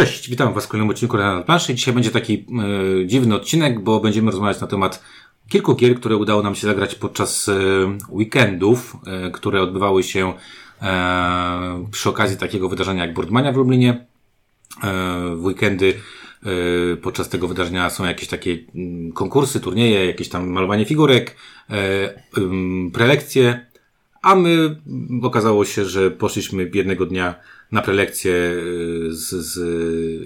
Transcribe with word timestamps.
Cześć, 0.00 0.30
witam 0.30 0.54
Was 0.54 0.66
w 0.66 0.68
kolejnym 0.68 0.90
odcinku 0.90 1.16
na 1.16 1.42
planszy. 1.42 1.74
Dzisiaj 1.74 1.94
będzie 1.94 2.10
taki 2.10 2.34
e, 2.34 3.06
dziwny 3.06 3.34
odcinek, 3.34 3.80
bo 3.80 4.00
będziemy 4.00 4.30
rozmawiać 4.30 4.60
na 4.60 4.66
temat 4.66 5.02
kilku 5.48 5.74
gier, 5.74 5.94
które 5.94 6.16
udało 6.16 6.42
nam 6.42 6.54
się 6.54 6.66
zagrać 6.66 6.94
podczas 6.94 7.48
e, 7.48 7.54
weekendów, 8.08 8.96
e, 9.06 9.30
które 9.30 9.62
odbywały 9.62 10.02
się 10.02 10.32
e, 10.82 11.86
przy 11.90 12.08
okazji 12.08 12.36
takiego 12.36 12.68
wydarzenia 12.68 13.06
jak 13.06 13.14
Boardmania 13.14 13.52
w 13.52 13.56
Lublinie. 13.56 13.90
E, 13.90 14.06
w 15.36 15.44
weekendy 15.44 15.94
e, 16.42 16.96
podczas 16.96 17.28
tego 17.28 17.48
wydarzenia 17.48 17.90
są 17.90 18.04
jakieś 18.04 18.28
takie 18.28 18.58
mm, 18.74 19.12
konkursy, 19.12 19.60
turnieje, 19.60 20.06
jakieś 20.06 20.28
tam 20.28 20.48
malowanie 20.48 20.84
figurek, 20.84 21.36
e, 21.70 22.22
prelekcje, 22.92 23.66
a 24.22 24.34
my 24.34 24.76
okazało 25.22 25.64
się, 25.64 25.84
że 25.84 26.10
poszliśmy 26.10 26.70
jednego 26.74 27.06
dnia 27.06 27.34
na 27.72 27.82
prelekcję 27.82 28.32
y, 28.32 29.14
z, 29.14 29.28
z 29.28 29.60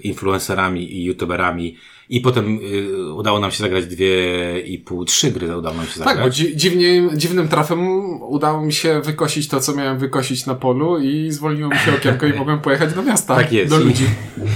influencerami 0.05 0.97
i 0.97 1.03
youtuberami 1.03 1.77
i 2.09 2.21
potem 2.21 2.59
y, 2.63 3.13
udało 3.13 3.39
nam 3.39 3.51
się 3.51 3.57
zagrać 3.57 3.85
dwie 3.85 4.15
i 4.59 4.79
pół, 4.79 5.05
trzy 5.05 5.31
gry 5.31 5.57
udało 5.57 5.75
nam 5.75 5.85
się 5.85 5.99
zagrać. 5.99 6.15
Tak, 6.15 6.23
bo 6.23 6.29
dzi 6.29 6.57
dziwnie, 6.57 7.09
dziwnym 7.13 7.47
trafem 7.47 7.87
udało 8.21 8.61
mi 8.61 8.73
się 8.73 9.01
wykosić 9.01 9.47
to, 9.47 9.59
co 9.59 9.75
miałem 9.75 9.99
wykosić 9.99 10.45
na 10.45 10.55
polu 10.55 10.99
i 10.99 11.31
zwolniło 11.31 11.69
mi 11.69 11.77
się 11.77 11.95
okienko 11.95 12.25
i 12.25 12.33
mogłem 12.39 12.59
pojechać 12.59 12.93
do 12.93 13.03
miasta. 13.03 13.35
Tak 13.35 13.51
jest. 13.51 13.69
Do 13.69 13.77
ludzi. 13.77 14.05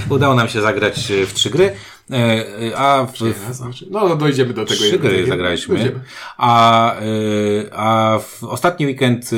I 0.08 0.12
udało 0.14 0.34
nam 0.34 0.48
się 0.48 0.60
zagrać 0.60 1.10
y, 1.10 1.26
w 1.26 1.34
trzy 1.34 1.50
gry. 1.50 1.72
E, 2.10 2.76
A 2.76 3.06
w, 3.06 3.54
Znaczy, 3.54 3.86
No, 3.90 4.16
dojdziemy 4.16 4.54
do 4.54 4.64
tego. 4.64 4.80
Trzy 4.80 4.98
gry 4.98 5.26
zagraliśmy. 5.26 5.74
Dojdziemy. 5.74 6.00
A, 6.38 6.94
y, 7.00 7.70
a 7.72 8.18
w 8.18 8.44
ostatni 8.44 8.86
weekend 8.86 9.30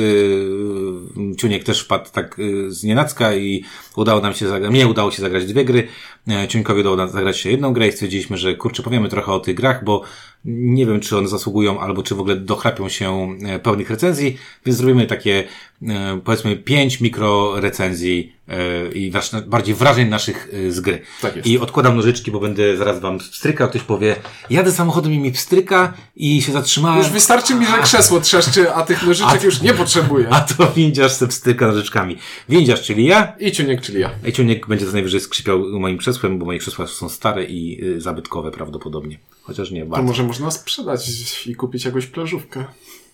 Ciuniek 1.37 1.63
też 1.63 1.81
wpadł 1.81 2.09
tak 2.11 2.37
z 2.67 2.83
nienacka 2.83 3.35
i 3.35 3.63
udało 3.95 4.21
nam 4.21 4.33
się 4.33 4.47
zagrać, 4.47 4.71
mnie 4.71 4.87
udało 4.87 5.11
się 5.11 5.21
zagrać 5.21 5.45
dwie 5.45 5.65
gry. 5.65 5.87
E, 6.27 6.47
Ciuńkowi 6.47 6.81
udało 6.81 6.95
nam 6.95 7.09
zagrać 7.09 7.37
się 7.37 7.51
jedną 7.51 7.73
grę 7.73 7.87
i 7.87 7.91
stwierdziliśmy, 7.91 8.37
że 8.37 8.55
kurczę, 8.55 8.83
powiemy 8.83 9.09
trochę 9.09 9.31
o 9.31 9.39
tych 9.39 9.55
grach, 9.55 9.83
bo 9.83 10.03
nie 10.45 10.85
wiem, 10.85 10.99
czy 10.99 11.17
one 11.17 11.27
zasługują, 11.27 11.79
albo 11.79 12.03
czy 12.03 12.15
w 12.15 12.19
ogóle 12.19 12.35
dochlapią 12.35 12.89
się 12.89 13.37
e, 13.45 13.59
pełnych 13.59 13.89
recenzji, 13.89 14.37
więc 14.65 14.77
zrobimy 14.77 15.07
takie, 15.07 15.43
e, 15.87 16.19
powiedzmy, 16.23 16.55
pięć 16.55 17.01
mikro 17.01 17.61
recenzji 17.61 18.33
e, 18.47 18.87
i 18.91 19.11
bardziej 19.45 19.75
wrażeń 19.75 20.09
naszych 20.09 20.49
z 20.69 20.79
gry. 20.79 21.01
Tak 21.21 21.35
jest. 21.35 21.47
I 21.47 21.59
odkładam 21.59 21.95
nożyczki, 21.95 22.31
bo 22.31 22.39
będę 22.39 22.77
zaraz 22.77 22.99
wam 22.99 23.17
pstrykał. 23.17 23.69
Ktoś 23.69 23.81
powie, 23.81 24.15
jadę 24.49 24.71
samochodem 24.71 25.13
i 25.13 25.19
mi 25.19 25.31
pstryka 25.31 25.93
i 26.15 26.41
się 26.41 26.51
zatrzymałem. 26.51 26.97
Już 26.97 27.09
wystarczy 27.09 27.55
mi, 27.55 27.65
że 27.65 27.77
krzesło 27.83 28.21
trzeszczy, 28.21 28.73
a 28.73 28.83
tych 28.83 29.03
nożyczek 29.07 29.43
już 29.43 29.61
nie 29.61 29.73
potrzebuję. 29.73 30.27
A 30.29 30.41
to 30.41 30.71
windziarz 30.71 31.11
se 31.11 31.27
pstryka 31.27 31.67
nożyczkami. 31.67 32.17
Windziarz, 32.49 32.81
czyli 32.81 33.05
ja. 33.05 33.33
I 33.39 33.51
ciuniek, 33.51 33.81
czyli 33.81 33.99
ja. 33.99 34.09
Eciuniek 34.23 34.67
będzie 34.67 34.85
to 34.85 34.91
najwyżej 34.91 35.21
skrzypiał 35.21 35.59
moim 35.79 35.97
krzesłem, 35.97 36.39
bo 36.39 36.45
moje 36.45 36.59
krzesła 36.59 36.87
są 36.87 37.09
stare 37.09 37.43
i 37.43 37.85
y, 37.85 38.01
zabytkowe 38.01 38.51
prawdopodobnie. 38.51 39.17
Chociaż 39.43 39.71
nie 39.71 39.83
To 39.83 39.89
bardzo. 39.89 40.05
może 40.05 40.23
można 40.23 40.51
sprzedać 40.51 41.11
i 41.45 41.55
kupić 41.55 41.85
jakąś 41.85 42.05
plażówkę. 42.05 42.65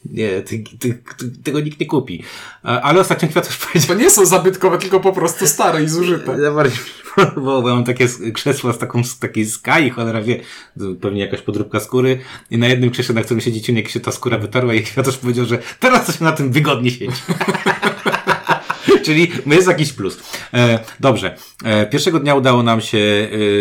Nie, 0.05 0.41
ty, 0.41 0.63
ty, 0.79 1.03
ty, 1.17 1.31
tego 1.43 1.59
nikt 1.59 1.79
nie 1.79 1.85
kupi. 1.85 2.23
A, 2.63 2.81
ale 2.81 2.99
ostatnio 2.99 3.29
kwiatusz 3.29 3.57
powiedział, 3.57 3.87
To 3.87 4.03
nie 4.03 4.11
są 4.11 4.25
zabytkowe, 4.25 4.77
tylko 4.77 4.99
po 4.99 5.13
prostu 5.13 5.47
stare 5.47 5.83
i 5.83 5.87
zużyte. 5.87 6.41
Ja 6.41 6.51
bardziej 6.51 6.79
bo 7.35 7.61
mam 7.61 7.83
takie 7.83 8.07
krzesła 8.33 8.73
z 8.73 8.77
taką, 8.77 9.03
z 9.03 9.19
takiej 9.19 9.45
skai, 9.45 9.89
cholera 9.89 10.21
wie, 10.21 10.39
pewnie 11.01 11.21
jakaś 11.21 11.41
podróbka 11.41 11.79
skóry 11.79 12.19
i 12.51 12.57
na 12.57 12.67
jednym 12.67 12.89
krześle, 12.89 13.15
na 13.15 13.21
którym 13.21 13.41
siedzi 13.41 13.61
ciunek, 13.61 13.89
się 13.89 13.99
ta 13.99 14.11
skóra 14.11 14.37
wytarła 14.37 14.73
i 14.73 14.83
kwiatusz 14.83 15.17
powiedział, 15.17 15.45
że 15.45 15.59
teraz 15.79 16.05
to 16.05 16.11
się 16.11 16.23
na 16.23 16.31
tym 16.31 16.51
wygodnie 16.51 16.91
siedzi. 16.91 17.21
Czyli 19.09 19.31
jest 19.45 19.67
jakiś 19.67 19.93
plus. 19.93 20.19
E, 20.53 20.79
dobrze. 20.99 21.35
E, 21.63 21.85
pierwszego 21.85 22.19
dnia 22.19 22.35
udało 22.35 22.63
nam 22.63 22.81
się 22.81 22.97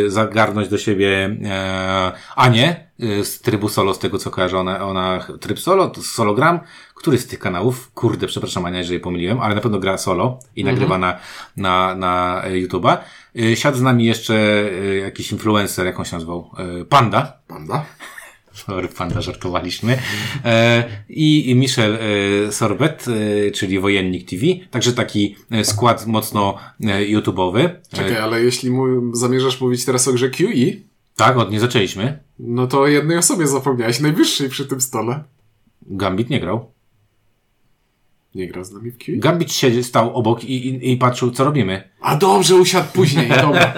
e, 0.06 0.10
zagarnąć 0.10 0.68
do 0.68 0.78
siebie 0.78 1.36
e, 1.44 2.12
Anię 2.36 2.88
e, 3.00 3.24
z 3.24 3.40
trybu 3.40 3.68
solo, 3.68 3.94
z 3.94 3.98
tego 3.98 4.18
co 4.18 4.30
kojarzę, 4.30 4.58
ona, 4.58 4.86
ona 4.86 5.26
tryb 5.40 5.58
solo, 5.58 5.88
to 5.88 6.02
sologram, 6.02 6.60
który 6.94 7.18
z 7.18 7.26
tych 7.26 7.38
kanałów, 7.38 7.90
kurde, 7.94 8.26
przepraszam 8.26 8.64
Ania, 8.64 8.78
jeżeli 8.78 9.00
pomyliłem, 9.00 9.40
ale 9.40 9.54
na 9.54 9.60
pewno 9.60 9.78
gra 9.78 9.98
solo 9.98 10.38
i 10.56 10.64
nagrywa 10.64 10.98
na, 10.98 11.18
na, 11.56 11.94
na 11.94 12.42
e, 12.44 12.50
YouTube'a. 12.50 12.96
E, 13.38 13.56
siadł 13.56 13.78
z 13.78 13.82
nami 13.82 14.04
jeszcze 14.04 14.34
jakiś 15.02 15.32
influencer, 15.32 15.86
jak 15.86 15.98
on 15.98 16.04
się 16.04 16.16
nazywał? 16.16 16.50
Panda. 16.88 17.32
Panda? 17.46 17.84
Panda, 18.98 19.20
żartowaliśmy. 19.20 19.98
E, 20.44 20.84
I 21.08 21.54
Michel 21.54 21.98
e, 22.48 22.52
Sorbet, 22.52 23.04
e, 23.08 23.50
czyli 23.50 23.80
Wojennik 23.80 24.30
TV. 24.30 24.46
Także 24.70 24.92
taki 24.92 25.36
skład 25.62 26.06
mocno 26.06 26.58
YouTube'owy. 26.80 27.70
Czekaj, 27.92 28.16
ale 28.16 28.42
jeśli 28.42 28.70
zamierzasz 29.12 29.60
mówić 29.60 29.84
teraz 29.84 30.08
o 30.08 30.12
grze 30.12 30.30
QE, 30.30 30.88
tak, 31.16 31.36
od 31.36 31.50
nie 31.50 31.60
zaczęliśmy. 31.60 32.18
no 32.38 32.66
to 32.66 32.80
o 32.80 32.86
jednej 32.86 33.16
osobie 33.16 33.46
zapomniałeś, 33.46 34.00
najwyższej 34.00 34.48
przy 34.48 34.66
tym 34.66 34.80
stole. 34.80 35.24
Gambit 35.82 36.30
nie 36.30 36.40
grał. 36.40 36.72
Nie 38.34 38.48
gra 38.48 38.64
z 38.64 38.72
nami 38.72 38.90
w 38.90 38.98
QE? 38.98 39.12
Gambit 39.16 39.52
siedzi, 39.52 39.84
stał 39.84 40.16
obok 40.16 40.44
i, 40.44 40.68
i, 40.68 40.92
i 40.92 40.96
patrzył, 40.96 41.30
co 41.30 41.44
robimy. 41.44 41.88
A 42.00 42.16
dobrze, 42.16 42.56
usiadł 42.56 42.88
później, 42.92 43.28
dobra. 43.28 43.74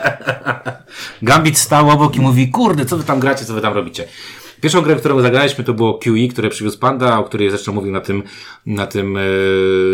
Gambit 1.23 1.59
stał 1.59 1.91
obok 1.91 2.17
i 2.17 2.21
mówi, 2.21 2.49
kurde, 2.49 2.87
co 2.87 2.97
wy 2.97 3.05
tam 3.05 3.21
gracie, 3.21 3.45
co 3.45 3.55
wy 3.55 3.61
tam 3.61 3.75
robicie. 3.75 4.09
Pierwszą 4.61 4.83
grę, 4.83 4.97
którą 4.97 5.21
zagraliśmy, 5.21 5.65
to 5.65 5.75
było 5.75 5.99
QE, 5.99 6.29
które 6.31 6.49
przywiózł 6.51 6.79
Panda, 6.79 7.19
o 7.19 7.25
której 7.25 7.51
zresztą 7.51 7.73
mówił 7.73 7.93
na 7.93 8.01
tym, 8.01 8.23
na 8.67 8.87
tym, 8.87 9.17
e, 9.17 9.21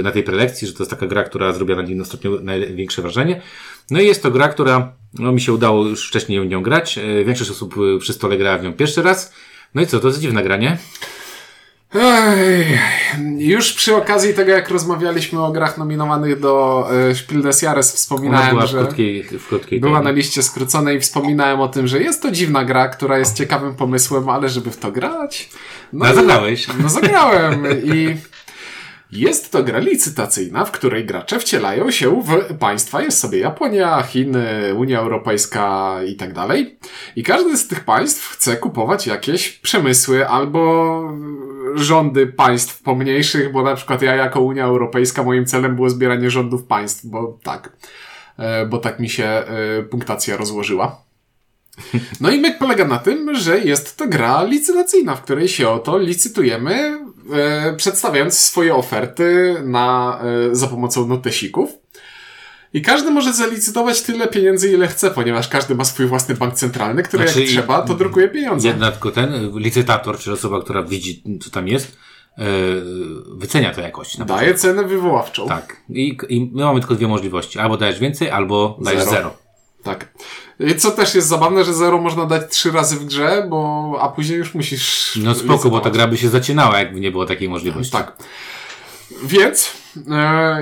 na 0.03 0.11
tej 0.11 0.23
prelekcji, 0.23 0.69
że 0.69 0.75
to 0.75 0.83
jest 0.83 0.91
taka 0.91 1.07
gra, 1.07 1.23
która 1.23 1.53
zrobiła 1.53 1.83
na 1.83 1.89
nim 1.89 2.01
ostatnio 2.01 2.31
największe 2.43 3.03
wrażenie. 3.03 3.43
No 3.91 4.01
i 4.01 4.07
jest 4.07 4.23
to 4.23 4.31
gra, 4.31 4.49
która, 4.49 4.93
no 5.19 5.33
mi 5.33 5.41
się 5.41 5.53
udało 5.53 5.85
już 5.85 6.09
wcześniej 6.09 6.41
w 6.41 6.47
nią 6.47 6.63
grać. 6.63 6.99
E, 6.99 7.25
Większość 7.25 7.51
osób 7.51 7.75
e, 7.97 7.99
przy 7.99 8.13
stole 8.13 8.39
grała 8.39 8.59
w 8.59 8.63
nią 8.63 8.73
pierwszy 8.73 9.03
raz. 9.03 9.33
No 9.75 9.83
i 9.83 9.87
co, 9.87 10.01
to 10.01 10.09
jest 10.09 10.21
dziwne 10.21 10.43
granie. 10.43 10.79
Ej, 12.01 12.79
już 13.39 13.73
przy 13.73 13.97
okazji 13.97 14.35
tego, 14.35 14.51
jak 14.51 14.69
rozmawialiśmy 14.71 15.43
o 15.45 15.53
grach 15.53 15.79
nominowanych 15.79 16.41
do 16.41 16.87
e, 17.11 17.15
Spiel 17.15 17.43
des 17.43 17.63
Jahres, 17.63 17.93
wspominałem, 17.93 18.51
była 18.51 18.67
w 18.67 18.71
że 18.71 18.79
krótkiej, 18.79 19.23
w 19.23 19.49
krótkiej 19.49 19.81
była 19.81 20.03
na 20.03 20.11
liście 20.11 20.43
skróconej 20.43 20.97
i 20.97 21.01
wspominałem 21.01 21.61
o 21.61 21.69
tym, 21.69 21.87
że 21.87 22.01
jest 22.01 22.23
to 22.23 22.31
dziwna 22.31 22.65
gra, 22.65 22.89
która 22.89 23.19
jest 23.19 23.37
ciekawym 23.37 23.75
pomysłem, 23.75 24.29
ale 24.29 24.49
żeby 24.49 24.71
w 24.71 24.77
to 24.77 24.93
grać... 24.93 25.51
No, 25.93 26.13
i- 26.13 26.15
zagrałeś. 26.15 26.67
No 26.83 26.89
zagrałem 26.89 27.65
i 27.85 28.17
jest 29.13 29.53
to 29.53 29.63
gra 29.63 29.79
licytacyjna, 29.79 30.65
w 30.65 30.71
której 30.71 31.05
gracze 31.05 31.39
wcielają 31.39 31.91
się 31.91 32.23
w 32.23 32.55
państwa, 32.59 33.03
jest 33.03 33.19
sobie 33.19 33.39
Japonia, 33.39 34.03
Chiny, 34.03 34.75
Unia 34.75 35.01
Europejska 35.01 35.97
i 36.09 36.15
tak 36.15 36.33
dalej. 36.33 36.79
I 37.17 37.23
każdy 37.23 37.57
z 37.57 37.69
tych 37.69 37.85
państw 37.85 38.29
chce 38.29 38.57
kupować 38.57 39.07
jakieś 39.07 39.49
przemysły 39.53 40.29
albo 40.29 41.03
rządy 41.75 42.27
państw 42.27 42.83
pomniejszych, 42.83 43.53
bo 43.53 43.63
na 43.63 43.75
przykład 43.75 44.03
ja 44.03 44.15
jako 44.15 44.41
Unia 44.41 44.65
Europejska 44.65 45.23
moim 45.23 45.47
celem 45.47 45.77
było 45.77 45.91
zbieranie 45.91 46.31
rządów 46.31 46.65
państw, 46.65 47.07
bo 47.07 47.39
tak, 47.43 47.77
e, 48.39 48.67
bo 48.67 48.79
tak 48.79 49.01
mi 49.01 49.09
się 49.09 49.25
e, 49.25 49.83
punktacja 49.83 50.37
rozłożyła. 50.37 51.06
No 52.21 52.31
i 52.31 52.41
myk 52.41 52.59
polega 52.59 52.85
na 52.85 52.99
tym, 52.99 53.35
że 53.35 53.59
jest 53.59 53.97
to 53.97 54.09
gra 54.09 54.45
licytacyjna, 54.45 55.17
w 55.17 55.23
której 55.23 55.49
się 55.49 55.69
oto 55.69 55.99
licytujemy, 55.99 57.01
e, 57.33 57.75
przedstawiając 57.77 58.39
swoje 58.39 58.75
oferty 58.75 59.57
na, 59.65 60.19
e, 60.51 60.55
za 60.55 60.67
pomocą 60.67 61.07
notesików. 61.07 61.71
I 62.73 62.83
każdy 62.83 63.11
może 63.11 63.33
zalicytować 63.33 64.03
tyle 64.03 64.29
pieniędzy, 64.29 64.73
ile 64.73 64.89
chce, 64.89 65.11
ponieważ 65.11 65.49
każdy 65.49 65.75
ma 65.75 65.85
swój 65.85 66.07
własny 66.07 66.35
bank 66.35 66.55
centralny, 66.55 67.03
który 67.03 67.25
Znaczy 67.25 67.41
jak 67.41 67.49
trzeba, 67.49 67.83
to 67.83 67.95
drukuje 67.95 68.29
pieniądze. 68.29 68.69
Jedna 68.69 68.93
tylko 68.93 69.11
ten, 69.11 69.59
licytator, 69.59 70.19
czyli 70.19 70.35
osoba, 70.35 70.61
która 70.61 70.83
widzi, 70.83 71.23
co 71.41 71.51
tam 71.51 71.69
jest, 71.69 71.97
e, 72.39 72.45
wycenia 73.37 73.75
to 73.75 73.81
jakoś. 73.81 74.17
Daje 74.17 74.55
cenę 74.55 74.85
wywoławczą. 74.85 75.49
Tak. 75.49 75.77
I, 75.89 76.19
I 76.29 76.51
my 76.55 76.65
mamy 76.65 76.81
tylko 76.81 76.95
dwie 76.95 77.09
możliwości. 77.09 77.59
Albo 77.59 77.77
dajesz 77.77 77.99
więcej, 77.99 78.31
albo 78.31 78.79
dajesz 78.83 79.01
Zero. 79.01 79.13
zero. 79.13 79.37
Tak. 79.83 80.09
I 80.61 80.75
Co 80.75 80.91
też 80.91 81.15
jest 81.15 81.29
zabawne, 81.29 81.65
że 81.65 81.75
zero 81.75 81.99
można 82.01 82.27
dać 82.27 82.51
trzy 82.51 82.71
razy 82.71 82.97
w 82.97 83.05
grze, 83.05 83.47
bo 83.49 83.99
a 84.01 84.09
później 84.09 84.39
już 84.39 84.55
musisz. 84.55 85.19
No 85.23 85.35
spoko, 85.35 85.49
bo 85.49 85.61
ta 85.61 85.67
licytować. 85.67 85.93
gra 85.93 86.07
by 86.07 86.17
się 86.17 86.29
zacinała, 86.29 86.79
jakby 86.79 87.01
nie 87.01 87.11
było 87.11 87.27
takiej 87.27 87.49
możliwości. 87.49 87.93
Tak. 87.93 88.17
Więc, 89.23 89.71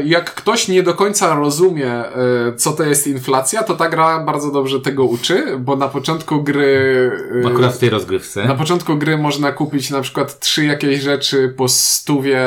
jak 0.04 0.34
ktoś 0.34 0.68
nie 0.68 0.82
do 0.82 0.94
końca 0.94 1.34
rozumie, 1.34 1.92
e, 1.92 2.12
co 2.56 2.72
to 2.72 2.82
jest 2.84 3.06
inflacja, 3.06 3.62
to 3.62 3.74
ta 3.74 3.88
gra 3.88 4.18
bardzo 4.24 4.50
dobrze 4.50 4.80
tego 4.80 5.04
uczy, 5.04 5.58
bo 5.58 5.76
na 5.76 5.88
początku 5.88 6.42
gry. 6.42 7.10
e, 7.44 7.48
Akurat 7.48 7.74
w 7.74 7.78
tej 7.78 7.90
rozgrywce. 7.90 8.44
na 8.44 8.54
początku 8.54 8.96
gry 8.96 9.18
można 9.18 9.52
kupić 9.52 9.90
na 9.90 10.00
przykład 10.00 10.40
trzy 10.40 10.64
jakieś 10.64 11.00
rzeczy 11.00 11.54
po 11.56 11.68
stówie, 11.68 12.40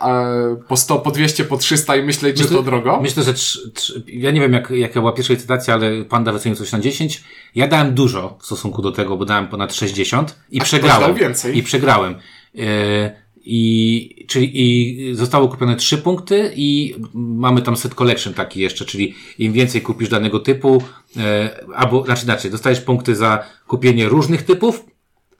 a 0.00 0.24
po 0.68 0.76
100, 0.76 0.98
po 0.98 1.10
200, 1.10 1.44
po 1.44 1.56
300 1.56 1.96
i 1.96 2.02
myśleć, 2.02 2.38
że 2.38 2.44
to 2.48 2.62
drogo. 2.62 2.98
Myślę, 3.02 3.22
że 3.22 3.34
trz, 3.34 3.92
ja 4.06 4.30
nie 4.30 4.40
wiem, 4.40 4.52
jak, 4.52 4.70
jaka 4.70 5.00
była 5.00 5.12
pierwsza 5.12 5.32
licytacja, 5.32 5.74
ale 5.74 6.04
Panda 6.04 6.32
wycenił 6.32 6.56
coś 6.56 6.72
na 6.72 6.80
10. 6.80 7.24
Ja 7.54 7.68
dałem 7.68 7.94
dużo 7.94 8.38
w 8.40 8.46
stosunku 8.46 8.82
do 8.82 8.92
tego, 8.92 9.16
bo 9.16 9.24
dałem 9.24 9.48
ponad 9.48 9.74
60 9.74 10.36
i 10.50 10.56
ktoś 10.58 10.68
przegrałem. 10.68 11.00
dał 11.02 11.14
więcej. 11.14 11.58
I 11.58 11.62
przegrałem. 11.62 12.14
E, 12.58 13.23
I, 13.46 14.24
czyli 14.28 14.50
i 14.54 15.14
zostało 15.14 15.48
kupione 15.48 15.76
trzy 15.76 15.98
punkty 15.98 16.52
i 16.56 16.94
mamy 17.14 17.62
tam 17.62 17.76
set 17.76 17.94
collection 17.94 18.34
taki 18.34 18.60
jeszcze, 18.60 18.84
czyli 18.84 19.14
im 19.38 19.52
więcej 19.52 19.82
kupisz 19.82 20.08
danego 20.08 20.40
typu, 20.40 20.82
e, 21.16 21.56
albo, 21.74 22.04
znaczy 22.04 22.24
inaczej, 22.24 22.50
dostajesz 22.50 22.80
punkty 22.80 23.16
za 23.16 23.44
kupienie 23.66 24.08
różnych 24.08 24.42
typów, 24.42 24.84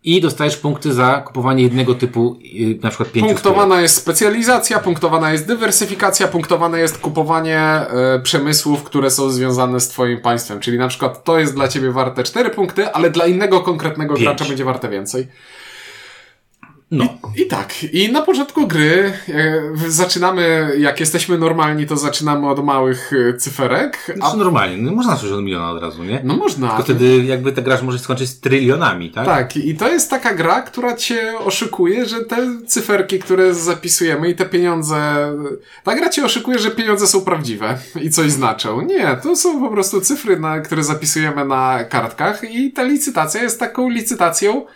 i 0.04 0.20
dostajesz 0.20 0.56
punkty 0.56 0.92
za 0.92 1.22
kupowanie 1.26 1.62
jednego 1.62 1.94
typu, 1.94 2.38
y, 2.60 2.78
na 2.82 2.88
przykład 2.88 3.12
pięciu 3.12 3.28
Punktowana 3.28 3.80
jest 3.80 3.96
specjalizacja, 3.96 4.78
punktowana 4.78 5.32
jest 5.32 5.46
dywersyfikacja, 5.46 6.28
punktowane 6.28 6.80
jest 6.80 6.98
kupowanie 6.98 7.80
y, 8.16 8.22
przemysłów, 8.22 8.84
które 8.84 9.10
są 9.10 9.30
związane 9.30 9.80
z 9.80 9.88
Twoim 9.88 10.20
państwem. 10.20 10.60
Czyli 10.60 10.78
na 10.78 10.88
przykład 10.88 11.24
to 11.24 11.38
jest 11.38 11.54
dla 11.54 11.68
Ciebie 11.68 11.90
warte 11.90 12.22
4 12.22 12.50
punkty, 12.50 12.92
ale 12.92 13.10
dla 13.10 13.26
innego 13.26 13.60
konkretnego 13.60 14.14
Pięć. 14.14 14.24
gracza 14.24 14.44
będzie 14.44 14.64
warte 14.64 14.88
więcej. 14.88 15.26
No. 16.90 17.04
I, 17.36 17.42
I 17.42 17.46
tak. 17.46 17.84
I 17.92 18.12
na 18.12 18.22
początku 18.22 18.66
gry 18.66 19.12
e, 19.28 19.62
zaczynamy, 19.88 20.72
jak 20.78 21.00
jesteśmy 21.00 21.38
normalni, 21.38 21.86
to 21.86 21.96
zaczynamy 21.96 22.48
od 22.48 22.64
małych 22.64 23.10
e, 23.12 23.36
cyferek. 23.36 23.98
A... 24.10 24.16
Znaczy 24.16 24.36
normalnie, 24.36 24.76
no, 24.76 24.92
można 24.92 25.14
zacząć 25.14 25.32
od 25.32 25.42
miliona 25.42 25.70
od 25.70 25.82
razu, 25.82 26.04
nie? 26.04 26.20
No 26.24 26.36
można. 26.36 26.68
Tylko 26.68 26.82
wtedy 26.82 27.24
jakby 27.24 27.52
ta 27.52 27.62
gra 27.62 27.82
może 27.82 27.98
skończyć 27.98 28.28
z 28.28 28.40
trylionami, 28.40 29.10
tak? 29.10 29.26
Tak, 29.26 29.56
i 29.56 29.74
to 29.74 29.88
jest 29.88 30.10
taka 30.10 30.34
gra, 30.34 30.62
która 30.62 30.96
cię 30.96 31.38
oszukuje, 31.38 32.06
że 32.06 32.24
te 32.24 32.36
cyferki, 32.66 33.18
które 33.18 33.54
zapisujemy 33.54 34.30
i 34.30 34.34
te 34.34 34.46
pieniądze. 34.46 35.32
Ta 35.84 35.94
gra 35.94 36.08
cię 36.08 36.24
oszukuje, 36.24 36.58
że 36.58 36.70
pieniądze 36.70 37.06
są 37.06 37.20
prawdziwe 37.20 37.78
i 38.02 38.10
coś 38.10 38.30
znaczą. 38.32 38.80
Nie, 38.82 39.16
to 39.22 39.36
są 39.36 39.60
po 39.60 39.70
prostu 39.70 40.00
cyfry, 40.00 40.40
na, 40.40 40.60
które 40.60 40.84
zapisujemy 40.84 41.44
na 41.44 41.84
kartkach, 41.84 42.50
i 42.50 42.72
ta 42.72 42.82
licytacja 42.82 43.42
jest 43.42 43.60
taką 43.60 43.88
licytacją. 43.88 44.66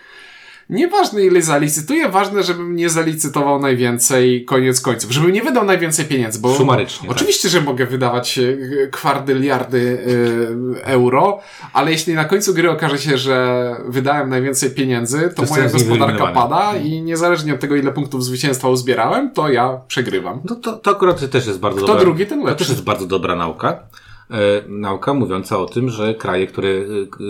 Nieważne 0.71 1.25
ile 1.25 1.43
zalicytuję, 1.43 2.09
ważne, 2.09 2.43
żebym 2.43 2.77
nie 2.77 2.91
zalicytował 2.91 3.61
najwięcej 3.61 4.45
koniec 4.45 4.81
końców, 4.81 5.11
żebym 5.13 5.33
nie 5.33 5.43
wydał 5.43 5.65
najwięcej 5.65 6.05
pieniędzy, 6.05 6.41
bo 6.41 6.55
Sumarycznie, 6.55 7.09
oczywiście, 7.09 7.43
tak. 7.43 7.53
że 7.53 7.61
mogę 7.61 7.87
wydawać 7.87 8.39
e, 8.39 8.57
kwardyliardy 8.87 9.79
y, 9.79 10.85
euro, 10.85 11.41
ale 11.73 11.91
jeśli 11.91 12.15
na 12.15 12.25
końcu 12.25 12.55
gry 12.55 12.71
okaże 12.71 12.99
się, 12.99 13.19
że 13.19 13.77
wydałem 13.87 14.29
najwięcej 14.29 14.71
pieniędzy, 14.71 15.33
to, 15.37 15.47
to 15.47 15.55
moja 15.55 15.69
gospodarka 15.69 16.27
pada 16.27 16.77
i 16.77 17.03
niezależnie 17.03 17.55
od 17.55 17.61
tego, 17.61 17.77
ile 17.77 17.93
punktów 17.93 18.25
zwycięstwa 18.25 18.69
uzbierałem, 18.69 19.31
to 19.31 19.49
ja 19.49 19.81
przegrywam. 19.89 20.41
No 20.51 20.57
to, 20.57 20.73
to 20.73 20.91
akurat 20.91 21.31
też 21.31 21.47
jest 21.47 21.59
bardzo 21.59 21.79
Kto 21.79 21.87
dobra. 21.87 22.03
drugi, 22.03 22.27
ten 22.27 22.39
lepszy. 22.39 22.55
To 22.55 22.59
też 22.59 22.69
jest 22.69 22.85
bardzo 22.85 23.07
dobra 23.07 23.37
nauka. 23.37 23.83
E, 24.31 24.37
nauka 24.69 25.15
mówiąca 25.15 25.59
o 25.59 25.67
tym, 25.67 25.91
że 25.91 26.15
kraje, 26.15 26.47
które 26.47 26.69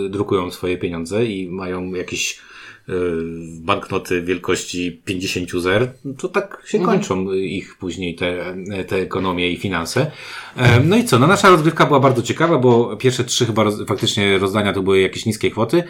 drukują 0.09 0.51
swoje 0.51 0.77
pieniądze 0.77 1.25
i 1.25 1.49
mają 1.49 1.93
jakiś 1.93 2.48
banknoty 3.61 4.21
wielkości 4.21 5.01
50 5.05 5.49
zer, 5.51 5.93
to 6.17 6.27
tak 6.27 6.63
się 6.65 6.77
mhm. 6.77 6.97
kończą 6.97 7.33
ich 7.33 7.77
później 7.77 8.15
te, 8.15 8.55
te 8.87 8.95
ekonomie 8.95 9.51
i 9.51 9.57
finanse. 9.57 10.11
No 10.85 10.97
i 10.97 11.03
co, 11.03 11.19
no 11.19 11.27
nasza 11.27 11.49
rozgrywka 11.49 11.85
była 11.85 11.99
bardzo 11.99 12.21
ciekawa, 12.21 12.57
bo 12.57 12.97
pierwsze 12.97 13.23
trzy 13.23 13.45
chyba 13.45 13.63
roz, 13.63 13.85
faktycznie 13.87 14.37
rozdania 14.37 14.73
to 14.73 14.83
były 14.83 14.99
jakieś 14.99 15.25
niskie 15.25 15.51
kwoty. 15.51 15.83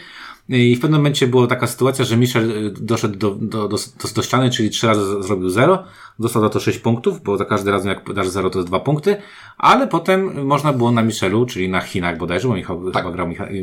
I 0.49 0.75
w 0.75 0.79
pewnym 0.79 0.99
momencie 0.99 1.27
była 1.27 1.47
taka 1.47 1.67
sytuacja, 1.67 2.05
że 2.05 2.17
Michel 2.17 2.51
y, 2.51 2.71
doszedł 2.71 3.17
do, 3.17 3.31
do, 3.31 3.67
do, 3.67 3.77
do 4.15 4.21
ściany, 4.21 4.49
czyli 4.49 4.69
trzy 4.69 4.87
razy 4.87 5.23
zrobił 5.23 5.49
zero. 5.49 5.83
Dostał 6.19 6.41
za 6.41 6.49
to 6.49 6.59
sześć 6.59 6.79
punktów, 6.79 7.23
bo 7.23 7.37
za 7.37 7.45
każdy 7.45 7.71
razem 7.71 7.89
jak 7.89 8.13
dasz 8.13 8.29
zero 8.29 8.49
to 8.49 8.59
jest 8.59 8.69
dwa 8.69 8.79
punkty. 8.79 9.15
Ale 9.57 9.87
potem 9.87 10.45
można 10.45 10.73
było 10.73 10.91
na 10.91 11.03
Michelu, 11.03 11.45
czyli 11.45 11.69
na 11.69 11.81
Chinach 11.81 12.17
bodajże, 12.17 12.47
bo 12.47 12.55
Michał 12.55 12.91
tak. 12.91 13.03
chyba 13.03 13.15
grał 13.15 13.27
Micha, 13.27 13.47
y, 13.47 13.55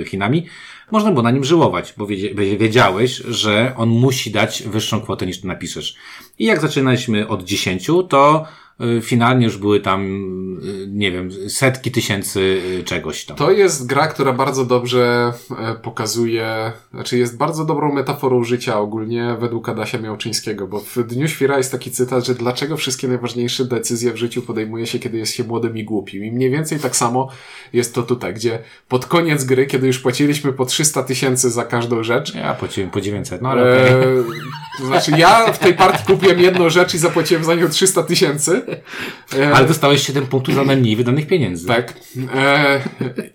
y, 0.00 0.04
Chinami, 0.04 0.46
można 0.90 1.10
było 1.10 1.22
na 1.22 1.30
nim 1.30 1.44
żyłować, 1.44 1.94
bo 1.96 2.06
wiedziałeś, 2.36 3.16
że 3.16 3.74
on 3.76 3.88
musi 3.88 4.30
dać 4.30 4.62
wyższą 4.62 5.00
kwotę 5.00 5.26
niż 5.26 5.40
ty 5.40 5.46
napiszesz. 5.46 5.94
I 6.38 6.44
jak 6.44 6.60
zaczynaliśmy 6.60 7.28
od 7.28 7.44
10, 7.44 7.86
to 8.08 8.46
finalnie 9.02 9.44
już 9.44 9.56
były 9.56 9.80
tam, 9.80 10.04
y, 10.64 10.86
nie 10.88 11.12
wiem, 11.12 11.30
setki 11.48 11.90
tysięcy 11.90 12.40
y, 12.80 12.84
czegoś 12.84 13.24
tam. 13.24 13.36
To 13.36 13.50
jest 13.50 13.86
gra, 13.86 14.06
która 14.06 14.32
bardzo 14.32 14.64
dobrze 14.64 15.32
e, 15.58 15.74
pokazuje, 15.74 16.72
znaczy 16.94 17.18
jest 17.18 17.36
bardzo 17.36 17.64
dobrą 17.64 17.92
metaforą 17.94 18.44
życia 18.44 18.80
ogólnie 18.80 19.36
według 19.40 19.68
Adasia 19.68 19.98
Miałczyńskiego, 19.98 20.66
bo 20.66 20.80
w 20.80 20.96
Dniu 20.96 21.28
Świra 21.28 21.56
jest 21.56 21.72
taki 21.72 21.90
cytat, 21.90 22.26
że 22.26 22.34
dlaczego 22.34 22.76
wszystkie 22.76 23.08
najważniejsze 23.08 23.64
decyzje 23.64 24.12
w 24.12 24.16
życiu 24.16 24.42
podejmuje 24.42 24.86
się, 24.86 24.98
kiedy 24.98 25.18
jest 25.18 25.34
się 25.34 25.44
młodym 25.44 25.76
i 25.76 25.84
głupim. 25.84 26.24
I 26.24 26.32
mniej 26.32 26.50
więcej 26.50 26.78
tak 26.78 26.96
samo 26.96 27.28
jest 27.72 27.94
to 27.94 28.02
tutaj, 28.02 28.34
gdzie 28.34 28.58
pod 28.88 29.06
koniec 29.06 29.44
gry, 29.44 29.66
kiedy 29.66 29.86
już 29.86 29.98
płaciliśmy 29.98 30.52
po 30.52 30.66
300 30.66 31.02
tysięcy 31.02 31.50
za 31.50 31.64
każdą 31.64 32.02
rzecz. 32.02 32.34
Ja 32.34 32.54
płaciłem 32.54 32.90
po 32.90 33.00
900, 33.00 33.42
no 33.42 33.48
ale 33.48 33.88
e, 33.88 34.24
To 34.78 34.86
znaczy 34.86 35.10
ja 35.18 35.52
w 35.52 35.58
tej 35.58 35.74
partii 35.74 36.06
kupiłem 36.06 36.40
jedną 36.40 36.70
rzecz 36.70 36.94
i 36.94 36.98
zapłaciłem 36.98 37.44
za 37.44 37.54
nią 37.54 37.68
300 37.68 38.02
tysięcy. 38.02 38.67
E, 39.38 39.54
Ale 39.54 39.66
dostałeś 39.68 40.06
7 40.06 40.26
punktów 40.26 40.54
za 40.54 40.64
najmniej 40.64 40.96
wydanych 40.96 41.26
pieniędzy. 41.26 41.66
Tak. 41.66 41.94
E, 42.34 42.80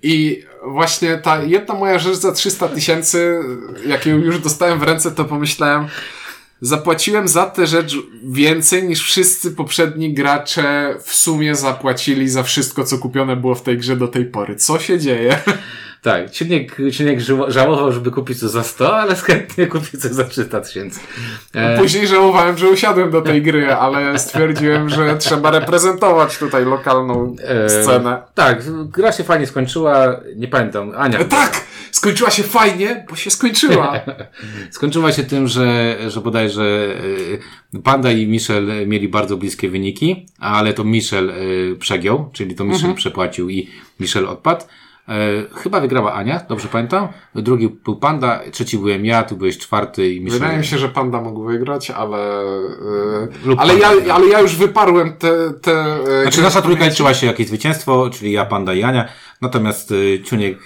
I 0.03 0.43
właśnie 0.65 1.17
ta 1.17 1.43
jedna 1.43 1.73
moja 1.73 1.99
rzecz 1.99 2.15
za 2.15 2.31
300 2.31 2.67
tysięcy, 2.67 3.39
jak 3.85 4.05
ją 4.05 4.17
już 4.17 4.39
dostałem 4.39 4.79
w 4.79 4.83
ręce, 4.83 5.11
to 5.11 5.25
pomyślałem, 5.25 5.87
zapłaciłem 6.61 7.27
za 7.27 7.45
tę 7.45 7.67
rzecz 7.67 7.95
więcej 8.23 8.83
niż 8.83 9.03
wszyscy 9.03 9.51
poprzedni 9.51 10.13
gracze 10.13 10.95
w 11.03 11.15
sumie 11.15 11.55
zapłacili 11.55 12.29
za 12.29 12.43
wszystko, 12.43 12.83
co 12.83 12.97
kupione 12.97 13.35
było 13.35 13.55
w 13.55 13.61
tej 13.61 13.77
grze 13.77 13.95
do 13.95 14.07
tej 14.07 14.25
pory. 14.25 14.55
Co 14.55 14.79
się 14.79 14.99
dzieje? 14.99 15.39
Tak, 16.03 16.31
Ciuniek, 16.31 16.77
Ciuniek 16.91 17.19
żałował, 17.47 17.91
żeby 17.91 18.11
kupić 18.11 18.39
coś 18.39 18.49
za 18.49 18.63
100, 18.63 18.97
ale 18.97 19.15
chętnie 19.15 19.67
kupił 19.67 19.99
coś 19.99 20.11
za 20.11 20.23
300 20.23 20.61
tysięcy. 20.61 20.99
E... 21.53 21.77
Później 21.77 22.07
żałowałem, 22.07 22.57
że 22.57 22.69
usiadłem 22.69 23.11
do 23.11 23.21
tej 23.21 23.41
gry, 23.41 23.73
ale 23.73 24.19
stwierdziłem, 24.19 24.89
że 24.89 25.17
trzeba 25.17 25.51
reprezentować 25.51 26.37
tutaj 26.37 26.65
lokalną 26.65 27.35
e... 27.43 27.69
scenę. 27.69 28.21
Tak, 28.33 28.63
gra 28.85 29.11
się 29.11 29.23
fajnie 29.23 29.47
skończyła, 29.47 30.19
nie 30.35 30.47
pamiętam, 30.47 30.91
Ania. 30.97 31.19
E, 31.19 31.25
tak! 31.25 31.63
Skończyła 31.91 32.31
się 32.31 32.43
fajnie, 32.43 33.05
bo 33.09 33.15
się 33.15 33.31
skończyła. 33.31 33.99
skończyła 34.71 35.11
się 35.11 35.23
tym, 35.23 35.47
że, 35.47 35.97
że 36.07 36.21
bodajże 36.21 36.95
e, 37.73 37.79
Panda 37.79 38.11
i 38.11 38.27
Michel 38.27 38.87
mieli 38.87 39.07
bardzo 39.07 39.37
bliskie 39.37 39.69
wyniki, 39.69 40.25
ale 40.39 40.73
to 40.73 40.83
Michel 40.83 41.29
e, 41.29 41.33
przegiął, 41.75 42.29
czyli 42.33 42.55
to 42.55 42.63
Michel 42.63 42.79
mhm. 42.79 42.95
przepłacił 42.95 43.49
i 43.49 43.69
Michel 43.99 44.27
odpadł. 44.27 44.65
E, 45.09 45.43
chyba 45.55 45.79
wygrała 45.79 46.13
Ania, 46.13 46.45
dobrze 46.49 46.67
pamiętam. 46.67 47.07
Drugi 47.35 47.69
był 47.69 47.95
Panda, 47.95 48.39
trzeci 48.51 48.77
byłem 48.77 49.05
ja, 49.05 49.23
tu 49.23 49.37
byłeś 49.37 49.57
czwarty 49.57 50.13
i 50.13 50.21
myślę... 50.21 50.39
Wydaje 50.39 50.57
mi 50.57 50.65
się, 50.65 50.77
że 50.77 50.89
Panda 50.89 51.21
mógł 51.21 51.43
wygrać, 51.43 51.91
ale... 51.91 52.43
Yy, 53.45 53.55
ale, 53.57 53.77
ja, 53.79 53.91
ale 54.13 54.27
ja 54.27 54.39
już 54.39 54.55
wyparłem 54.55 55.13
te... 55.13 55.53
te 55.61 55.97
e, 56.19 56.21
znaczy 56.21 56.41
nasza 56.41 56.61
trójka 56.61 56.85
liczyła 56.85 57.13
się 57.13 57.27
jakieś 57.27 57.47
zwycięstwo, 57.47 58.09
czyli 58.09 58.31
ja, 58.31 58.45
Panda 58.45 58.73
i 58.73 58.83
Ania, 58.83 59.09
natomiast 59.41 59.93
Ciuniek 60.23 60.59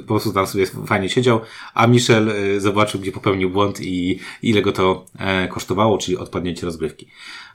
po 0.00 0.06
prostu 0.06 0.32
tam 0.32 0.46
sobie 0.46 0.66
fajnie 0.66 1.08
siedział, 1.08 1.40
a 1.74 1.86
Michel 1.86 2.32
zobaczył, 2.58 3.00
gdzie 3.00 3.12
popełnił 3.12 3.50
błąd 3.50 3.80
i 3.80 4.20
ile 4.42 4.62
go 4.62 4.72
to 4.72 5.04
e, 5.18 5.48
kosztowało, 5.48 5.98
czyli 5.98 6.16
odpadnięcie 6.16 6.66
rozgrywki. 6.66 7.08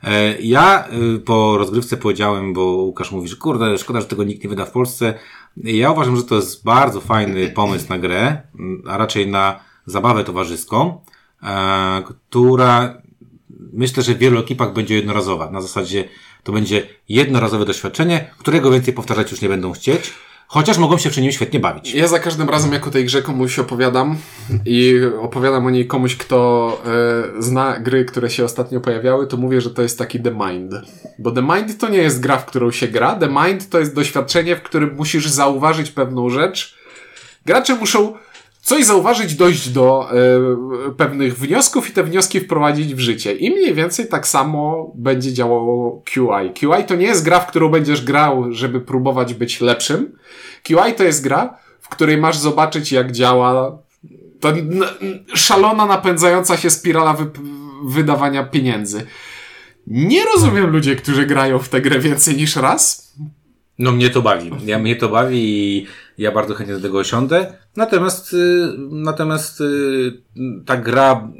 E, 0.03 0.41
ja 0.41 0.87
po 1.25 1.57
rozgrywce 1.57 1.97
powiedziałem, 1.97 2.53
bo 2.53 2.61
Łukasz 2.61 3.11
mówi, 3.11 3.27
że 3.27 3.35
kurde, 3.35 3.77
szkoda, 3.77 4.01
że 4.01 4.07
tego 4.07 4.23
nikt 4.23 4.43
nie 4.43 4.49
wyda 4.49 4.65
w 4.65 4.71
Polsce, 4.71 5.13
ja 5.57 5.91
uważam, 5.91 6.15
że 6.15 6.23
to 6.23 6.35
jest 6.35 6.63
bardzo 6.63 7.01
fajny 7.01 7.47
pomysł 7.49 7.85
na 7.89 7.99
grę, 7.99 8.41
a 8.87 8.97
raczej 8.97 9.27
na 9.27 9.59
zabawę 9.85 10.23
towarzyską, 10.23 11.01
e, 11.43 12.03
która 12.05 13.01
myślę, 13.73 14.03
że 14.03 14.15
w 14.15 14.17
wielu 14.17 14.39
ekipach 14.39 14.73
będzie 14.73 14.95
jednorazowa. 14.95 15.51
Na 15.51 15.61
zasadzie 15.61 16.09
to 16.43 16.51
będzie 16.51 16.87
jednorazowe 17.09 17.65
doświadczenie, 17.65 18.33
którego 18.37 18.71
więcej 18.71 18.93
powtarzać 18.93 19.31
już 19.31 19.41
nie 19.41 19.49
będą 19.49 19.71
chcieć. 19.71 20.13
Chociaż 20.53 20.77
mogą 20.77 20.97
się 20.97 21.09
przy 21.09 21.21
nim 21.21 21.31
świetnie 21.31 21.59
bawić. 21.59 21.93
Ja 21.93 22.07
za 22.07 22.19
każdym 22.19 22.49
razem, 22.49 22.73
jak 22.73 22.87
o 22.87 22.91
tej 22.91 23.05
grze 23.05 23.21
komuś 23.21 23.59
opowiadam 23.59 24.17
i 24.65 24.95
opowiadam 25.21 25.65
o 25.65 25.69
niej 25.69 25.87
komuś, 25.87 26.15
kto 26.15 26.81
e, 27.37 27.41
zna 27.41 27.79
gry, 27.79 28.05
które 28.05 28.29
się 28.29 28.45
ostatnio 28.45 28.81
pojawiały, 28.81 29.27
to 29.27 29.37
mówię, 29.37 29.61
że 29.61 29.69
to 29.69 29.81
jest 29.81 29.97
taki 29.97 30.19
The 30.19 30.31
Mind. 30.31 30.71
Bo 31.19 31.31
The 31.31 31.41
Mind 31.41 31.77
to 31.77 31.89
nie 31.89 31.97
jest 31.97 32.19
gra, 32.19 32.37
w 32.37 32.45
którą 32.45 32.71
się 32.71 32.87
gra. 32.87 33.15
The 33.15 33.27
Mind 33.27 33.69
to 33.69 33.79
jest 33.79 33.95
doświadczenie, 33.95 34.55
w 34.55 34.61
którym 34.61 34.95
musisz 34.95 35.27
zauważyć 35.27 35.91
pewną 35.91 36.29
rzecz. 36.29 36.75
Gracze 37.45 37.75
muszą 37.75 38.13
coś 38.61 38.85
zauważyć, 38.85 39.35
dojść 39.35 39.69
do 39.69 40.09
e, 40.11 40.91
pewnych 40.91 41.37
wniosków 41.37 41.89
i 41.89 41.93
te 41.93 42.03
wnioski 42.03 42.39
wprowadzić 42.39 42.95
w 42.95 42.99
życie. 42.99 43.33
I 43.33 43.51
mniej 43.51 43.73
więcej 43.73 44.07
tak 44.07 44.27
samo 44.27 44.91
będzie 44.95 45.33
działało 45.33 46.03
QI. 46.05 46.53
QI 46.59 46.85
to 46.87 46.95
nie 46.95 47.05
jest 47.05 47.25
gra, 47.25 47.39
w 47.39 47.47
którą 47.47 47.69
będziesz 47.69 48.05
grał, 48.05 48.53
żeby 48.53 48.81
próbować 48.81 49.33
być 49.33 49.61
lepszym. 49.61 50.17
QI 50.63 50.93
to 50.97 51.03
jest 51.03 51.23
gra, 51.23 51.57
w 51.81 51.89
której 51.89 52.17
masz 52.17 52.37
zobaczyć, 52.37 52.91
jak 52.91 53.11
działa 53.11 53.77
ta 54.39 54.53
szalona, 55.33 55.85
napędzająca 55.85 56.57
się 56.57 56.69
spirala 56.69 57.13
wy 57.13 57.25
wydawania 57.85 58.43
pieniędzy. 58.43 59.05
Nie 59.87 60.25
rozumiem 60.25 60.69
ludzi, 60.69 60.95
którzy 60.95 61.25
grają 61.25 61.59
w 61.59 61.69
tę 61.69 61.81
grę 61.81 61.99
więcej 61.99 62.35
niż 62.35 62.55
raz. 62.55 63.13
No 63.79 63.91
mnie 63.91 64.09
to 64.09 64.21
bawi. 64.21 64.51
Ja, 64.65 64.79
mnie 64.79 64.95
to 64.95 65.09
bawi 65.09 65.37
i 65.37 65.87
ja 66.17 66.31
bardzo 66.31 66.53
chętnie 66.53 66.75
do 66.75 66.81
tego 66.81 66.97
osiądę. 66.97 67.53
Natomiast, 67.75 68.33
y, 68.33 68.67
natomiast 68.91 69.61
y, 69.61 70.21
ta 70.65 70.77
gra, 70.77 71.31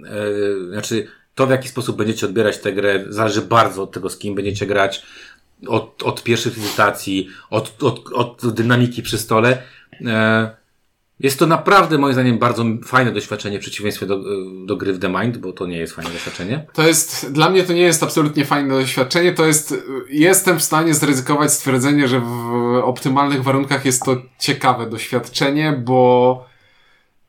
y, 0.68 0.72
znaczy 0.72 1.08
To, 1.36 1.48
w 1.48 1.50
jaki 1.50 1.70
sposób 1.70 1.98
będziecie 1.98 2.26
odbierać 2.26 2.58
tę 2.58 2.74
grę, 2.74 3.06
zależy 3.10 3.42
bardzo 3.42 3.84
od 3.84 3.92
tego, 3.92 4.10
z 4.10 4.18
kim 4.18 4.36
będziecie 4.36 4.66
grać, 4.66 5.06
od, 5.68 6.04
od 6.04 6.24
pierwszych 6.24 6.58
licytacji, 6.58 7.28
od, 7.50 7.84
od, 7.84 8.14
od 8.14 8.54
dynamiki 8.54 9.02
przy 9.02 9.18
stole. 9.18 9.58
E, 10.06 10.61
jest 11.24 11.40
to 11.40 11.48
naprawdę, 11.48 11.98
moim 11.98 12.14
zdaniem, 12.14 12.38
bardzo 12.38 12.66
fajne 12.86 13.12
doświadczenie 13.12 13.58
w 13.58 13.62
przeciwieństwie 13.62 14.06
do, 14.06 14.20
do 14.66 14.78
gry 14.78 14.94
w 14.94 15.00
The 15.00 15.10
Mind, 15.10 15.38
bo 15.38 15.54
to 15.54 15.66
nie 15.66 15.78
jest 15.78 15.94
fajne 15.94 16.12
doświadczenie. 16.12 16.68
To 16.74 16.88
jest, 16.88 17.32
dla 17.32 17.50
mnie 17.50 17.64
to 17.64 17.74
nie 17.74 17.82
jest 17.82 18.04
absolutnie 18.04 18.46
fajne 18.46 18.74
doświadczenie. 18.74 19.34
To 19.34 19.46
jest, 19.46 19.76
jestem 20.10 20.60
w 20.60 20.64
stanie 20.64 20.94
zryzykować 20.94 21.54
stwierdzenie, 21.54 22.08
że 22.08 22.20
w 22.20 22.82
optymalnych 22.84 23.44
warunkach 23.44 23.86
jest 23.86 24.04
to 24.04 24.18
ciekawe 24.40 24.90
doświadczenie, 24.90 25.82
bo 25.86 26.52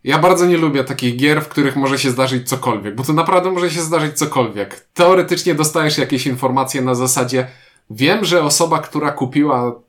ja 0.04 0.18
bardzo 0.18 0.46
nie 0.46 0.56
lubię 0.56 0.84
takich 0.84 1.16
gier, 1.16 1.42
w 1.42 1.48
których 1.48 1.76
może 1.76 1.98
się 1.98 2.10
zdarzyć 2.10 2.48
cokolwiek, 2.48 2.94
bo 2.94 3.04
to 3.04 3.12
naprawdę 3.12 3.50
może 3.50 3.70
się 3.70 3.80
zdarzyć 3.80 4.18
cokolwiek. 4.18 4.86
Teoretycznie 4.94 5.54
dostajesz 5.54 5.98
jakieś 5.98 6.26
informacje 6.26 6.82
na 6.82 6.94
zasadzie, 6.94 7.46
wiem, 7.90 8.24
że 8.24 8.42
osoba, 8.42 8.78
która 8.78 9.10
kupiła, 9.10 9.80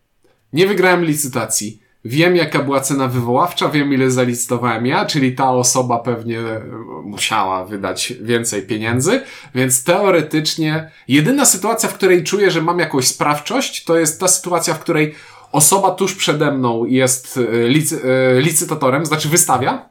nie 0.54 0.68
wygrałem 0.68 1.06
licytacji, 1.06 1.83
wiem 2.06 2.36
jaka 2.36 2.60
była 2.60 2.80
cena 2.80 3.08
wywoławcza, 3.08 3.70
wiem 3.70 3.94
ile 3.94 4.12
zalicytowałem 4.12 4.86
ja, 4.86 5.06
czyli 5.06 5.36
ta 5.36 5.52
osoba 5.52 6.00
pewnie 6.00 6.40
musiała 7.04 7.66
wydać 7.66 8.14
więcej 8.22 8.62
pieniędzy, 8.62 9.22
więc 9.56 9.84
teoretycznie 9.84 10.92
jedyna 11.08 11.46
sytuacja, 11.46 11.90
w 11.90 11.94
której 11.94 12.24
czuję, 12.24 12.52
że 12.52 12.62
mam 12.62 12.80
jakąś 12.80 13.08
sprawczość, 13.08 13.84
to 13.84 13.98
jest 13.98 14.20
ta 14.20 14.28
sytuacja, 14.28 14.74
w 14.74 14.80
której 14.80 15.16
osoba 15.52 15.92
tuż 15.92 16.16
przede 16.16 16.52
mną 16.52 16.86
jest 16.86 17.38
e, 17.38 17.42
e, 18.10 18.42
licytatorem, 18.42 19.06
znaczy 19.06 19.30
wystawia, 19.30 19.90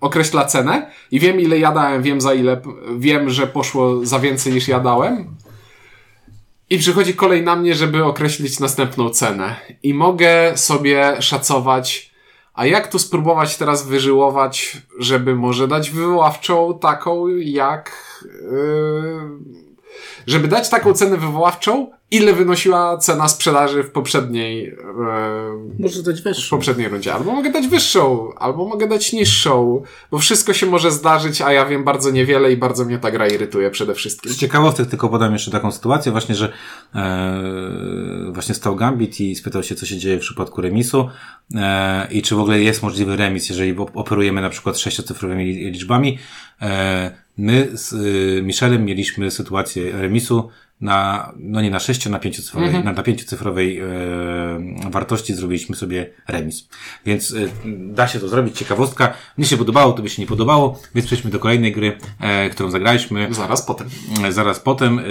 określa 0.00 0.44
cenę 0.44 0.90
i 1.10 1.20
wiem 1.20 1.40
ile 1.40 1.58
ja 1.58 1.72
dałem, 1.72 2.02
wiem 2.02 2.20
za 2.20 2.34
ile, 2.34 2.60
wiem, 2.98 3.30
że 3.30 3.46
poszło 3.46 4.06
za 4.06 4.18
więcej 4.18 4.52
niż 4.52 4.68
ja 4.68 4.80
dałem, 4.80 5.26
i 6.72 6.78
przychodzi 6.78 7.14
kolej 7.14 7.42
na 7.42 7.56
mnie, 7.56 7.74
żeby 7.74 8.04
określić 8.04 8.60
następną 8.60 9.10
cenę. 9.10 9.56
I 9.82 9.94
mogę 9.94 10.56
sobie 10.56 11.22
szacować, 11.22 12.12
a 12.54 12.66
jak 12.66 12.88
tu 12.88 12.98
spróbować 12.98 13.56
teraz 13.56 13.86
wyżyłować, 13.86 14.76
żeby 14.98 15.34
może 15.34 15.68
dać 15.68 15.90
wywoławczą 15.90 16.78
taką, 16.78 17.26
jak. 17.36 18.16
Yy, 18.24 19.71
żeby 20.26 20.48
dać 20.48 20.68
taką 20.68 20.92
cenę 20.92 21.16
wywoławczą, 21.16 21.90
ile 22.12 22.32
wynosiła 22.32 22.98
cena 22.98 23.28
sprzedaży 23.28 23.82
w 23.82 23.90
poprzedniej 23.90 24.68
e, 24.68 24.74
może 25.78 26.02
dać 26.02 26.22
wyższą. 26.22 26.46
w 26.46 26.50
poprzedniej 26.50 26.88
rundzie. 26.88 27.14
Albo 27.14 27.32
mogę 27.32 27.52
dać 27.52 27.68
wyższą, 27.68 28.32
albo 28.34 28.68
mogę 28.68 28.88
dać 28.88 29.12
niższą, 29.12 29.82
bo 30.10 30.18
wszystko 30.18 30.52
się 30.52 30.66
może 30.66 30.90
zdarzyć, 30.90 31.40
a 31.40 31.52
ja 31.52 31.66
wiem 31.66 31.84
bardzo 31.84 32.10
niewiele 32.10 32.52
i 32.52 32.56
bardzo 32.56 32.84
mnie 32.84 32.98
ta 32.98 33.10
gra 33.10 33.28
irytuje 33.28 33.70
przede 33.70 33.94
wszystkim. 33.94 34.32
Z 34.32 34.36
ciekawostek 34.36 34.88
tylko 34.88 35.08
podam 35.08 35.32
jeszcze 35.32 35.50
taką 35.50 35.72
sytuację 35.72 36.12
właśnie, 36.12 36.34
że 36.34 36.52
e, 36.94 38.32
właśnie 38.32 38.54
stał 38.54 38.76
Gambit 38.76 39.20
i 39.20 39.36
spytał 39.36 39.62
się, 39.62 39.74
co 39.74 39.86
się 39.86 39.98
dzieje 39.98 40.16
w 40.16 40.20
przypadku 40.20 40.60
remisu 40.60 41.08
e, 41.54 42.08
i 42.10 42.22
czy 42.22 42.34
w 42.34 42.40
ogóle 42.40 42.60
jest 42.60 42.82
możliwy 42.82 43.16
remis, 43.16 43.48
jeżeli 43.48 43.76
operujemy 43.94 44.40
na 44.40 44.50
przykład 44.50 44.78
sześciocyfrowymi 44.78 45.44
liczbami. 45.54 46.18
E, 46.62 47.21
my 47.38 47.68
z 47.72 47.92
y, 47.92 48.42
Michelem 48.42 48.84
mieliśmy 48.84 49.30
sytuację 49.30 49.92
remisu 49.92 50.48
na, 50.82 51.32
no 51.36 51.60
nie 51.60 51.70
na 51.70 51.80
6, 51.80 52.06
na 52.06 52.18
5 52.18 52.36
cyfrowej, 52.36 52.70
-hmm. 52.70 52.84
na, 52.84 52.92
na 52.92 53.02
cyfrowej 53.24 53.78
e, 53.78 53.86
wartości 54.90 55.34
zrobiliśmy 55.34 55.76
sobie 55.76 56.10
remis. 56.28 56.68
Więc 57.06 57.32
e, 57.32 57.36
da 57.66 58.08
się 58.08 58.20
to 58.20 58.28
zrobić, 58.28 58.58
ciekawostka. 58.58 59.14
Mnie 59.38 59.46
się 59.46 59.56
podobało, 59.56 59.92
to 59.92 60.02
by 60.02 60.08
się 60.08 60.22
nie 60.22 60.28
podobało, 60.28 60.80
więc 60.94 61.06
przejdźmy 61.06 61.30
do 61.30 61.38
kolejnej 61.38 61.72
gry, 61.72 61.98
e, 62.20 62.50
którą 62.50 62.70
zagraliśmy. 62.70 63.28
Zaraz 63.30 63.62
potem. 63.62 63.88
E, 64.24 64.32
zaraz 64.32 64.60
potem. 64.60 64.98
E, 64.98 65.02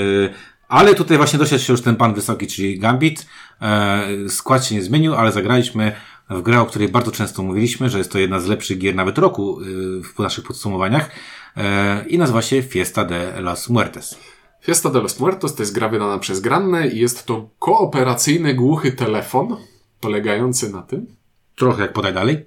ale 0.68 0.96
tutaj 0.96 1.18
właśnie 1.18 1.40
doszedł 1.40 1.64
się 1.64 1.74
już 1.74 1.82
ten 1.82 1.96
pan 1.96 2.14
wysoki, 2.14 2.48
czyli 2.48 2.80
Gambit. 2.80 3.26
E, 3.62 4.08
skład 4.30 4.66
się 4.66 4.76
nie 4.76 4.82
zmienił, 4.82 5.16
ale 5.16 5.32
zagraliśmy 5.32 5.92
w 6.30 6.42
grę, 6.42 6.62
o 6.62 6.66
której 6.66 6.88
bardzo 6.88 7.12
często 7.12 7.44
mówiliśmy, 7.44 7.90
że 7.90 7.98
jest 7.98 8.12
to 8.12 8.20
jedna 8.20 8.40
z 8.40 8.48
lepszych 8.48 8.78
gier 8.78 8.96
nawet 8.96 9.18
roku 9.18 9.62
e, 9.62 9.66
w 10.04 10.20
naszych 10.20 10.44
podsumowaniach 10.44 11.10
i 12.08 12.18
nazywa 12.18 12.42
się 12.42 12.62
Fiesta 12.62 13.06
de 13.06 13.42
las 13.42 13.70
Muertes. 13.70 14.18
Fiesta 14.64 14.90
de 14.90 15.00
los 15.00 15.20
Muertos 15.20 15.56
to 15.56 15.64
jest 15.64 15.74
gra 15.74 15.90
wydana 15.90 16.20
przez 16.20 16.40
Granne 16.40 16.88
i 16.88 17.00
jest 17.00 17.26
to 17.26 17.50
kooperacyjny 17.60 18.54
głuchy 18.54 18.92
telefon 18.92 19.58
polegający 20.00 20.70
na 20.70 20.82
tym. 20.82 21.16
Trochę 21.56 21.82
jak 21.82 21.94
podaj 21.94 22.14
dalej. 22.14 22.46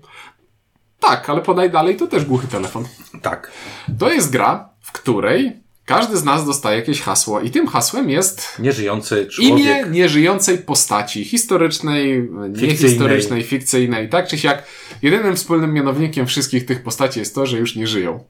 Tak, 1.00 1.30
ale 1.30 1.40
podaj 1.40 1.70
dalej 1.70 1.96
to 1.96 2.06
też 2.06 2.25
głuchy 2.25 2.46
telefon. 2.46 2.84
Tak. 3.23 3.50
To 3.99 4.12
jest 4.12 4.30
gra, 4.30 4.68
w 4.80 4.92
której 4.92 5.64
każdy 5.84 6.16
z 6.16 6.25
nas 6.25 6.46
dostaje 6.46 6.78
jakieś 6.78 7.00
hasło 7.00 7.40
i 7.40 7.50
tym 7.50 7.66
hasłem 7.66 8.11
jest 8.11 8.58
nieżyjący 8.58 9.26
człowiek. 9.26 9.58
Imię 9.58 9.84
nieżyjącej 9.90 10.58
postaci 10.58 11.25
historycznej, 11.25 12.30
niehistorycznej, 12.49 13.42
fikcyjnej. 13.42 14.08
Tak 14.08 14.28
czy 14.28 14.38
siak, 14.38 14.62
jedynym 15.02 15.37
wspólnym 15.37 15.73
mianownikiem 15.73 16.26
wszystkich 16.26 16.66
tych 16.66 16.82
postaci 16.82 17.18
jest 17.18 17.34
to, 17.34 17.46
że 17.46 17.58
już 17.58 17.76
nie 17.76 17.87
żyją. 17.87 18.25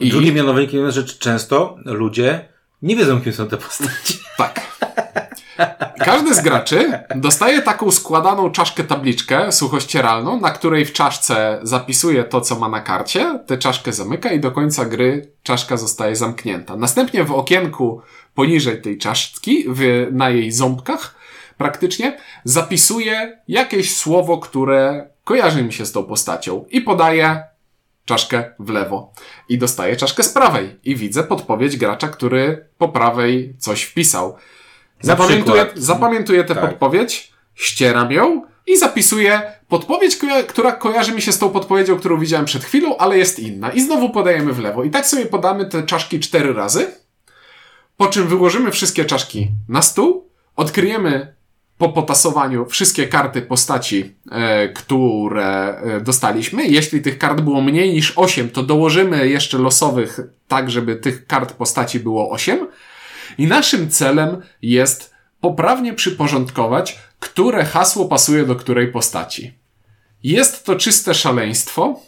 I... 0.00 0.10
Drugim 0.10 0.34
mianownikiem 0.34 0.84
jest, 0.84 0.96
że 0.96 1.04
często 1.04 1.76
ludzie 1.84 2.48
nie 2.82 2.96
wiedzą, 2.96 3.20
kim 3.20 3.32
są 3.32 3.48
te 3.48 3.56
postaci. 3.56 4.18
Tak. 4.38 4.60
Każdy 5.98 6.34
z 6.34 6.40
graczy 6.40 6.92
dostaje 7.16 7.62
taką 7.62 7.90
składaną 7.90 8.50
czaszkę 8.50 8.84
tabliczkę 8.84 9.52
suchościeralną, 9.52 10.40
na 10.40 10.50
której 10.50 10.84
w 10.84 10.92
czaszce 10.92 11.58
zapisuje 11.62 12.24
to, 12.24 12.40
co 12.40 12.58
ma 12.58 12.68
na 12.68 12.80
karcie, 12.80 13.38
tę 13.46 13.58
czaszkę 13.58 13.92
zamyka 13.92 14.32
i 14.32 14.40
do 14.40 14.50
końca 14.50 14.84
gry 14.84 15.32
czaszka 15.42 15.76
zostaje 15.76 16.16
zamknięta. 16.16 16.76
Następnie 16.76 17.24
w 17.24 17.32
okienku 17.32 18.02
poniżej 18.34 18.82
tej 18.82 18.98
czaszki, 18.98 19.64
w, 19.68 20.06
na 20.12 20.30
jej 20.30 20.52
ząbkach 20.52 21.14
praktycznie, 21.58 22.18
zapisuje 22.44 23.38
jakieś 23.48 23.96
słowo, 23.96 24.38
które 24.38 25.08
kojarzy 25.24 25.64
mi 25.64 25.72
się 25.72 25.86
z 25.86 25.92
tą 25.92 26.04
postacią 26.04 26.64
i 26.70 26.80
podaje 26.80 27.53
czaszkę 28.04 28.54
w 28.58 28.70
lewo 28.70 29.12
i 29.48 29.58
dostaję 29.58 29.96
czaszkę 29.96 30.22
z 30.22 30.28
prawej 30.28 30.76
i 30.84 30.96
widzę 30.96 31.24
podpowiedź 31.24 31.76
gracza, 31.76 32.08
który 32.08 32.68
po 32.78 32.88
prawej 32.88 33.54
coś 33.58 33.82
wpisał. 33.82 34.36
Zapamiętuję, 35.00 35.66
zapamiętuję 35.74 36.44
tę 36.44 36.54
tak. 36.54 36.70
podpowiedź, 36.70 37.32
ścieram 37.54 38.12
ją 38.12 38.42
i 38.66 38.76
zapisuję 38.76 39.52
podpowiedź, 39.68 40.18
która 40.48 40.72
kojarzy 40.72 41.12
mi 41.12 41.22
się 41.22 41.32
z 41.32 41.38
tą 41.38 41.50
podpowiedzią, 41.50 41.98
którą 41.98 42.18
widziałem 42.18 42.46
przed 42.46 42.64
chwilą, 42.64 42.96
ale 42.96 43.18
jest 43.18 43.38
inna. 43.38 43.70
I 43.70 43.80
znowu 43.80 44.10
podajemy 44.10 44.52
w 44.52 44.58
lewo. 44.58 44.84
I 44.84 44.90
tak 44.90 45.06
sobie 45.06 45.26
podamy 45.26 45.66
te 45.66 45.82
czaszki 45.82 46.20
cztery 46.20 46.52
razy, 46.52 46.92
po 47.96 48.06
czym 48.06 48.28
wyłożymy 48.28 48.70
wszystkie 48.70 49.04
czaszki 49.04 49.48
na 49.68 49.82
stół, 49.82 50.30
odkryjemy 50.56 51.34
po 51.78 51.88
potasowaniu 51.88 52.66
wszystkie 52.66 53.08
karty 53.08 53.42
postaci, 53.42 54.14
e, 54.30 54.68
które 54.68 55.78
e, 55.78 56.00
dostaliśmy. 56.00 56.66
Jeśli 56.66 57.02
tych 57.02 57.18
kart 57.18 57.40
było 57.40 57.60
mniej 57.60 57.92
niż 57.92 58.12
8, 58.16 58.50
to 58.50 58.62
dołożymy 58.62 59.28
jeszcze 59.28 59.58
losowych, 59.58 60.20
tak 60.48 60.70
żeby 60.70 60.96
tych 60.96 61.26
kart 61.26 61.52
postaci 61.52 62.00
było 62.00 62.30
8. 62.30 62.66
I 63.38 63.46
naszym 63.46 63.90
celem 63.90 64.42
jest 64.62 65.14
poprawnie 65.40 65.94
przyporządkować, 65.94 66.98
które 67.18 67.64
hasło 67.64 68.08
pasuje 68.08 68.44
do 68.44 68.56
której 68.56 68.88
postaci. 68.88 69.52
Jest 70.22 70.64
to 70.64 70.76
czyste 70.76 71.14
szaleństwo, 71.14 72.00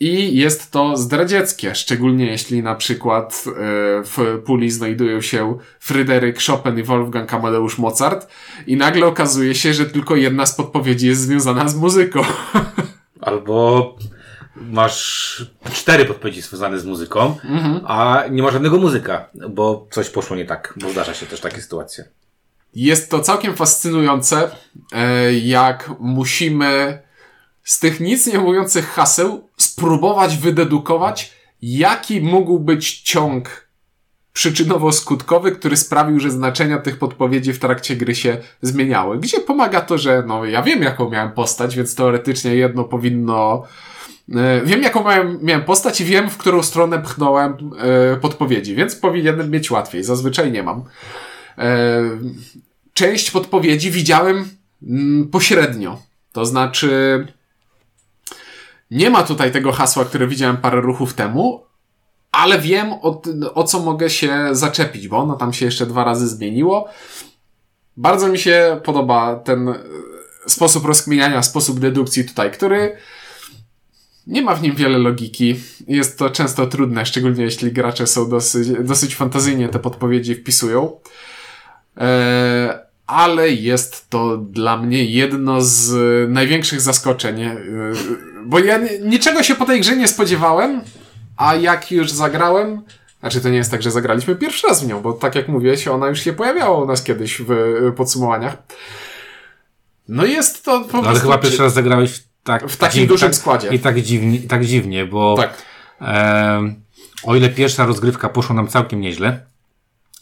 i 0.00 0.36
jest 0.36 0.70
to 0.70 0.96
zdradzieckie, 0.96 1.74
szczególnie 1.74 2.26
jeśli 2.26 2.62
na 2.62 2.74
przykład 2.74 3.44
e, 3.46 3.52
w 4.04 4.42
puli 4.46 4.70
znajdują 4.70 5.20
się 5.20 5.58
Fryderyk 5.80 6.42
Chopin 6.46 6.78
i 6.78 6.82
Wolfgang 6.82 7.34
Amadeusz 7.34 7.78
Mozart 7.78 8.28
i 8.66 8.76
nagle 8.76 9.06
okazuje 9.06 9.54
się, 9.54 9.74
że 9.74 9.86
tylko 9.86 10.16
jedna 10.16 10.46
z 10.46 10.54
podpowiedzi 10.54 11.06
jest 11.06 11.20
związana 11.20 11.68
z 11.68 11.76
muzyką. 11.76 12.22
Albo 13.20 13.96
masz 14.56 15.50
cztery 15.72 16.04
podpowiedzi 16.04 16.42
związane 16.42 16.80
z 16.80 16.84
muzyką, 16.84 17.36
mhm. 17.44 17.80
a 17.86 18.24
nie 18.30 18.42
ma 18.42 18.50
żadnego 18.50 18.78
muzyka, 18.78 19.30
bo 19.50 19.86
coś 19.90 20.10
poszło 20.10 20.36
nie 20.36 20.44
tak, 20.44 20.74
bo 20.76 20.90
zdarza 20.90 21.14
się 21.14 21.26
też 21.26 21.40
takie 21.40 21.60
sytuacje. 21.60 22.04
Jest 22.74 23.10
to 23.10 23.20
całkiem 23.20 23.56
fascynujące, 23.56 24.50
e, 24.92 25.32
jak 25.32 25.90
musimy 25.98 27.02
z 27.64 27.78
tych 27.78 28.00
nic 28.00 28.26
nie 28.26 28.38
mówiących 28.38 28.88
haseł 28.88 29.48
spróbować 29.56 30.36
wydedukować, 30.36 31.32
jaki 31.62 32.20
mógł 32.20 32.58
być 32.58 33.00
ciąg 33.00 33.70
przyczynowo-skutkowy, 34.34 35.52
który 35.52 35.76
sprawił, 35.76 36.20
że 36.20 36.30
znaczenia 36.30 36.78
tych 36.78 36.98
podpowiedzi 36.98 37.52
w 37.52 37.58
trakcie 37.58 37.96
gry 37.96 38.14
się 38.14 38.38
zmieniały. 38.62 39.18
Gdzie 39.18 39.40
pomaga 39.40 39.80
to, 39.80 39.98
że 39.98 40.24
no 40.26 40.44
ja 40.44 40.62
wiem 40.62 40.82
jaką 40.82 41.10
miałem 41.10 41.32
postać, 41.32 41.76
więc 41.76 41.94
teoretycznie 41.94 42.54
jedno 42.54 42.84
powinno 42.84 43.62
e, 44.34 44.60
Wiem, 44.64 44.82
jaką 44.82 45.04
miałem, 45.04 45.38
miałem 45.42 45.64
postać 45.64 46.00
i 46.00 46.04
wiem, 46.04 46.30
w 46.30 46.36
którą 46.36 46.62
stronę 46.62 46.98
pchnąłem 46.98 47.52
e, 47.78 48.16
podpowiedzi, 48.16 48.74
więc 48.74 48.96
powinienem 48.96 49.50
mieć 49.50 49.70
łatwiej. 49.70 50.04
Zazwyczaj 50.04 50.52
nie 50.52 50.62
mam. 50.62 50.84
E, 51.58 52.00
część 52.94 53.30
podpowiedzi 53.30 53.90
widziałem 53.90 54.48
mm, 54.82 55.28
pośrednio. 55.28 55.98
To 56.32 56.46
znaczy, 56.46 57.26
nie 58.90 59.10
ma 59.10 59.22
tutaj 59.22 59.52
tego 59.52 59.72
hasła, 59.72 60.04
które 60.04 60.26
widziałem 60.26 60.56
parę 60.56 60.80
ruchów 60.80 61.14
temu, 61.14 61.64
ale 62.32 62.58
wiem 62.58 62.92
o, 62.92 63.22
o 63.54 63.64
co 63.64 63.80
mogę 63.80 64.10
się 64.10 64.48
zaczepić, 64.52 65.08
bo 65.08 65.18
ono 65.18 65.36
tam 65.36 65.52
się 65.52 65.64
jeszcze 65.64 65.86
dwa 65.86 66.04
razy 66.04 66.28
zmieniło. 66.28 66.88
Bardzo 67.96 68.28
mi 68.28 68.38
się 68.38 68.80
podoba 68.84 69.36
ten 69.36 69.68
e, 69.68 69.74
sposób 70.46 70.84
rozkminiania, 70.84 71.42
sposób 71.42 71.80
dedukcji 71.80 72.24
tutaj, 72.24 72.50
który 72.50 72.96
nie 74.26 74.42
ma 74.42 74.54
w 74.54 74.62
nim 74.62 74.74
wiele 74.74 74.98
logiki. 74.98 75.56
Jest 75.88 76.18
to 76.18 76.30
często 76.30 76.66
trudne, 76.66 77.06
szczególnie 77.06 77.44
jeśli 77.44 77.72
gracze 77.72 78.06
są 78.06 78.30
dosyć, 78.30 78.68
dosyć 78.84 79.16
fantazyjnie 79.16 79.68
te 79.68 79.78
podpowiedzi 79.78 80.34
wpisują. 80.34 81.00
Eee, 81.96 82.70
ale 83.06 83.50
jest 83.50 84.10
to 84.10 84.36
dla 84.36 84.76
mnie 84.76 85.04
jedno 85.04 85.60
z 85.60 85.92
największych 86.30 86.80
zaskoczeń. 86.80 87.40
Eee, 87.40 87.56
bo 88.44 88.58
ja 88.58 88.78
niczego 89.02 89.42
się 89.42 89.54
po 89.54 89.66
tej 89.66 89.80
grze 89.80 89.96
nie 89.96 90.08
spodziewałem, 90.08 90.80
a 91.36 91.54
jak 91.54 91.92
już 91.92 92.10
zagrałem, 92.10 92.82
znaczy 93.20 93.40
to 93.40 93.48
nie 93.48 93.56
jest 93.56 93.70
tak, 93.70 93.82
że 93.82 93.90
zagraliśmy 93.90 94.36
pierwszy 94.36 94.66
raz 94.66 94.84
w 94.84 94.86
nią, 94.86 95.00
bo 95.00 95.12
tak 95.12 95.34
jak 95.34 95.48
mówię, 95.48 95.74
ona 95.92 96.08
już 96.08 96.20
się 96.20 96.32
pojawiała 96.32 96.78
u 96.78 96.86
nas 96.86 97.02
kiedyś 97.02 97.42
w 97.48 97.92
podsumowaniach. 97.96 98.56
No 100.08 100.24
jest 100.24 100.64
to 100.64 100.80
po 100.80 101.02
no, 101.02 101.08
Ale 101.08 101.20
chyba 101.20 101.38
pierwszy 101.38 101.62
raz 101.62 101.74
zagrałeś 101.74 102.22
tak, 102.44 102.68
w 102.68 102.76
takim 102.76 103.06
dużym 103.06 103.28
tak, 103.28 103.36
składzie. 103.36 103.68
I 103.68 103.78
tak 103.78 104.00
dziwnie, 104.00 104.38
tak 104.40 104.64
dziwnie 104.64 105.06
bo 105.06 105.36
tak. 105.36 105.62
e, 106.00 106.74
o 107.22 107.36
ile 107.36 107.48
pierwsza 107.48 107.86
rozgrywka 107.86 108.28
poszła 108.28 108.56
nam 108.56 108.68
całkiem 108.68 109.00
nieźle, 109.00 109.46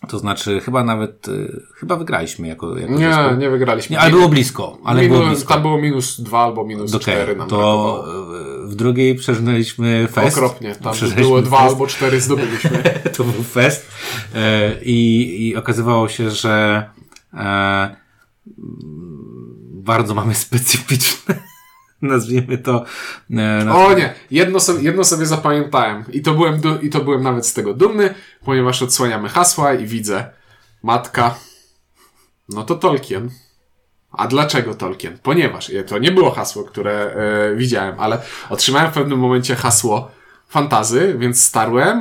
to 0.09 0.19
znaczy 0.19 0.61
chyba 0.61 0.85
nawet, 0.85 1.28
y, 1.28 1.62
chyba 1.75 1.97
wygraliśmy 1.97 2.49
jako, 2.49 2.78
jako 2.78 2.93
Nie, 2.93 3.14
zespół. 3.14 3.38
nie 3.38 3.50
wygraliśmy. 3.50 3.95
Nie, 3.95 4.00
ale 4.00 4.11
było 4.11 4.28
blisko. 4.28 4.78
Ale 4.85 5.02
minus, 5.02 5.17
było 5.19 5.28
blisko. 5.31 5.55
Tam 5.55 5.62
było 5.62 5.78
minus 5.78 6.21
dwa 6.21 6.38
albo 6.45 6.64
minus 6.64 6.90
Okay, 6.95 7.00
cztery 7.00 7.37
nam 7.37 7.49
to 7.49 7.57
brakowało. 7.57 8.05
w 8.64 8.75
drugiej 8.75 9.14
przeżynęliśmy 9.14 10.09
fest. 10.12 10.37
Okropnie. 10.37 10.75
Tam 10.75 10.95
było 11.17 11.43
dwa 11.43 11.59
albo 11.59 11.87
cztery 11.87 12.21
zdobyliśmy. 12.21 12.83
to 13.17 13.25
był 13.25 13.43
fest. 13.43 13.90
E, 14.35 14.73
i, 14.83 15.49
I 15.49 15.57
okazywało 15.57 16.09
się, 16.09 16.31
że 16.31 16.85
e, 17.35 17.97
bardzo 19.73 20.14
mamy 20.14 20.35
specyficzne, 20.35 21.35
nazwijmy 22.02 22.59
to. 22.59 22.85
E, 23.37 23.73
O 23.73 23.93
nie, 23.93 24.14
jedno 24.31 24.61
sobie, 24.61 24.83
jedno 24.83 25.05
sobie 25.05 25.26
zapamiętałem 25.26 26.05
i 26.12 26.23
to, 26.23 26.35
byłem 26.35 26.61
i 26.83 26.90
to 26.90 27.00
byłem 27.00 27.23
nawet 27.23 27.47
z 27.47 27.52
tego 27.55 27.75
dumny, 27.75 28.14
ponieważ 28.45 28.83
odsłaniamy 28.83 29.28
hasła 29.28 29.75
i 29.75 29.87
widzę 29.87 30.31
matka, 30.83 31.35
no 32.49 32.62
to 32.64 32.75
Tolkien. 32.75 33.31
A 34.12 34.26
dlaczego 34.26 34.75
Tolkien? 34.75 35.19
Ponieważ 35.23 35.71
e, 35.71 35.85
to 35.85 35.99
nie 35.99 36.12
było 36.12 36.31
hasło, 36.31 36.64
które 36.64 36.93
e, 36.93 37.57
widziałem, 37.57 38.00
ale 38.00 38.23
otrzymałem 38.50 38.90
w 38.90 38.95
pewnym 38.95 39.19
momencie 39.19 39.57
hasło 39.57 40.11
fantazy, 40.49 41.17
więc 41.19 41.45
starłem 41.45 42.00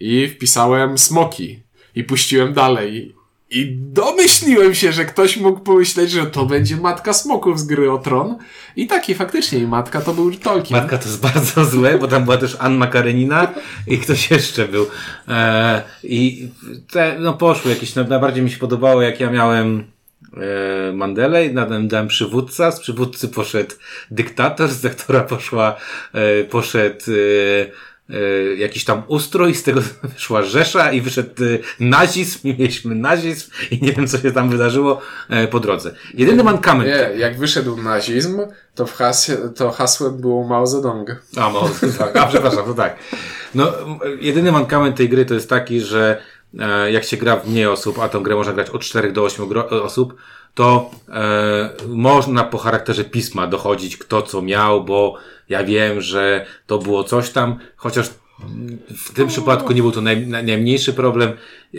i 0.00 0.28
wpisałem 0.28 0.98
smoki 0.98 1.62
i 1.94 2.04
puściłem 2.04 2.52
dalej. 2.52 3.17
I 3.50 3.76
domyśliłem 3.78 4.74
się, 4.74 4.92
że 4.92 5.04
ktoś 5.04 5.36
mógł 5.36 5.60
pomyśleć, 5.60 6.10
że 6.10 6.26
to 6.26 6.46
będzie 6.46 6.76
matka 6.76 7.12
smoków 7.12 7.60
z 7.60 7.64
gry 7.64 7.92
o 7.92 7.98
tron. 7.98 8.38
I 8.76 8.86
taki 8.86 9.14
faktycznie, 9.14 9.66
matka 9.66 10.00
to 10.00 10.14
był 10.14 10.34
Tolkien. 10.34 10.78
Matka 10.78 10.98
to 10.98 11.04
jest 11.04 11.20
bardzo 11.20 11.64
złe, 11.76 11.98
bo 11.98 12.08
tam 12.08 12.24
była 12.24 12.36
też 12.36 12.56
Anna 12.60 12.86
Karenina 12.86 13.54
i 13.86 13.98
ktoś 13.98 14.30
jeszcze 14.30 14.68
był. 14.68 14.86
E, 15.28 15.82
I 16.02 16.48
te, 16.90 17.16
no 17.18 17.34
poszły 17.34 17.70
jakieś, 17.70 17.94
no, 17.94 18.04
najbardziej 18.04 18.42
mi 18.42 18.50
się 18.50 18.58
podobało, 18.58 19.02
jak 19.02 19.20
ja 19.20 19.30
miałem 19.30 19.84
e, 20.36 20.92
Mandelę 20.92 21.46
i 21.46 21.54
nadem 21.54 21.88
dałem 21.88 22.08
przywódca, 22.08 22.70
z 22.70 22.80
przywódcy 22.80 23.28
poszedł 23.28 23.74
dyktator, 24.10 24.68
z 24.68 24.80
dyktatora 24.80 25.20
poszła, 25.20 25.76
e, 26.12 26.44
poszedł 26.44 27.04
e, 27.12 27.88
jakiś 28.56 28.84
tam 28.84 29.02
ustrój, 29.06 29.54
z 29.54 29.62
tego 29.62 29.80
wyszła 30.14 30.42
Rzesza 30.42 30.92
i 30.92 31.00
wyszedł 31.00 31.44
e, 31.44 31.58
nazizm 31.80 32.38
i 32.44 32.54
mieliśmy 32.58 32.94
nazizm 32.94 33.50
i 33.70 33.82
nie 33.82 33.92
wiem 33.92 34.06
co 34.06 34.18
się 34.18 34.32
tam 34.32 34.50
wydarzyło 34.50 35.00
e, 35.28 35.48
po 35.48 35.60
drodze. 35.60 35.94
Jedyny 36.14 36.44
mankament. 36.44 36.90
Nie, 36.90 37.18
jak 37.18 37.38
wyszedł 37.38 37.82
nazizm, 37.82 38.40
to, 38.74 38.86
w 38.86 38.92
hasie, 38.92 39.36
to 39.56 39.70
hasłem 39.70 40.20
było 40.20 40.48
Mao 40.48 40.66
Zedong. 40.66 41.22
A, 41.36 41.50
może, 41.50 41.74
tak. 41.98 42.16
A, 42.16 42.26
przepraszam, 42.26 42.64
to 42.64 42.74
tak. 42.74 42.96
No, 43.54 43.72
jedyny 44.20 44.52
mankament 44.52 44.96
tej 44.96 45.08
gry 45.08 45.24
to 45.24 45.34
jest 45.34 45.50
taki, 45.50 45.80
że 45.80 46.20
e, 46.20 46.37
jak 46.92 47.04
się 47.04 47.16
gra 47.16 47.36
w 47.36 47.48
mniej 47.48 47.66
osób, 47.66 47.98
a 47.98 48.08
tą 48.08 48.22
grę 48.22 48.34
można 48.34 48.52
grać 48.52 48.70
od 48.70 48.82
4 48.82 49.12
do 49.12 49.22
8 49.22 49.46
gro- 49.46 49.82
osób, 49.82 50.14
to 50.54 50.90
e, 51.08 51.70
można 51.88 52.44
po 52.44 52.58
charakterze 52.58 53.04
pisma 53.04 53.46
dochodzić 53.46 53.96
kto 53.96 54.22
co 54.22 54.42
miał, 54.42 54.84
bo 54.84 55.14
ja 55.48 55.64
wiem, 55.64 56.00
że 56.00 56.46
to 56.66 56.78
było 56.78 57.04
coś 57.04 57.30
tam, 57.30 57.58
chociaż 57.76 58.10
w 58.96 59.14
tym 59.14 59.28
przypadku 59.28 59.72
nie 59.72 59.82
był 59.82 59.92
to 59.92 60.00
naj, 60.00 60.26
najmniejszy 60.26 60.92
problem. 60.92 61.32
E, 61.74 61.78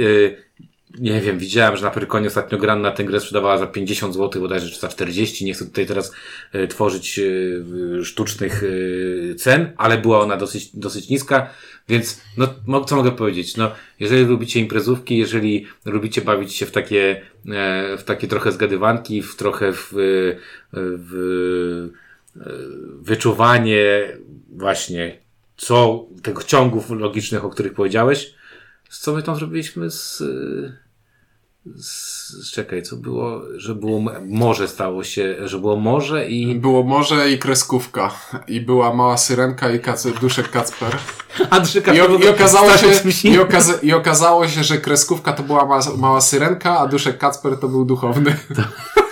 nie 0.97 1.21
wiem, 1.21 1.39
widziałem, 1.39 1.77
że 1.77 1.83
na 1.83 1.91
Pyrkonie 1.91 2.27
ostatnio 2.27 2.57
gran 2.57 2.81
na 2.81 2.91
tę 2.91 3.03
grę 3.03 3.19
sprzedawała 3.19 3.57
za 3.57 3.67
50 3.67 4.13
zł, 4.13 4.41
bodajże 4.41 4.69
czy 4.69 4.79
za 4.79 4.87
40. 4.87 5.45
Nie 5.45 5.53
chcę 5.53 5.65
tutaj 5.65 5.85
teraz 5.85 6.11
e, 6.51 6.67
tworzyć 6.67 7.19
e, 7.19 8.03
sztucznych 8.05 8.63
e, 8.63 9.35
cen, 9.35 9.71
ale 9.77 9.97
była 9.97 10.19
ona 10.19 10.37
dosyć, 10.37 10.75
dosyć 10.75 11.09
niska, 11.09 11.49
więc 11.89 12.21
no, 12.67 12.83
co 12.83 12.95
mogę 12.95 13.11
powiedzieć? 13.11 13.57
No, 13.57 13.71
jeżeli 13.99 14.25
lubicie 14.25 14.59
imprezówki, 14.59 15.17
jeżeli 15.17 15.67
lubicie 15.85 16.21
bawić 16.21 16.55
się 16.55 16.65
w 16.65 16.71
takie, 16.71 17.21
e, 17.47 17.97
w 17.97 18.03
takie 18.03 18.27
trochę 18.27 18.51
zgadywanki, 18.51 19.21
w 19.21 19.35
trochę 19.35 19.73
w, 19.73 19.89
w 20.73 21.89
wyczuwanie 23.01 24.17
właśnie 24.49 25.19
co 25.57 26.07
tych 26.23 26.43
ciągów 26.43 26.89
logicznych, 26.89 27.45
o 27.45 27.49
których 27.49 27.73
powiedziałeś, 27.73 28.38
co 28.89 29.13
my 29.13 29.23
tam 29.23 29.35
zrobiliśmy 29.35 29.91
z, 29.91 30.23
z 31.65 32.51
czekaj, 32.51 32.83
co 32.83 32.95
było, 32.95 33.41
że 33.55 33.75
było 33.75 34.01
morze 34.27 34.67
stało 34.67 35.03
się, 35.03 35.35
że 35.47 35.59
było 35.59 35.75
morze 35.75 36.29
i 36.29 36.55
Było 36.55 36.83
morze 36.83 37.31
i 37.31 37.39
kreskówka. 37.39 38.11
I 38.47 38.61
była 38.61 38.93
mała 38.93 39.17
syrenka 39.17 39.71
i 39.71 39.79
kac 39.79 40.07
duszek 40.21 40.49
Kacper. 40.49 40.97
Andrzyka 41.49 41.93
I, 41.93 42.01
o, 42.01 42.17
i, 42.17 42.27
okazało 42.27 42.77
się, 42.77 42.87
i, 43.23 43.39
okaza 43.39 43.73
I 43.81 43.93
okazało 43.93 44.47
się, 44.47 44.63
że 44.63 44.77
kreskówka 44.77 45.33
to 45.33 45.43
była 45.43 45.65
mała, 45.65 45.81
mała 45.97 46.21
syrenka, 46.21 46.79
a 46.79 46.87
duszek 46.87 47.17
Kacper 47.17 47.57
to 47.57 47.67
był 47.67 47.85
duchowny. 47.85 48.35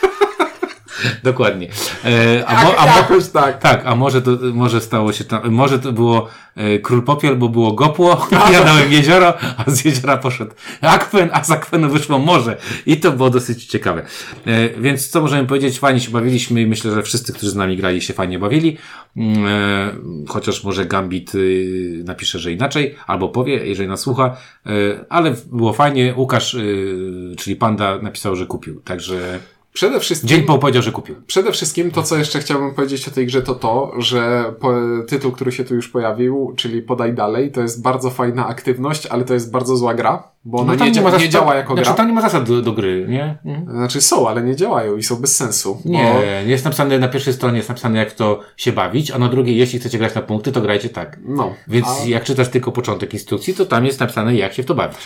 Dokładnie. 1.24 1.68
E, 2.06 2.48
a, 2.48 2.64
mo, 2.64 2.78
a, 2.78 2.86
mo, 2.86 2.98
jakoś 2.98 3.30
tak. 3.30 3.60
tak, 3.60 3.82
a 3.86 3.96
może 3.96 4.22
to, 4.22 4.32
może 4.54 4.82
stało 4.82 5.14
się 5.14 5.24
tam, 5.24 5.52
może 5.52 5.80
to 5.80 5.92
było 5.92 6.28
e, 6.56 6.80
Król 6.80 7.04
Popiel, 7.04 7.36
bo 7.36 7.50
było 7.50 7.72
Gopło, 7.72 8.28
ja 8.54 8.64
dałem 8.64 8.92
jezioro, 8.92 9.34
a 9.58 9.72
z 9.72 9.86
jeziora 9.86 10.18
poszedł 10.18 10.52
Akwen, 10.82 11.30
a 11.34 11.44
z 11.44 11.52
Akwenu 11.52 11.90
wyszło 11.90 12.20
morze. 12.20 12.58
I 12.86 12.98
to 12.98 13.12
było 13.12 13.30
dosyć 13.30 13.66
ciekawe. 13.66 14.06
E, 14.46 14.70
więc 14.70 15.10
co 15.10 15.22
możemy 15.22 15.48
powiedzieć? 15.48 15.80
Fajnie 15.80 16.00
się 16.00 16.12
bawiliśmy 16.12 16.62
i 16.62 16.66
myślę, 16.66 16.92
że 16.92 17.04
wszyscy, 17.04 17.34
którzy 17.34 17.52
z 17.52 17.56
nami 17.56 17.78
grali 17.78 18.02
się 18.02 18.14
fajnie 18.14 18.40
bawili. 18.40 18.78
Mm, 19.18 19.68
E, 19.68 19.94
chociaż 20.28 20.64
może 20.64 20.86
Gambit 20.86 21.36
y, 21.36 22.04
napisze, 22.06 22.40
że 22.40 22.52
inaczej, 22.52 22.96
albo 23.08 23.30
powie, 23.30 23.68
jeżeli 23.68 23.90
nas 23.90 24.00
słucha. 24.00 24.38
E, 24.66 24.70
ale 25.10 25.34
było 25.52 25.74
fajnie. 25.74 26.14
Łukasz, 26.18 26.54
y, 26.54 27.36
czyli 27.38 27.56
Panda, 27.56 28.00
napisał, 28.02 28.36
że 28.36 28.46
kupił. 28.46 28.82
Także 28.82 29.40
Przede 29.78 30.00
wszystkim... 30.00 30.30
dzień 30.30 30.44
po 30.44 30.58
powiedział, 30.58 30.84
że 30.84 30.92
kupił. 30.92 31.16
Przede 31.28 31.52
wszystkim 31.52 31.92
to, 31.92 32.04
co 32.04 32.18
jeszcze 32.18 32.40
chciałbym 32.40 32.74
powiedzieć 32.76 33.08
o 33.08 33.12
tej 33.12 33.26
grze, 33.26 33.42
to 33.42 33.56
to, 33.56 33.92
że 33.98 34.54
po, 34.60 34.74
tytuł, 35.08 35.32
który 35.32 35.52
się 35.52 35.64
tu 35.66 35.76
już 35.76 35.90
pojawił, 35.90 36.54
czyli 36.56 36.82
Podaj 36.82 37.14
Dalej, 37.14 37.52
to 37.52 37.62
jest 37.62 37.82
bardzo 37.82 38.10
fajna 38.10 38.48
aktywność, 38.48 39.06
ale 39.06 39.24
to 39.26 39.34
jest 39.34 39.52
bardzo 39.52 39.78
zła 39.78 39.94
gra, 39.94 40.24
bo 40.46 40.58
ona 40.58 40.76
No 40.76 40.86
nie, 40.86 40.92
dzia- 40.92 41.02
ma 41.04 41.18
nie 41.18 41.30
działa 41.30 41.56
jako 41.56 41.74
znaczy, 41.74 41.88
gra. 41.90 41.94
tam 41.98 42.08
nie 42.08 42.14
ma 42.14 42.22
zasad 42.22 42.44
do, 42.50 42.62
do 42.62 42.72
gry, 42.74 43.06
nie? 43.10 43.38
Mhm. 43.46 43.78
Znaczy 43.78 44.02
są, 44.02 44.30
ale 44.30 44.44
nie 44.44 44.56
działają 44.56 44.98
i 44.98 45.04
są 45.04 45.16
bez 45.16 45.36
sensu. 45.36 45.82
Nie, 45.86 46.14
Bo, 46.14 46.20
nie 46.20 46.52
jest 46.52 46.66
napisane 46.66 47.00
na 47.00 47.08
pierwszej 47.08 47.34
stronie, 47.34 47.58
jest 47.58 47.70
napisane 47.70 48.00
jak 48.00 48.12
to 48.12 48.40
się 48.58 48.72
bawić, 48.72 49.12
a 49.12 49.18
na 49.20 49.30
drugiej, 49.30 49.58
jeśli 49.58 49.80
chcecie 49.80 49.98
grać 49.98 50.16
na 50.16 50.22
punkty, 50.22 50.52
to 50.52 50.62
grajcie 50.62 50.90
tak. 50.90 51.20
no. 51.26 51.54
Więc 51.68 51.88
A, 51.88 52.08
jak 52.08 52.24
czytasz 52.24 52.50
tylko 52.50 52.72
początek 52.72 53.14
instrukcji, 53.14 53.54
to 53.54 53.66
tam 53.66 53.86
jest 53.86 54.00
napisane 54.00 54.36
jak 54.36 54.54
się 54.54 54.64
w 54.64 54.66
to 54.66 54.76
bawić. 54.76 54.98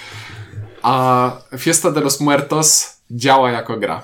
a 0.81 1.31
Fiesta 1.57 1.91
de 1.91 2.01
los 2.01 2.21
Muertos 2.21 2.97
działa 3.11 3.51
jako 3.51 3.77
gra. 3.77 4.01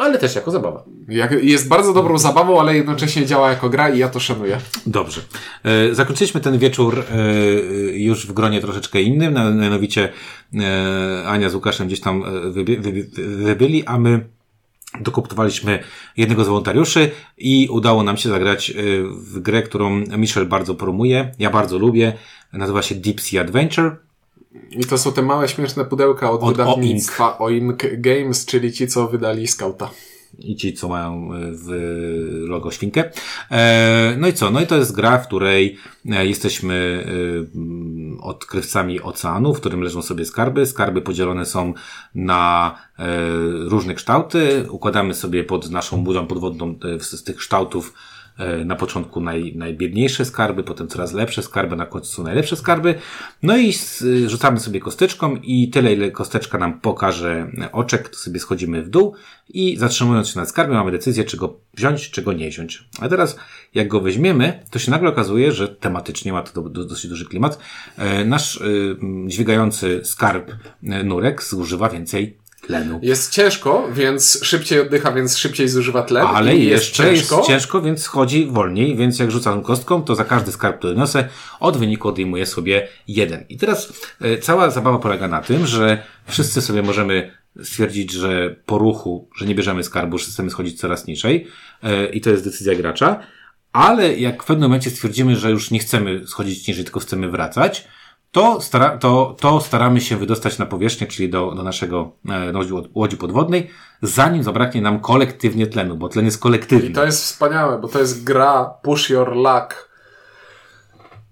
Ale 0.00 0.18
też 0.18 0.34
jako 0.34 0.50
zabawa. 0.50 0.84
Jak, 1.08 1.30
jest 1.44 1.68
bardzo 1.68 1.92
dobrą 1.94 2.18
zabawą, 2.18 2.60
ale 2.60 2.76
jednocześnie 2.76 3.26
działa 3.26 3.50
jako 3.50 3.68
gra 3.70 3.88
i 3.88 3.98
ja 3.98 4.08
to 4.08 4.20
szanuję. 4.20 4.58
Dobrze. 4.86 5.20
E, 5.64 5.94
zakończyliśmy 5.94 6.40
ten 6.40 6.58
wieczór 6.58 6.98
e, 6.98 7.24
już 7.98 8.26
w 8.26 8.32
gronie 8.32 8.60
troszeczkę 8.60 9.02
innym, 9.02 9.34
na- 9.34 9.50
mianowicie 9.50 10.08
e, 10.60 11.24
Ania 11.26 11.50
z 11.50 11.54
Łukaszem 11.54 11.86
gdzieś 11.86 12.00
tam 12.00 12.24
e, 12.24 12.50
wyby, 12.50 12.76
wyby, 12.76 13.06
wybyli, 13.36 13.86
a 13.86 13.98
my 13.98 14.26
dokoptowaliśmy 15.00 15.78
jednego 16.16 16.44
z 16.44 16.48
wolontariuszy 16.48 17.10
i 17.38 17.68
udało 17.70 18.02
nam 18.02 18.16
się 18.16 18.28
zagrać 18.28 18.70
e, 18.70 18.74
w 19.12 19.38
grę, 19.40 19.62
którą 19.62 19.90
Michel 20.18 20.46
bardzo 20.46 20.74
promuje. 20.74 21.34
Ja 21.38 21.50
bardzo 21.50 21.78
lubię. 21.78 22.12
Nazywa 22.52 22.82
się 22.82 22.94
Deep 22.94 23.20
Sea 23.20 23.40
Adventure. 23.40 23.96
I 24.70 24.84
to 24.84 24.98
są 24.98 25.12
te 25.12 25.22
małe, 25.22 25.48
śmieszne 25.48 25.84
pudełka 25.84 26.30
od, 26.30 26.42
Od 26.42 26.50
wydawnictwa 26.50 27.38
OINK 27.38 27.82
Games, 27.92 28.46
czyli 28.46 28.72
ci, 28.72 28.86
co 28.86 29.08
wydali 29.08 29.46
Scouta. 29.46 29.90
i 30.38 30.56
ci, 30.56 30.74
co 30.74 30.88
mają 30.88 31.30
w 31.52 31.68
logo 32.48 32.70
świnkę. 32.70 33.10
E, 33.50 34.14
no 34.18 34.28
i 34.28 34.32
co? 34.32 34.50
No 34.50 34.60
i 34.60 34.66
to 34.66 34.76
jest 34.76 34.96
gra, 34.96 35.18
w 35.18 35.26
której 35.26 35.76
e, 36.10 36.26
jesteśmy 36.26 37.06
e, 38.18 38.22
odkrywcami 38.22 39.00
oceanu, 39.00 39.54
w 39.54 39.60
którym 39.60 39.82
leżą 39.82 40.02
sobie 40.02 40.24
skarby. 40.24 40.66
Skarby 40.66 41.02
podzielone 41.02 41.46
są 41.46 41.74
na 42.14 42.74
różne 43.66 43.94
kształty. 43.94 44.66
Układamy 44.70 45.14
sobie 45.14 45.44
pod 45.44 45.70
naszą 45.70 46.04
burzą 46.04 46.26
podwodną 46.26 46.74
z 47.00 47.24
tych 47.24 47.36
kształtów 47.36 47.94
E, 47.94 48.09
na 48.64 48.76
początku 48.76 49.20
naj, 49.20 49.52
najbiedniejsze 49.56 50.24
skarby, 50.24 50.62
potem 50.62 50.88
coraz 50.88 51.12
lepsze 51.12 51.42
skarby, 51.42 51.76
na 51.76 51.86
końcu 51.86 52.12
są 52.12 52.22
najlepsze 52.22 52.56
skarby. 52.56 52.94
No 53.42 53.56
i 53.56 53.72
rzucamy 54.26 54.60
sobie 54.60 54.80
kosteczką 54.80 55.36
i 55.36 55.70
tyle, 55.70 55.92
ile 55.92 56.10
kosteczka 56.10 56.58
nam 56.58 56.80
pokaże 56.80 57.50
oczek, 57.72 58.08
to 58.08 58.16
sobie 58.16 58.40
schodzimy 58.40 58.82
w 58.82 58.88
dół 58.88 59.14
i 59.48 59.76
zatrzymując 59.76 60.28
się 60.28 60.40
na 60.40 60.46
skarbie 60.46 60.74
mamy 60.74 60.90
decyzję, 60.90 61.24
czego 61.24 61.60
wziąć, 61.74 62.10
czego 62.10 62.32
nie 62.32 62.48
wziąć. 62.50 62.84
A 63.00 63.08
teraz, 63.08 63.36
jak 63.74 63.88
go 63.88 64.00
weźmiemy, 64.00 64.62
to 64.70 64.78
się 64.78 64.90
nagle 64.90 65.08
okazuje, 65.08 65.52
że 65.52 65.68
tematycznie 65.68 66.32
ma 66.32 66.42
to 66.42 66.62
do, 66.62 66.68
do, 66.68 66.84
dosyć 66.84 67.10
duży 67.10 67.26
klimat. 67.26 67.58
E, 67.96 68.24
nasz 68.24 68.56
y, 68.56 68.96
dźwigający 69.26 70.00
skarb 70.04 70.50
nurek 70.82 71.42
zużywa 71.42 71.88
więcej 71.88 72.39
tlenu. 72.60 73.00
Jest 73.02 73.32
ciężko, 73.32 73.88
więc 73.92 74.40
szybciej 74.42 74.80
oddycha, 74.80 75.12
więc 75.12 75.36
szybciej 75.36 75.68
zużywa 75.68 76.02
tlen. 76.02 76.26
Ale 76.26 76.56
jeszcze 76.56 77.12
jest 77.12 77.20
ciężko. 77.20 77.36
jest 77.36 77.48
ciężko, 77.48 77.82
więc 77.82 78.06
chodzi 78.06 78.46
wolniej, 78.46 78.96
więc 78.96 79.18
jak 79.18 79.30
rzucam 79.30 79.62
kostką, 79.62 80.02
to 80.02 80.14
za 80.14 80.24
każdy 80.24 80.52
skarb, 80.52 80.78
który 80.78 80.96
niosę, 80.96 81.28
od 81.60 81.76
wyniku 81.76 82.08
odejmuję 82.08 82.46
sobie 82.46 82.88
jeden. 83.08 83.44
I 83.48 83.56
teraz 83.56 83.92
e, 84.20 84.38
cała 84.38 84.70
zabawa 84.70 84.98
polega 84.98 85.28
na 85.28 85.40
tym, 85.40 85.66
że 85.66 86.02
wszyscy 86.26 86.62
sobie 86.62 86.82
możemy 86.82 87.30
stwierdzić, 87.62 88.12
że 88.12 88.56
po 88.66 88.78
ruchu, 88.78 89.28
że 89.36 89.46
nie 89.46 89.54
bierzemy 89.54 89.84
skarbu, 89.84 90.18
że 90.18 90.26
chcemy 90.26 90.50
schodzić 90.50 90.80
coraz 90.80 91.06
niżej 91.06 91.46
e, 91.82 92.06
i 92.06 92.20
to 92.20 92.30
jest 92.30 92.44
decyzja 92.44 92.74
gracza, 92.74 93.20
ale 93.72 94.16
jak 94.16 94.42
w 94.42 94.46
pewnym 94.46 94.68
momencie 94.68 94.90
stwierdzimy, 94.90 95.36
że 95.36 95.50
już 95.50 95.70
nie 95.70 95.78
chcemy 95.78 96.26
schodzić 96.26 96.68
niżej, 96.68 96.84
tylko 96.84 97.00
chcemy 97.00 97.30
wracać, 97.30 97.88
to, 98.32 98.60
stara, 98.60 98.98
to, 98.98 99.36
to 99.40 99.60
staramy 99.60 100.00
się 100.00 100.16
wydostać 100.16 100.58
na 100.58 100.66
powierzchnię, 100.66 101.06
czyli 101.06 101.30
do, 101.30 101.50
do 101.54 101.62
naszego 101.62 102.12
e, 102.28 102.52
łodzi, 102.94 103.16
podwodnej, 103.16 103.70
zanim 104.02 104.42
zabraknie 104.42 104.80
nam 104.80 105.00
kolektywnie 105.00 105.66
tlenu, 105.66 105.96
bo 105.96 106.08
tlen 106.08 106.24
jest 106.24 106.38
kolektywny. 106.38 106.88
I 106.88 106.92
to 106.92 107.04
jest 107.04 107.22
wspaniałe, 107.22 107.78
bo 107.78 107.88
to 107.88 107.98
jest 107.98 108.24
gra 108.24 108.64
Push 108.82 109.10
Your 109.10 109.36
Luck 109.36 109.90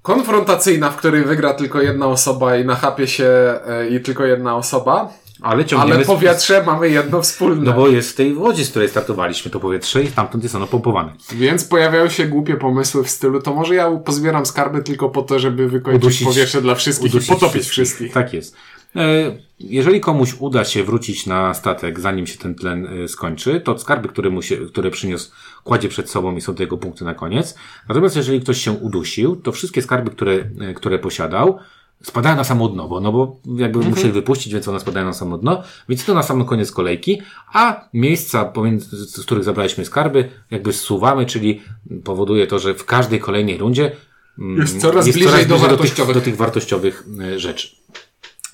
konfrontacyjna, 0.02 0.90
w 0.90 0.96
której 0.96 1.24
wygra 1.24 1.54
tylko 1.54 1.82
jedna 1.82 2.06
osoba 2.06 2.56
i 2.56 2.64
nachapie 2.64 3.06
się 3.06 3.28
e, 3.66 3.88
i 3.88 4.00
tylko 4.00 4.24
jedna 4.24 4.56
osoba. 4.56 5.08
Ale, 5.42 5.64
Ale 5.78 6.04
powietrze 6.04 6.62
z... 6.62 6.66
mamy 6.66 6.90
jedno 6.90 7.22
wspólne. 7.22 7.64
No 7.64 7.72
bo 7.72 7.88
jest 7.88 8.10
w 8.10 8.14
tej 8.14 8.34
łodzi, 8.34 8.64
z 8.64 8.70
której 8.70 8.88
startowaliśmy 8.88 9.50
to 9.50 9.60
powietrze 9.60 10.02
i 10.02 10.06
stamtąd 10.06 10.42
jest 10.42 10.54
ono 10.54 10.66
pompowane. 10.66 11.12
Więc 11.32 11.64
pojawiają 11.64 12.08
się 12.08 12.26
głupie 12.26 12.56
pomysły 12.56 13.04
w 13.04 13.10
stylu, 13.10 13.42
to 13.42 13.54
może 13.54 13.74
ja 13.74 13.90
pozbieram 13.90 14.46
skarby 14.46 14.82
tylko 14.82 15.08
po 15.08 15.22
to, 15.22 15.38
żeby 15.38 15.68
wykończyć 15.68 16.04
udusić, 16.04 16.26
powietrze 16.26 16.62
dla 16.62 16.74
wszystkich 16.74 17.14
i 17.14 17.20
potopić 17.20 17.66
wszystkich. 17.66 18.12
Tak 18.12 18.32
jest. 18.32 18.56
E, 18.96 19.36
jeżeli 19.60 20.00
komuś 20.00 20.34
uda 20.38 20.64
się 20.64 20.84
wrócić 20.84 21.26
na 21.26 21.54
statek, 21.54 22.00
zanim 22.00 22.26
się 22.26 22.38
ten 22.38 22.54
tlen 22.54 22.86
e, 22.86 23.08
skończy, 23.08 23.60
to 23.60 23.78
skarby, 23.78 24.08
które, 24.08 24.30
mu 24.30 24.42
się, 24.42 24.56
które 24.56 24.90
przyniósł, 24.90 25.30
kładzie 25.64 25.88
przed 25.88 26.10
sobą 26.10 26.36
i 26.36 26.40
są 26.40 26.54
to 26.54 26.62
jego 26.62 26.76
punkty 26.76 27.04
na 27.04 27.14
koniec. 27.14 27.54
Natomiast 27.88 28.16
jeżeli 28.16 28.40
ktoś 28.40 28.58
się 28.58 28.72
udusił, 28.72 29.36
to 29.36 29.52
wszystkie 29.52 29.82
skarby, 29.82 30.10
które, 30.10 30.32
e, 30.60 30.74
które 30.74 30.98
posiadał, 30.98 31.58
spadają 32.02 32.36
na 32.36 32.44
samo 32.44 32.68
dno, 32.68 32.88
bo, 32.88 33.00
no 33.00 33.12
bo 33.12 33.40
jakby 33.56 33.78
mhm. 33.78 33.94
musieli 33.94 34.12
wypuścić, 34.12 34.52
więc 34.52 34.68
one 34.68 34.80
spadają 34.80 35.06
na 35.06 35.12
samo 35.12 35.38
dno, 35.38 35.62
więc 35.88 36.04
to 36.04 36.14
na 36.14 36.22
sam 36.22 36.44
koniec 36.44 36.72
kolejki, 36.72 37.22
a 37.52 37.88
miejsca, 37.92 38.44
pomiędzy, 38.44 38.96
z 38.96 39.24
których 39.24 39.44
zabraliśmy 39.44 39.84
skarby, 39.84 40.28
jakby 40.50 40.72
zsuwamy, 40.72 41.26
czyli 41.26 41.62
powoduje 42.04 42.46
to, 42.46 42.58
że 42.58 42.74
w 42.74 42.84
każdej 42.84 43.20
kolejnej 43.20 43.58
rundzie 43.58 43.92
mm, 44.38 44.56
jest 44.60 44.80
coraz 44.80 45.06
jest 45.06 45.18
bliżej, 45.18 45.32
coraz 45.32 45.46
bliżej 45.46 45.60
do, 45.60 45.68
wartościowych. 45.68 46.14
Do, 46.14 46.20
tych, 46.20 46.24
do 46.24 46.30
tych 46.30 46.36
wartościowych 46.36 47.04
e, 47.20 47.38
rzeczy. 47.38 47.68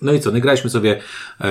No 0.02 0.12
i 0.12 0.20
co, 0.20 0.30
nagraliśmy 0.30 0.70
sobie 0.70 1.00
e, 1.40 1.44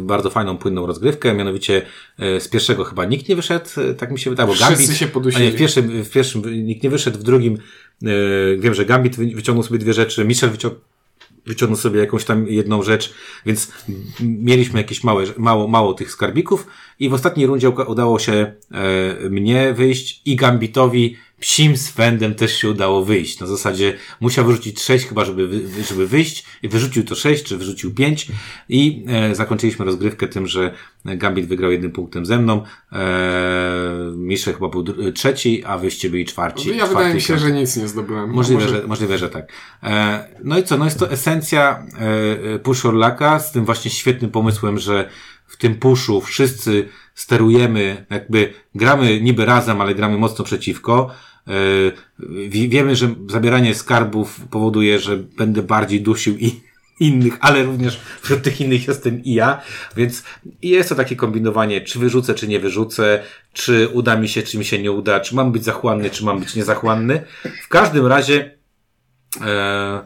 bardzo 0.00 0.30
fajną, 0.30 0.58
płynną 0.58 0.86
rozgrywkę, 0.86 1.34
mianowicie 1.34 1.82
e, 2.18 2.40
z 2.40 2.48
pierwszego 2.48 2.84
chyba 2.84 3.04
nikt 3.04 3.28
nie 3.28 3.36
wyszedł, 3.36 3.66
e, 3.76 3.94
tak 3.94 4.10
mi 4.10 4.18
się 4.18 4.30
wydało. 4.30 4.54
Gambit, 4.60 4.96
się 4.96 5.06
podusili. 5.06 5.44
Nie, 5.44 5.52
w, 5.52 5.56
pierwszym, 5.56 6.04
w 6.04 6.10
pierwszym 6.10 6.66
nikt 6.66 6.82
nie 6.82 6.90
wyszedł, 6.90 7.18
w 7.18 7.22
drugim 7.22 7.58
e, 8.02 8.08
wiem, 8.58 8.74
że 8.74 8.84
Gambit 8.84 9.16
wyciągnął 9.16 9.62
sobie 9.62 9.78
dwie 9.78 9.92
rzeczy, 9.92 10.24
Michel 10.24 10.50
wyciągnął 10.50 10.82
wyciągnął 11.46 11.76
sobie 11.76 12.00
jakąś 12.00 12.24
tam 12.24 12.46
jedną 12.48 12.82
rzecz, 12.82 13.14
więc 13.46 13.72
mieliśmy 14.20 14.80
jakieś 14.80 15.04
małe, 15.04 15.24
mało, 15.38 15.68
mało 15.68 15.94
tych 15.94 16.10
skarbików 16.10 16.66
i 16.98 17.08
w 17.08 17.14
ostatniej 17.14 17.46
rundzie 17.46 17.70
udało 17.70 18.18
się 18.18 18.32
e, 18.72 19.30
mnie 19.30 19.72
wyjść 19.74 20.22
i 20.24 20.36
Gambitowi 20.36 21.16
psim 21.40 21.76
swędem 21.76 22.34
też 22.34 22.56
się 22.56 22.70
udało 22.70 23.04
wyjść. 23.04 23.40
Na 23.40 23.46
zasadzie 23.46 23.96
musiał 24.20 24.44
wyrzucić 24.44 24.82
6 24.82 25.06
chyba, 25.06 25.24
żeby, 25.24 25.62
żeby 25.88 26.06
wyjść 26.06 26.44
i 26.62 26.68
wyrzucił 26.68 27.04
to 27.04 27.14
6, 27.14 27.44
czy 27.44 27.56
wyrzucił 27.56 27.94
5 27.94 28.28
i 28.68 29.04
e, 29.08 29.34
zakończyliśmy 29.34 29.84
rozgrywkę 29.84 30.28
tym, 30.28 30.46
że 30.46 30.74
Gambit 31.04 31.46
wygrał 31.46 31.72
jednym 31.72 31.92
punktem 31.92 32.26
ze 32.26 32.38
mną. 32.38 32.62
E, 32.92 33.00
Misze 34.16 34.52
chyba 34.52 34.68
był 34.68 34.84
trzeci, 35.12 35.64
a 35.64 35.78
wyście 35.78 36.10
byli 36.10 36.24
czwarci. 36.24 36.68
No 36.68 36.74
ja 36.74 36.86
wydaje 36.86 37.14
mi 37.14 37.20
się, 37.20 37.38
że 37.38 37.52
nic 37.52 37.76
nie 37.76 37.88
zdobyłem. 37.88 38.30
Możliwe, 38.30 38.62
może... 38.62 38.80
że, 38.80 38.86
możliwe 38.86 39.18
że 39.18 39.28
tak. 39.30 39.52
E, 39.82 40.28
no 40.44 40.58
i 40.58 40.62
co? 40.62 40.78
No 40.78 40.84
jest 40.84 40.98
to 40.98 41.10
esencja 41.10 41.86
e, 42.54 42.58
Push 42.58 42.86
Orlaka 42.86 43.38
z 43.38 43.52
tym 43.52 43.64
właśnie 43.64 43.90
świetnym 43.90 44.30
pomysłem, 44.30 44.78
że 44.78 45.10
w 45.46 45.56
tym 45.56 45.74
puszu 45.74 46.20
wszyscy 46.20 46.88
sterujemy, 47.14 48.06
jakby 48.10 48.52
gramy 48.74 49.20
niby 49.20 49.44
razem, 49.44 49.80
ale 49.80 49.94
gramy 49.94 50.18
mocno 50.18 50.44
przeciwko. 50.44 51.10
Yy, 52.18 52.68
wiemy, 52.68 52.96
że 52.96 53.14
zabieranie 53.28 53.74
skarbów 53.74 54.40
powoduje, 54.50 54.98
że 54.98 55.16
będę 55.16 55.62
bardziej 55.62 56.00
dusił 56.00 56.36
i 56.38 56.60
innych, 57.00 57.36
ale 57.40 57.62
również 57.62 58.00
wśród 58.22 58.42
tych 58.42 58.60
innych 58.60 58.88
jestem 58.88 59.24
i 59.24 59.34
ja, 59.34 59.60
więc 59.96 60.24
jest 60.62 60.88
to 60.88 60.94
takie 60.94 61.16
kombinowanie, 61.16 61.80
czy 61.80 61.98
wyrzucę, 61.98 62.34
czy 62.34 62.48
nie 62.48 62.60
wyrzucę, 62.60 63.22
czy 63.52 63.88
uda 63.88 64.16
mi 64.16 64.28
się, 64.28 64.42
czy 64.42 64.58
mi 64.58 64.64
się 64.64 64.78
nie 64.82 64.92
uda, 64.92 65.20
czy 65.20 65.34
mam 65.34 65.52
być 65.52 65.64
zachłanny, 65.64 66.10
czy 66.10 66.24
mam 66.24 66.40
być 66.40 66.54
niezachłanny. 66.54 67.22
W 67.62 67.68
każdym 67.68 68.06
razie 68.06 68.58
e, 69.40 70.04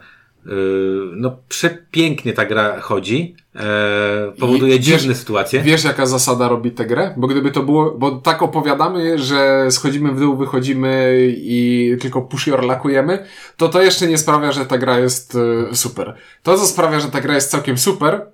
no 1.17 1.37
przepięknie 1.49 2.33
ta 2.33 2.45
gra 2.45 2.81
chodzi, 2.81 3.37
e, 3.57 4.33
powoduje 4.39 4.77
I 4.77 4.81
dziwne 4.81 5.09
wiesz, 5.09 5.17
sytuacje. 5.17 5.63
Wiesz 5.63 5.85
jaka 5.85 6.07
zasada 6.07 6.49
robi 6.49 6.71
tę 6.71 6.87
grę? 6.87 7.15
Bo 7.17 7.27
gdyby 7.27 7.51
to 7.51 7.63
było, 7.63 7.91
bo 7.91 8.11
tak 8.11 8.43
opowiadamy, 8.43 9.19
że 9.19 9.67
schodzimy 9.71 10.13
w 10.13 10.21
dół, 10.21 10.37
wychodzimy 10.37 11.17
i 11.37 11.97
tylko 12.01 12.23
push 12.23 12.47
your 12.47 12.63
lakujemy, 12.63 13.27
to 13.57 13.69
to 13.69 13.83
jeszcze 13.83 14.07
nie 14.07 14.19
sprawia, 14.19 14.53
że 14.53 14.67
ta 14.67 14.79
gra 14.79 14.99
jest 14.99 15.37
e, 15.71 15.75
super. 15.77 16.15
To 16.43 16.59
co 16.59 16.67
sprawia, 16.67 17.01
że 17.01 17.09
ta 17.09 17.21
gra 17.21 17.35
jest 17.35 17.51
całkiem 17.51 17.79
super, 17.79 18.27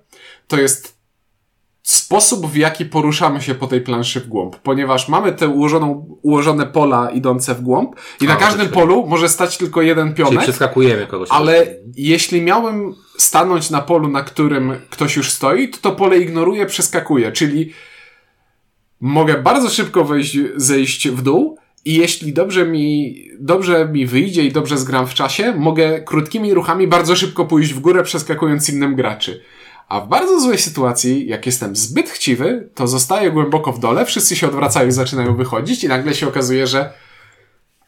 to 0.47 0.57
jest 0.57 1.00
sposób, 1.83 2.47
w 2.47 2.55
jaki 2.55 2.85
poruszamy 2.85 3.41
się 3.41 3.55
po 3.55 3.67
tej 3.67 3.81
planszy 3.81 4.19
w 4.19 4.27
głąb, 4.27 4.55
ponieważ 4.55 5.07
mamy 5.07 5.31
te 5.31 5.47
ułożoną, 5.47 6.17
ułożone 6.21 6.65
pola 6.65 7.09
idące 7.09 7.55
w 7.55 7.61
głąb 7.61 7.95
i 8.21 8.25
A, 8.25 8.29
na 8.29 8.35
każdym 8.35 8.67
polu 8.67 9.07
może 9.07 9.29
stać 9.29 9.57
tylko 9.57 9.81
jeden 9.81 10.13
pionek. 10.13 10.33
Czyli 10.33 10.43
przeskakujemy 10.43 11.07
kogoś. 11.07 11.29
Ale 11.31 11.67
jeśli 11.95 12.41
miałem 12.41 12.95
stanąć 13.17 13.69
na 13.69 13.81
polu, 13.81 14.07
na 14.07 14.23
którym 14.23 14.73
ktoś 14.89 15.15
już 15.15 15.31
stoi, 15.31 15.69
to 15.69 15.77
to 15.81 15.91
pole 15.91 16.17
ignoruje, 16.17 16.65
przeskakuje, 16.65 17.31
czyli 17.31 17.73
mogę 19.01 19.37
bardzo 19.37 19.69
szybko 19.69 20.03
wejść, 20.05 20.37
zejść 20.55 21.09
w 21.09 21.21
dół, 21.21 21.57
i 21.85 21.95
jeśli 21.95 22.33
dobrze 22.33 22.65
mi, 22.65 23.15
dobrze 23.39 23.89
mi 23.91 24.05
wyjdzie 24.05 24.43
i 24.43 24.51
dobrze 24.51 24.77
zgram 24.77 25.07
w 25.07 25.13
czasie, 25.13 25.53
mogę 25.57 26.01
krótkimi 26.01 26.53
ruchami 26.53 26.87
bardzo 26.87 27.15
szybko 27.15 27.45
pójść 27.45 27.73
w 27.73 27.79
górę, 27.79 28.03
przeskakując 28.03 28.69
innym 28.69 28.95
graczy. 28.95 29.41
A 29.91 29.99
w 29.99 30.07
bardzo 30.07 30.39
złej 30.39 30.57
sytuacji, 30.57 31.27
jak 31.27 31.45
jestem 31.45 31.75
zbyt 31.75 32.09
chciwy, 32.09 32.69
to 32.75 32.87
zostaję 32.87 33.31
głęboko 33.31 33.71
w 33.71 33.79
dole, 33.79 34.05
wszyscy 34.05 34.35
się 34.35 34.47
odwracają 34.47 34.87
i 34.87 34.91
zaczynają 34.91 35.35
wychodzić 35.35 35.83
i 35.83 35.87
nagle 35.87 36.13
się 36.13 36.27
okazuje, 36.27 36.67
że 36.67 36.93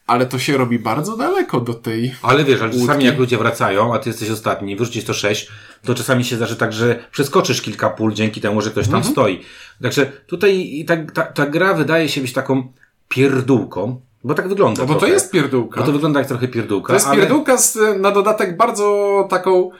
ale 0.06 0.26
to 0.26 0.38
się 0.38 0.56
robi 0.56 0.78
bardzo 0.78 1.16
daleko 1.16 1.60
do 1.60 1.74
tej. 1.74 2.14
Ale 2.22 2.44
wiesz, 2.44 2.62
ale 2.62 2.72
czasami 2.72 3.04
jak 3.04 3.18
ludzie 3.18 3.38
wracają, 3.38 3.94
a 3.94 3.98
ty 3.98 4.10
jesteś 4.10 4.30
ostatni, 4.30 4.76
wyrzucisz 4.76 5.04
to 5.04 5.14
sześć, 5.14 5.48
to 5.84 5.94
czasami 5.94 6.24
się 6.24 6.36
zdarzy 6.36 6.56
tak, 6.56 6.72
że 6.72 7.04
przeskoczysz 7.10 7.62
kilka 7.62 7.90
pól 7.90 8.12
dzięki 8.12 8.40
temu, 8.40 8.60
że 8.60 8.70
ktoś 8.70 8.86
tam 8.86 8.96
mhm. 8.96 9.12
stoi. 9.12 9.40
Także 9.82 10.06
tutaj 10.26 10.84
ta, 10.88 10.96
ta, 10.96 11.22
ta 11.22 11.46
gra 11.46 11.74
wydaje 11.74 12.08
się 12.08 12.20
być 12.20 12.32
taką 12.32 12.72
pierdółką, 13.08 14.00
bo 14.24 14.34
tak 14.34 14.48
wygląda. 14.48 14.82
No 14.82 14.86
bo 14.86 14.94
trochę. 14.94 15.06
to 15.06 15.12
jest 15.12 15.30
pierdółka. 15.30 15.80
Bo 15.80 15.86
to 15.86 15.92
wygląda 15.92 16.20
jak 16.20 16.28
trochę 16.28 16.48
pierdółka. 16.48 16.86
To 16.86 16.94
jest 16.94 17.06
ale... 17.06 17.16
pierdółka 17.16 17.56
z, 17.56 17.78
na 18.00 18.10
dodatek 18.10 18.56
bardzo 18.56 19.26
taką 19.30 19.70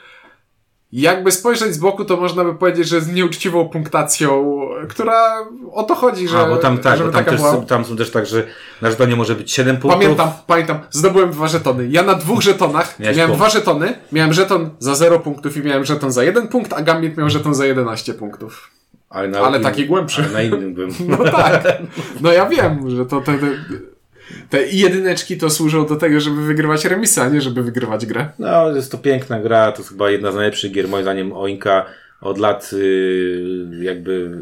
jakby 0.91 1.31
spojrzeć 1.31 1.73
z 1.73 1.77
boku, 1.77 2.05
to 2.05 2.17
można 2.17 2.43
by 2.43 2.55
powiedzieć, 2.55 2.87
że 2.87 3.01
z 3.01 3.11
nieuczciwą 3.13 3.69
punktacją, 3.69 4.59
która 4.89 5.35
o 5.71 5.83
to 5.83 5.95
chodzi, 5.95 6.27
że. 6.27 6.39
A, 6.39 6.45
bo 6.45 6.57
tam 6.57 6.77
tak, 6.77 6.99
bo 6.99 7.09
tam, 7.11 7.25
też, 7.25 7.35
była... 7.41 7.57
tam 7.57 7.85
są 7.85 7.95
też 7.97 8.11
tak, 8.11 8.25
że 8.25 8.47
na 8.81 8.89
żetonie 8.91 9.15
może 9.15 9.35
być 9.35 9.51
7 9.51 9.77
punktów. 9.77 10.01
Pamiętam, 10.01 10.29
pamiętam, 10.47 10.79
zdobyłem 10.91 11.31
dwa 11.31 11.47
żetony. 11.47 11.87
Ja 11.89 12.03
na 12.03 12.13
dwóch 12.13 12.41
żetonach 12.41 12.99
Miałeś 12.99 13.17
miałem 13.17 13.31
punkt. 13.31 13.45
dwa 13.45 13.59
żetony, 13.59 13.93
miałem 14.11 14.33
żeton 14.33 14.69
za 14.79 14.95
0 14.95 15.19
punktów 15.19 15.57
i 15.57 15.61
miałem 15.63 15.85
żeton 15.85 16.11
za 16.11 16.23
1 16.23 16.47
punkt, 16.47 16.73
a 16.73 16.81
Gambit 16.81 17.17
miał 17.17 17.29
żeton 17.29 17.55
za 17.55 17.65
11 17.65 18.13
punktów. 18.13 18.71
Ale, 19.09 19.27
na 19.27 19.39
Ale 19.39 19.57
in- 19.57 19.63
taki 19.63 19.85
głębszy. 19.85 20.21
ale 20.23 20.31
na 20.31 20.41
innym 20.41 20.73
bym. 20.73 20.89
No 21.17 21.17
tak. 21.17 21.63
No 22.21 22.31
ja 22.31 22.45
wiem, 22.45 22.89
że 22.89 23.05
to 23.05 23.21
te, 23.21 23.37
te 24.49 24.67
jedyneczki 24.67 25.37
to 25.37 25.49
służą 25.49 25.85
do 25.85 25.95
tego, 25.95 26.19
żeby 26.19 26.41
wygrywać 26.45 26.85
remisy, 26.85 27.21
a 27.21 27.29
nie 27.29 27.41
żeby 27.41 27.63
wygrywać 27.63 28.05
grę. 28.05 28.29
No, 28.39 28.75
jest 28.75 28.91
to 28.91 28.97
piękna 28.97 29.39
gra, 29.39 29.71
to 29.71 29.77
jest 29.77 29.89
chyba 29.89 30.09
jedna 30.09 30.31
z 30.31 30.35
najlepszych 30.35 30.71
gier, 30.71 30.87
moim 30.87 31.03
zdaniem, 31.03 31.33
Oinka. 31.33 31.85
Od 32.21 32.37
lat 32.37 32.71
y, 32.73 33.67
jakby 33.81 34.41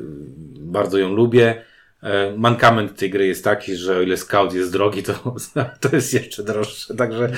bardzo 0.59 0.97
ją 0.97 1.13
lubię. 1.13 1.63
E, 2.03 2.33
Mankament 2.37 2.95
tej 2.95 3.09
gry 3.09 3.27
jest 3.27 3.43
taki, 3.43 3.75
że 3.75 3.97
o 3.97 4.01
ile 4.01 4.17
scout 4.17 4.53
jest 4.53 4.71
drogi, 4.71 5.03
to, 5.03 5.13
to 5.81 5.95
jest 5.95 6.13
jeszcze 6.13 6.43
droższe, 6.43 6.95
także, 6.95 7.31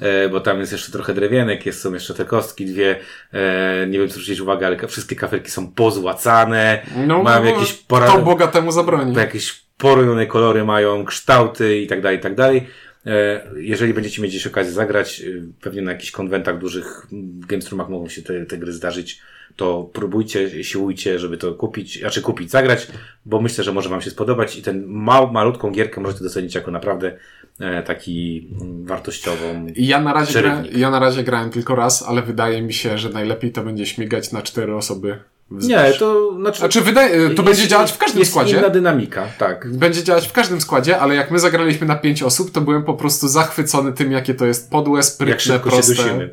e, 0.00 0.28
bo 0.28 0.40
tam 0.40 0.60
jest 0.60 0.72
jeszcze 0.72 0.92
trochę 0.92 1.14
drewienek, 1.14 1.66
jest, 1.66 1.80
są 1.80 1.94
jeszcze 1.94 2.14
te 2.14 2.24
kostki 2.24 2.66
dwie, 2.66 2.96
e, 3.32 3.86
nie 3.86 3.98
wiem, 3.98 4.08
co 4.08 4.14
zwrócić 4.14 4.40
uwagę, 4.40 4.66
ale 4.66 4.88
wszystkie 4.88 5.16
kafelki 5.16 5.50
są 5.50 5.72
pozłacane, 5.72 6.86
No, 7.06 7.22
mają 7.22 7.44
no, 7.44 7.50
jakieś 7.50 7.72
pora... 7.72 8.06
To 8.06 8.18
bogatemu 8.18 8.72
zabroni. 8.72 9.16
jakieś 9.16 9.62
porobione 9.78 10.26
kolory 10.26 10.64
mają, 10.64 11.04
kształty 11.04 11.78
i 11.78 11.86
tak 11.86 12.02
dalej, 12.02 12.18
i 12.18 12.20
tak 12.20 12.34
dalej. 12.34 12.66
E, 13.06 13.46
Jeżeli 13.56 13.94
będziecie 13.94 14.22
mieć 14.22 14.30
gdzieś 14.30 14.46
okazję 14.46 14.72
zagrać, 14.72 15.20
y, 15.20 15.42
pewnie 15.60 15.82
na 15.82 15.92
jakichś 15.92 16.10
konwentach 16.10 16.58
dużych, 16.58 17.06
w 17.12 17.46
Gamestrumach 17.46 17.88
mogą 17.88 18.08
się 18.08 18.22
te, 18.22 18.46
te 18.46 18.58
gry 18.58 18.72
zdarzyć, 18.72 19.20
to 19.56 19.90
próbujcie, 19.92 20.64
siłujcie, 20.64 21.18
żeby 21.18 21.36
to 21.36 21.54
kupić, 21.54 21.98
znaczy 21.98 22.22
kupić, 22.22 22.50
zagrać, 22.50 22.88
bo 23.26 23.40
myślę, 23.40 23.64
że 23.64 23.72
może 23.72 23.88
Wam 23.88 24.02
się 24.02 24.10
spodobać 24.10 24.56
i 24.56 24.62
ten 24.62 24.86
mał, 24.86 25.32
malutką 25.32 25.70
gierkę 25.70 26.00
możecie 26.00 26.24
docenić 26.24 26.54
jako 26.54 26.70
naprawdę 26.70 27.16
e, 27.60 27.82
taki 27.82 28.48
mm, 28.60 28.84
wartościową. 28.86 29.66
Ja 29.76 30.00
na, 30.00 30.12
razie 30.12 30.42
gra, 30.42 30.62
ja 30.72 30.90
na 30.90 30.98
razie 30.98 31.24
grałem 31.24 31.50
tylko 31.50 31.74
raz, 31.74 32.02
ale 32.08 32.22
wydaje 32.22 32.62
mi 32.62 32.72
się, 32.72 32.98
że 32.98 33.08
najlepiej 33.08 33.52
to 33.52 33.62
będzie 33.62 33.86
śmigać 33.86 34.32
na 34.32 34.42
cztery 34.42 34.74
osoby. 34.74 35.18
Nie, 35.60 35.92
to 35.98 36.34
znaczy. 36.36 36.58
Znaczy, 36.58 36.80
wydaje, 36.80 37.30
to 37.30 37.42
będzie 37.42 37.68
działać 37.68 37.92
w 37.92 37.98
każdym 37.98 38.18
jest 38.18 38.30
składzie. 38.30 38.58
inna 38.58 38.68
dynamika, 38.68 39.26
tak. 39.38 39.76
Będzie 39.76 40.04
działać 40.04 40.28
w 40.28 40.32
każdym 40.32 40.60
składzie, 40.60 40.98
ale 40.98 41.14
jak 41.14 41.30
my 41.30 41.38
zagraliśmy 41.38 41.86
na 41.86 41.96
pięć 41.96 42.22
osób, 42.22 42.50
to 42.50 42.60
byłem 42.60 42.84
po 42.84 42.94
prostu 42.94 43.28
zachwycony 43.28 43.92
tym, 43.92 44.12
jakie 44.12 44.34
to 44.34 44.46
jest 44.46 44.70
podłe, 44.70 45.02
sprytne, 45.02 45.58
proste. 45.58 46.28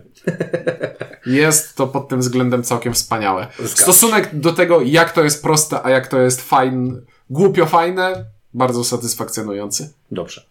Jest 1.25 1.75
to 1.75 1.87
pod 1.87 2.07
tym 2.07 2.19
względem 2.19 2.63
całkiem 2.63 2.93
wspaniałe. 2.93 3.47
Zgadzam 3.53 3.77
się. 3.77 3.83
Stosunek 3.83 4.29
do 4.33 4.53
tego, 4.53 4.81
jak 4.81 5.11
to 5.11 5.23
jest 5.23 5.43
proste, 5.43 5.83
a 5.83 5.89
jak 5.89 6.07
to 6.07 6.21
jest 6.21 6.41
fajne, 6.41 6.93
głupio 7.29 7.65
fajne, 7.65 8.25
bardzo 8.53 8.83
satysfakcjonujący. 8.83 9.93
Dobrze. 10.11 10.41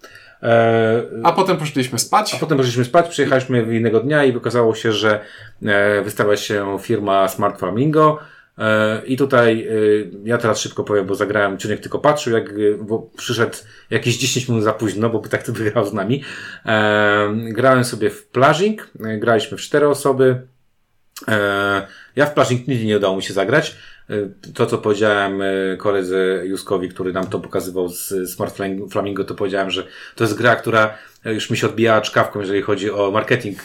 E, 0.42 1.02
A 1.24 1.32
potem 1.32 1.56
poszliśmy 1.56 1.98
spać. 1.98 2.34
A 2.34 2.38
potem 2.38 2.58
poszliśmy 2.58 2.84
spać, 2.84 3.08
przyjechaliśmy 3.08 3.76
innego 3.76 4.00
dnia 4.00 4.24
i 4.24 4.36
okazało 4.36 4.74
się, 4.74 4.92
że 4.92 5.20
e, 5.62 6.02
wystawia 6.02 6.36
się 6.36 6.78
firma 6.80 7.28
Smart 7.28 7.58
Flamingo. 7.58 8.18
I 9.06 9.16
tutaj 9.16 9.68
e, 9.68 9.72
ja 10.24 10.38
teraz 10.38 10.60
szybko 10.60 10.84
powiem, 10.84 11.06
bo 11.06 11.14
zagrałem, 11.14 11.58
Ciuniek 11.58 11.80
tylko 11.80 11.98
patrzył, 11.98 12.32
jak 12.32 12.50
e, 12.50 12.54
bo 12.80 13.10
przyszedł 13.16 13.56
jakieś 13.90 14.18
10 14.18 14.48
minut 14.48 14.64
za 14.64 14.72
późno, 14.72 15.10
bo 15.10 15.18
tak 15.18 15.42
to 15.42 15.52
wygrał 15.62 15.86
z 15.86 15.92
nami. 15.92 16.22
Grałem 17.48 17.84
sobie 17.84 18.10
w 18.10 18.26
plażing, 18.26 18.90
e, 19.04 19.18
graliśmy 19.18 19.58
w 19.58 19.60
cztery 19.60 19.88
osoby. 19.88 20.42
E, 21.28 21.86
ja 22.16 22.26
w 22.26 22.34
Plażing 22.34 22.68
nigdy 22.68 22.84
nie 22.84 22.96
udało 22.96 23.16
mi 23.16 23.22
się 23.22 23.34
zagrać. 23.34 23.76
E, 24.10 24.28
To, 24.54 24.66
co 24.66 24.78
powiedziałem 24.78 25.42
e, 25.42 25.76
koledze 25.76 26.46
Juskowi, 26.46 26.88
który 26.88 27.12
nam 27.12 27.26
to 27.26 27.38
pokazywał 27.40 27.88
z 27.88 28.14
Smart 28.34 28.58
Flam- 28.58 28.90
Flamingo, 28.90 29.24
to 29.24 29.34
powiedziałem, 29.34 29.70
że 29.70 29.86
to 30.14 30.24
jest 30.24 30.34
gra, 30.34 30.56
która 30.56 30.98
e, 31.24 31.34
już 31.34 31.50
mi 31.50 31.56
się 31.56 31.66
odbijała 31.66 32.00
czkawką, 32.00 32.40
jeżeli 32.40 32.62
chodzi 32.62 32.90
o 32.90 33.10
marketing 33.10 33.58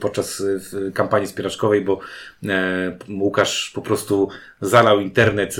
podczas 0.00 0.42
kampanii 0.94 1.28
spieraczkowej, 1.28 1.80
bo 1.80 2.00
Łukasz 3.20 3.70
po 3.74 3.82
prostu 3.82 4.28
zalał 4.60 5.00
internet 5.00 5.56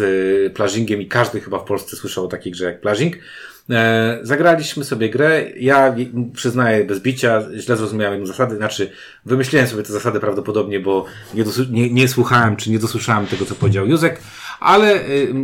plażingiem 0.55 1.01
i 1.03 1.07
każdy 1.07 1.41
chyba 1.41 1.59
w 1.59 1.65
Polsce 1.65 1.97
słyszał 1.97 2.25
o 2.25 2.29
takiej 2.29 2.53
grze 2.53 2.65
jak 2.65 2.81
plażing. 2.81 3.17
E, 3.71 4.19
zagraliśmy 4.23 4.85
sobie 4.85 5.11
grę. 5.11 5.45
Ja 5.57 5.95
przyznaję 6.35 6.85
bez 6.85 7.01
bicia, 7.01 7.43
źle 7.57 7.77
zrozumiałem 7.77 8.27
zasady, 8.27 8.57
znaczy 8.57 8.91
wymyśliłem 9.27 9.67
sobie 9.67 9.83
te 9.83 9.93
zasady 9.93 10.21
prawdopodobnie, 10.21 10.81
bo 10.81 11.05
nie, 11.35 11.45
nie, 11.71 11.91
nie 11.91 12.09
słuchałem, 12.09 12.57
czy 12.57 12.71
nie 12.71 12.79
dosłyszałem 12.79 13.27
tego, 13.27 13.45
co 13.45 13.55
powiedział 13.55 13.87
Józek, 13.87 14.21
ale 14.61 15.09
y, 15.09 15.35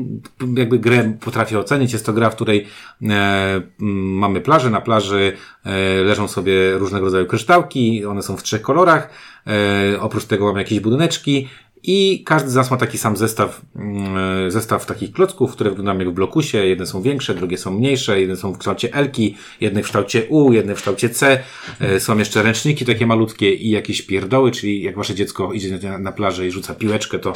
jakby 0.56 0.78
grę 0.78 1.12
potrafię 1.20 1.58
ocenić. 1.58 1.92
Jest 1.92 2.06
to 2.06 2.12
gra, 2.12 2.30
w 2.30 2.34
której 2.34 2.66
e, 3.10 3.62
mamy 3.78 4.40
plażę. 4.40 4.70
Na 4.70 4.80
plaży 4.80 5.32
e, 5.64 6.04
leżą 6.04 6.28
sobie 6.28 6.78
różnego 6.78 7.04
rodzaju 7.04 7.26
kryształki. 7.26 8.04
One 8.04 8.22
są 8.22 8.36
w 8.36 8.42
trzech 8.42 8.62
kolorach. 8.62 9.10
E, 9.46 10.00
oprócz 10.00 10.24
tego 10.24 10.46
mamy 10.46 10.58
jakieś 10.60 10.80
budyneczki. 10.80 11.48
I 11.82 12.22
każdy 12.26 12.50
z 12.50 12.54
nas 12.54 12.70
ma 12.70 12.76
taki 12.76 12.98
sam 12.98 13.16
zestaw, 13.16 13.60
mm, 13.76 14.50
zestaw 14.50 14.86
takich 14.86 15.12
klocków, 15.12 15.52
które 15.52 15.70
wyglądają 15.70 15.98
jak 15.98 16.08
w 16.08 16.12
blokusie. 16.12 16.66
Jedne 16.66 16.86
są 16.86 17.02
większe, 17.02 17.34
drugie 17.34 17.58
są 17.58 17.70
mniejsze, 17.70 18.20
jedne 18.20 18.36
są 18.36 18.52
w 18.52 18.58
kształcie 18.58 18.94
L-ki, 18.94 19.36
jedne 19.60 19.82
w 19.82 19.84
kształcie 19.84 20.26
U, 20.28 20.52
jedne 20.52 20.74
w 20.74 20.76
kształcie 20.76 21.10
C. 21.10 21.40
E, 21.80 22.00
Są 22.00 22.18
jeszcze 22.18 22.42
ręczniki 22.42 22.84
takie 22.84 23.06
malutkie 23.06 23.54
i 23.54 23.70
jakieś 23.70 24.02
pierdoły, 24.02 24.50
czyli 24.50 24.82
jak 24.82 24.96
wasze 24.96 25.14
dziecko 25.14 25.52
idzie 25.52 25.78
na 25.98 26.12
plażę 26.12 26.46
i 26.46 26.50
rzuca 26.50 26.74
piłeczkę, 26.74 27.18
to, 27.18 27.32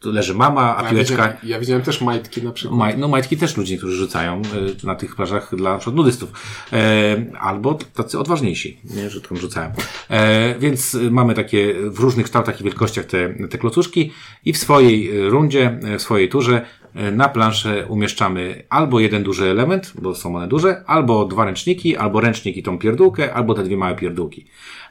to 0.00 0.10
leży 0.10 0.34
mama, 0.34 0.76
a 0.76 0.82
Ja 0.82 0.90
piłeczka... 0.90 1.14
widziałem, 1.14 1.36
ja 1.42 1.60
widziałem 1.60 1.82
też 1.82 2.00
majtki 2.00 2.42
na 2.42 2.52
przykład. 2.52 2.78
Maj, 2.78 2.98
no 2.98 3.08
majtki 3.08 3.36
też 3.36 3.56
ludzie, 3.56 3.78
którzy 3.78 3.96
rzucają 3.96 4.42
e, 4.82 4.86
na 4.86 4.94
tych 4.94 5.16
plażach 5.16 5.56
dla 5.56 5.72
na 5.72 5.78
przykład 5.78 5.96
nudystów. 5.96 6.32
E, 6.72 7.16
albo 7.40 7.74
tacy 7.74 8.18
odważniejsi, 8.18 8.80
nie, 8.84 9.10
że 9.10 9.20
tam 9.20 9.38
rzucają. 9.38 9.72
E, 10.10 10.54
więc 10.58 10.94
y, 10.94 11.10
mamy 11.10 11.34
takie 11.34 11.74
w 11.90 11.98
różnych 11.98 12.26
kształtach 12.26 12.60
i 12.60 12.64
wielkościach 12.64 13.04
te, 13.04 13.48
te 13.48 13.58
klocuszki 13.58 14.12
i 14.44 14.52
w 14.52 14.58
swojej 14.58 15.18
y, 15.26 15.30
rundzie, 15.30 15.80
e, 15.82 15.98
w 15.98 16.02
swojej 16.02 16.28
turze 16.28 16.66
e, 16.94 17.12
na 17.12 17.28
planszę 17.28 17.86
umieszczamy 17.88 18.62
albo 18.68 19.00
jeden 19.00 19.22
duży 19.22 19.50
element, 19.50 19.92
bo 20.02 20.14
są 20.14 20.36
one 20.36 20.48
duże, 20.48 20.84
albo 20.86 21.24
dwa 21.24 21.44
ręczniki, 21.44 21.96
albo 21.96 22.20
ręcznik 22.20 22.56
i 22.56 22.62
tą 22.62 22.78
pierdółkę, 22.78 23.34
albo 23.34 23.54
te 23.54 23.62
dwie 23.62 23.76
małe 23.76 23.96
pierdółki. 23.96 24.46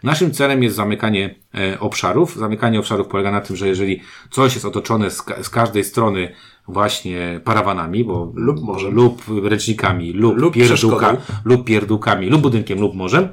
Naszym 0.05 0.31
celem 0.31 0.63
jest 0.63 0.75
zamykanie 0.75 1.35
e, 1.55 1.79
obszarów. 1.79 2.35
Zamykanie 2.35 2.79
obszarów 2.79 3.07
polega 3.07 3.31
na 3.31 3.41
tym, 3.41 3.55
że 3.55 3.67
jeżeli 3.67 4.01
coś 4.31 4.53
jest 4.53 4.65
otoczone 4.65 5.11
z, 5.11 5.21
ka- 5.21 5.43
z 5.43 5.49
każdej 5.49 5.83
strony 5.83 6.31
właśnie 6.67 7.39
parawanami, 7.43 8.03
bo 8.03 8.31
Lub 8.35 8.61
morzem. 8.61 8.93
lub 8.93 9.21
ręcznikami, 9.43 10.13
lub, 10.13 10.37
Lub 10.37 10.53
przeszkodą. 10.53 11.07
lub 11.45 11.65
pierdółkami, 11.65 12.29
lub 12.29 12.41
budynkiem, 12.41 12.79
lub 12.79 12.95
morzem, 12.95 13.27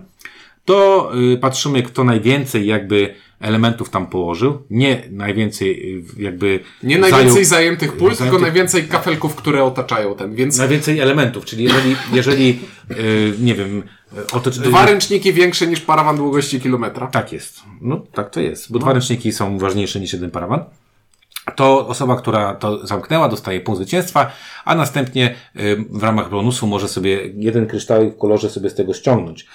to 0.64 1.10
y, 1.34 1.38
patrzymy, 1.38 1.82
kto 1.82 2.04
najwięcej 2.04 2.66
jakby 2.66 3.14
elementów 3.42 3.90
tam 3.90 4.06
położył. 4.06 4.62
Nie 4.70 5.02
najwięcej 5.10 6.04
jakby 6.18 6.60
Nie 6.82 6.98
najwięcej 6.98 7.44
zajął- 7.44 7.44
zajętych 7.44 7.92
pól, 7.92 8.08
tylko 8.10 8.24
zajętych- 8.24 8.40
najwięcej 8.40 8.84
kafelków, 8.88 9.34
które 9.34 9.64
otaczają 9.64 10.14
ten. 10.14 10.34
Więc 10.34 10.58
najwięcej 10.58 11.00
elementów, 11.00 11.44
czyli 11.44 11.64
jeżeli, 11.64 11.96
jeżeli 12.12 12.60
y, 12.90 13.34
nie 13.40 13.54
wiem, 13.54 13.82
y, 14.18 14.26
otocz... 14.32 14.58
dwa 14.58 14.86
ręczniki 14.86 15.32
większe 15.32 15.66
niż 15.66 15.80
parawan 15.80 16.16
długości 16.16 16.60
kilometra. 16.60 17.06
Tak 17.06 17.32
jest. 17.32 17.60
No 17.80 18.02
tak 18.14 18.30
to 18.30 18.40
jest, 18.40 18.72
bo 18.72 18.78
dwa 18.78 18.92
ręczniki 18.92 19.32
są 19.32 19.58
ważniejsze 19.58 20.00
niż 20.00 20.12
jeden 20.12 20.30
parawan. 20.30 20.64
To 21.56 21.86
osoba, 21.88 22.16
która 22.16 22.54
to 22.54 22.86
zamknęła, 22.86 23.28
dostaje 23.28 23.60
punkt 23.60 23.80
zwycięstwa, 23.82 24.32
a 24.64 24.74
następnie 24.74 25.34
y, 25.56 25.76
w 25.90 26.02
ramach 26.02 26.30
bonusu 26.30 26.66
może 26.66 26.88
sobie 26.88 27.20
jeden 27.36 27.66
kryształ 27.66 28.10
w 28.10 28.18
kolorze 28.18 28.50
sobie 28.50 28.70
z 28.70 28.74
tego 28.74 28.94
ściągnąć. 28.94 29.46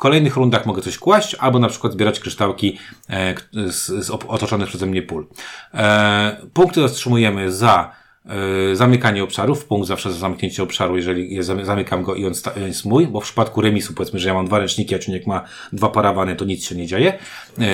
Kolejnych 0.00 0.36
rundach 0.36 0.66
mogę 0.66 0.82
coś 0.82 0.98
kłaść, 0.98 1.34
albo 1.34 1.58
na 1.58 1.68
przykład 1.68 1.92
zbierać 1.92 2.20
kryształki 2.20 2.78
e, 3.10 3.34
z, 3.54 3.86
z 4.06 4.10
otoczonych 4.10 4.68
przeze 4.68 4.86
mnie 4.86 5.02
pól. 5.02 5.26
E, 5.74 6.36
punkty 6.52 6.84
otrzymujemy 6.84 7.52
za 7.52 7.92
e, 8.26 8.76
zamykanie 8.76 9.24
obszarów, 9.24 9.64
punkt 9.64 9.88
zawsze 9.88 10.12
za 10.12 10.18
zamknięcie 10.18 10.62
obszaru, 10.62 10.98
jeżeli 10.98 11.42
zamykam 11.42 12.02
go 12.02 12.14
i 12.14 12.26
on 12.26 12.32
jest 12.56 12.84
mój, 12.84 13.06
bo 13.06 13.20
w 13.20 13.24
przypadku 13.24 13.60
remisu 13.60 13.94
powiedzmy, 13.94 14.18
że 14.18 14.28
ja 14.28 14.34
mam 14.34 14.46
dwa 14.46 14.58
ręczniki, 14.58 14.94
a 14.94 14.98
człowiek 14.98 15.26
ma 15.26 15.44
dwa 15.72 15.88
parawany, 15.88 16.36
to 16.36 16.44
nic 16.44 16.64
się 16.64 16.74
nie 16.74 16.86
dzieje. 16.86 17.18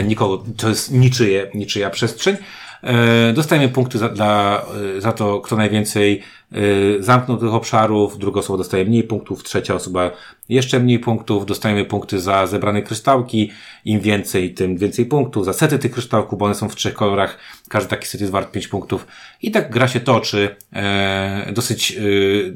Nikogo, 0.05 0.45
to 0.57 0.69
jest 0.69 0.93
niczyje, 0.93 1.51
niczyja 1.55 1.91
przestrzeń. 1.91 2.37
Dostajemy 3.35 3.69
punkty 3.69 3.99
za, 3.99 4.09
dla, 4.09 4.65
za 4.99 5.13
to, 5.13 5.41
kto 5.41 5.57
najwięcej 5.57 6.23
e, 6.53 6.59
zamknął 7.03 7.39
tych 7.39 7.55
obszarów, 7.55 8.19
druga 8.19 8.41
osoba 8.41 8.57
dostaje 8.57 8.85
mniej 8.85 9.03
punktów, 9.05 9.43
trzecia 9.43 9.75
osoba 9.75 10.11
jeszcze 10.49 10.81
mniej 10.81 10.99
punktów, 10.99 11.47
dostajemy 11.47 11.85
punkty 11.85 12.21
za 12.21 12.47
zebrane 12.47 12.83
kryształki, 12.83 13.51
im 13.85 14.01
więcej, 14.01 14.55
tym 14.55 14.77
więcej 14.77 15.07
punktów, 15.07 15.45
za 15.45 15.53
sety 15.53 15.79
tych 15.79 15.93
kryształków, 15.93 16.39
bo 16.39 16.45
one 16.45 16.55
są 16.55 16.69
w 16.69 16.77
trzech 16.77 16.95
kolorach, 16.95 17.39
każdy 17.69 17.91
taki 17.91 18.07
set 18.07 18.21
jest 18.21 18.33
wart 18.33 18.53
5 18.53 18.69
punktów. 18.69 19.07
I 19.43 19.51
tak 19.51 19.71
gra 19.71 19.89
się 19.89 20.01
toczy 20.01 20.57
e, 20.73 21.53
dosyć, 21.53 21.93
e, 21.93 22.01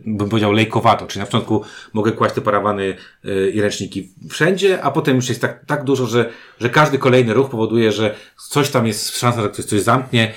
bym 0.06 0.28
powiedział, 0.28 0.52
lejkowato, 0.52 1.06
czyli 1.06 1.20
na 1.20 1.26
początku 1.26 1.62
mogę 1.92 2.12
kłaść 2.12 2.34
te 2.34 2.40
parawany 2.40 2.96
e, 3.24 3.50
i 3.50 3.60
ręczniki 3.60 4.08
wszędzie, 4.30 4.82
a 4.82 4.90
potem 4.90 5.16
już 5.16 5.28
jest 5.28 5.40
tak, 5.40 5.64
tak 5.66 5.84
dużo, 5.84 6.06
że, 6.06 6.30
że 6.60 6.70
każdy 6.70 6.98
kolejny 6.98 7.34
ruch 7.34 7.50
powoduje, 7.50 7.92
że 7.92 8.14
coś 8.48 8.70
tam 8.70 8.86
jest 8.86 9.18
szansa, 9.18 9.42
że 9.42 9.48
ktoś 9.48 9.64
coś 9.64 9.80
zamknie 9.80 10.32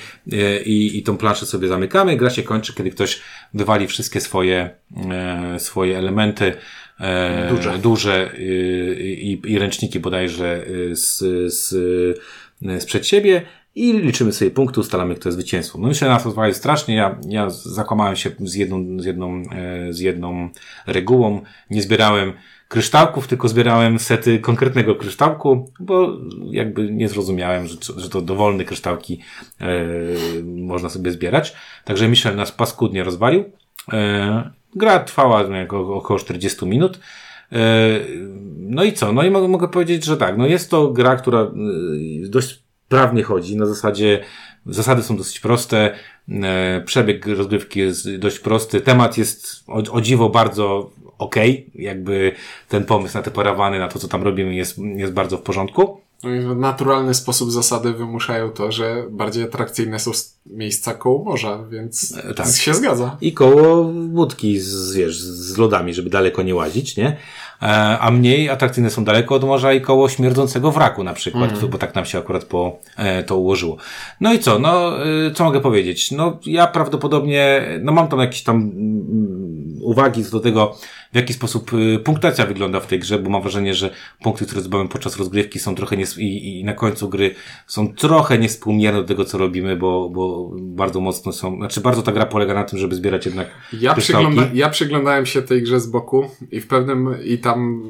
i, 0.65 0.97
i 0.97 1.03
tą 1.03 1.17
planszę 1.17 1.45
sobie 1.45 1.67
zamykamy. 1.67 2.17
Gra 2.17 2.29
się 2.29 2.43
kończy, 2.43 2.73
kiedy 2.73 2.91
ktoś 2.91 3.21
wywali 3.53 3.87
wszystkie 3.87 4.21
swoje, 4.21 4.69
e, 5.11 5.59
swoje 5.59 5.97
elementy 5.97 6.53
e, 6.99 7.49
Duże. 7.49 7.77
duże 7.77 8.33
y, 8.33 8.95
i, 8.99 9.51
i 9.51 9.59
ręczniki 9.59 9.99
bodajże 9.99 10.67
y, 10.67 10.95
z, 10.95 11.17
z, 11.53 11.73
y, 12.65 12.81
sprzed 12.81 13.07
siebie 13.07 13.41
i 13.75 13.93
liczymy 13.93 14.33
sobie 14.33 14.51
punkty, 14.51 14.79
ustalamy, 14.79 15.15
kto 15.15 15.29
jest 15.29 15.39
zwycięzcą. 15.39 15.79
No 15.79 15.87
myślę, 15.87 16.07
że 16.07 16.13
nas 16.13 16.25
rozwali 16.25 16.53
strasznie. 16.53 16.95
Ja, 16.95 17.19
ja 17.29 17.49
zakłamałem 17.49 18.15
się 18.15 18.31
z 18.39 18.55
jedną, 18.55 18.99
z 18.99 19.05
jedną, 19.05 19.43
e, 19.51 19.93
z 19.93 19.99
jedną 19.99 20.49
regułą. 20.87 21.41
Nie 21.69 21.81
zbierałem 21.81 22.33
kryształków, 22.73 23.27
tylko 23.27 23.47
zbierałem 23.47 23.99
sety 23.99 24.39
konkretnego 24.39 24.95
kryształku, 24.95 25.71
bo 25.79 26.17
jakby 26.51 26.91
nie 26.91 27.09
zrozumiałem, 27.09 27.67
że, 27.67 27.75
że 27.97 28.09
to 28.09 28.21
dowolne 28.21 28.65
kryształki 28.65 29.19
e, 29.61 29.67
można 30.43 30.89
sobie 30.89 31.11
zbierać. 31.11 31.55
Także 31.85 32.07
Michel 32.07 32.35
nas 32.35 32.51
paskudnie 32.51 33.03
rozwalił. 33.03 33.43
E, 33.93 34.51
gra 34.75 34.99
trwała 34.99 35.43
no, 35.47 35.95
około 35.95 36.19
40 36.19 36.65
minut. 36.65 36.99
E, 37.51 37.59
no 38.57 38.83
i 38.83 38.93
co? 38.93 39.13
No 39.13 39.23
i 39.23 39.31
mogę, 39.31 39.47
mogę 39.47 39.67
powiedzieć, 39.67 40.05
że 40.05 40.17
tak. 40.17 40.37
No 40.37 40.47
jest 40.47 40.69
to 40.69 40.87
gra, 40.87 41.15
która 41.15 41.39
e, 41.41 41.49
dość 42.29 42.63
prawnie 42.89 43.23
chodzi. 43.23 43.57
Na 43.57 43.65
zasadzie 43.65 44.23
zasady 44.65 45.03
są 45.03 45.17
dosyć 45.17 45.39
proste. 45.39 45.95
E, 46.29 46.81
przebieg 46.85 47.25
rozgrywki 47.25 47.79
jest 47.79 48.15
dość 48.15 48.39
prosty. 48.39 48.81
Temat 48.81 49.17
jest 49.17 49.63
o, 49.67 49.83
o 49.91 50.01
dziwo 50.01 50.29
bardzo 50.29 50.91
Okay. 51.17 51.63
Jakby 51.75 52.31
ten 52.69 52.85
pomysł 52.85 53.17
na 53.17 53.23
te 53.23 53.31
parawany, 53.31 53.79
na 53.79 53.87
to, 53.87 53.99
co 53.99 54.07
tam 54.07 54.23
robimy 54.23 54.55
jest, 54.55 54.77
jest 54.77 55.13
bardzo 55.13 55.37
w 55.37 55.41
porządku. 55.41 56.01
No 56.23 56.53
w 56.53 56.57
naturalny 56.57 57.13
sposób 57.13 57.51
zasady 57.51 57.93
wymuszają 57.93 58.49
to, 58.49 58.71
że 58.71 59.05
bardziej 59.09 59.43
atrakcyjne 59.43 59.99
są 59.99 60.11
miejsca 60.45 60.93
koło 60.93 61.23
morza, 61.23 61.63
więc 61.69 62.17
tak. 62.35 62.47
się 62.47 62.73
zgadza. 62.73 63.17
I 63.21 63.33
koło 63.33 63.83
budki 63.93 64.59
z, 64.59 64.93
wiesz, 64.93 65.19
z 65.21 65.57
lodami, 65.57 65.93
żeby 65.93 66.09
daleko 66.09 66.43
nie 66.43 66.55
łazić, 66.55 66.97
nie? 66.97 67.17
E, 67.61 67.99
a 67.99 68.11
mniej 68.11 68.49
atrakcyjne 68.49 68.89
są 68.89 69.03
daleko 69.03 69.35
od 69.35 69.43
morza 69.43 69.73
i 69.73 69.81
koło 69.81 70.09
śmierdzącego 70.09 70.71
wraku 70.71 71.03
na 71.03 71.13
przykład, 71.13 71.51
mm. 71.51 71.69
bo 71.69 71.77
tak 71.77 71.95
nam 71.95 72.05
się 72.05 72.17
akurat 72.17 72.43
po, 72.43 72.79
e, 72.97 73.23
to 73.23 73.37
ułożyło. 73.37 73.77
No 74.21 74.33
i 74.33 74.39
co? 74.39 74.59
No, 74.59 75.05
e, 75.05 75.31
co 75.31 75.43
mogę 75.43 75.61
powiedzieć? 75.61 76.11
No, 76.11 76.39
ja 76.45 76.67
prawdopodobnie, 76.67 77.61
no 77.81 77.91
mam 77.91 78.07
tam 78.07 78.19
jakieś 78.19 78.43
tam 78.43 78.55
mm, 78.55 79.77
uwagi 79.81 80.25
co 80.25 80.31
do 80.31 80.39
tego, 80.39 80.75
w 81.13 81.15
jaki 81.15 81.33
sposób 81.33 81.71
punktacja 82.03 82.45
wygląda 82.45 82.79
w 82.79 82.87
tej 82.87 82.99
grze, 82.99 83.19
bo 83.19 83.29
mam 83.29 83.41
wrażenie, 83.41 83.73
że 83.73 83.89
punkty, 84.21 84.45
które 84.45 84.61
zdobyłem 84.61 84.87
podczas 84.87 85.17
rozgrywki 85.17 85.59
są 85.59 85.75
trochę 85.75 85.97
nie, 85.97 86.05
i, 86.17 86.59
i 86.59 86.63
na 86.63 86.73
końcu 86.73 87.09
gry 87.09 87.35
są 87.67 87.95
trochę 87.95 88.37
niespółmierne 88.37 89.01
do 89.01 89.07
tego, 89.07 89.25
co 89.25 89.37
robimy, 89.37 89.75
bo, 89.75 90.09
bo 90.09 90.32
bardzo 90.59 90.99
mocno 90.99 91.31
są, 91.31 91.57
znaczy 91.57 91.81
bardzo 91.81 92.01
ta 92.01 92.11
gra 92.11 92.25
polega 92.25 92.53
na 92.53 92.63
tym, 92.63 92.79
żeby 92.79 92.95
zbierać 92.95 93.25
jednak 93.25 93.47
ja, 93.73 93.95
przygląda, 93.95 94.49
ja 94.53 94.69
przyglądałem 94.69 95.25
się 95.25 95.41
tej 95.41 95.63
grze 95.63 95.79
z 95.79 95.87
boku 95.87 96.29
i 96.51 96.61
w 96.61 96.67
pewnym, 96.67 97.15
i 97.23 97.37
tam 97.37 97.83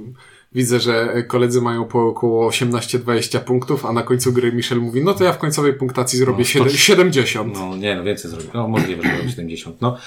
widzę, 0.55 0.79
że 0.79 1.23
koledzy 1.27 1.61
mają 1.61 1.85
po 1.85 2.07
około 2.07 2.49
18-20 2.49 3.39
punktów, 3.39 3.85
a 3.85 3.93
na 3.93 4.03
końcu 4.03 4.33
gry 4.33 4.53
Michel 4.53 4.81
mówi, 4.81 5.03
no 5.03 5.13
to 5.13 5.23
ja 5.23 5.33
w 5.33 5.37
końcowej 5.37 5.73
punktacji 5.73 6.19
zrobię 6.19 6.39
no, 6.39 6.69
7, 6.69 6.69
70. 6.69 7.53
No 7.53 7.77
nie, 7.77 7.95
no 7.95 8.03
więcej 8.03 8.31
zrobię. 8.31 8.49
No 8.53 8.67
możliwe, 8.67 9.03
że 9.03 9.29
70. 9.29 9.81
No, 9.81 9.97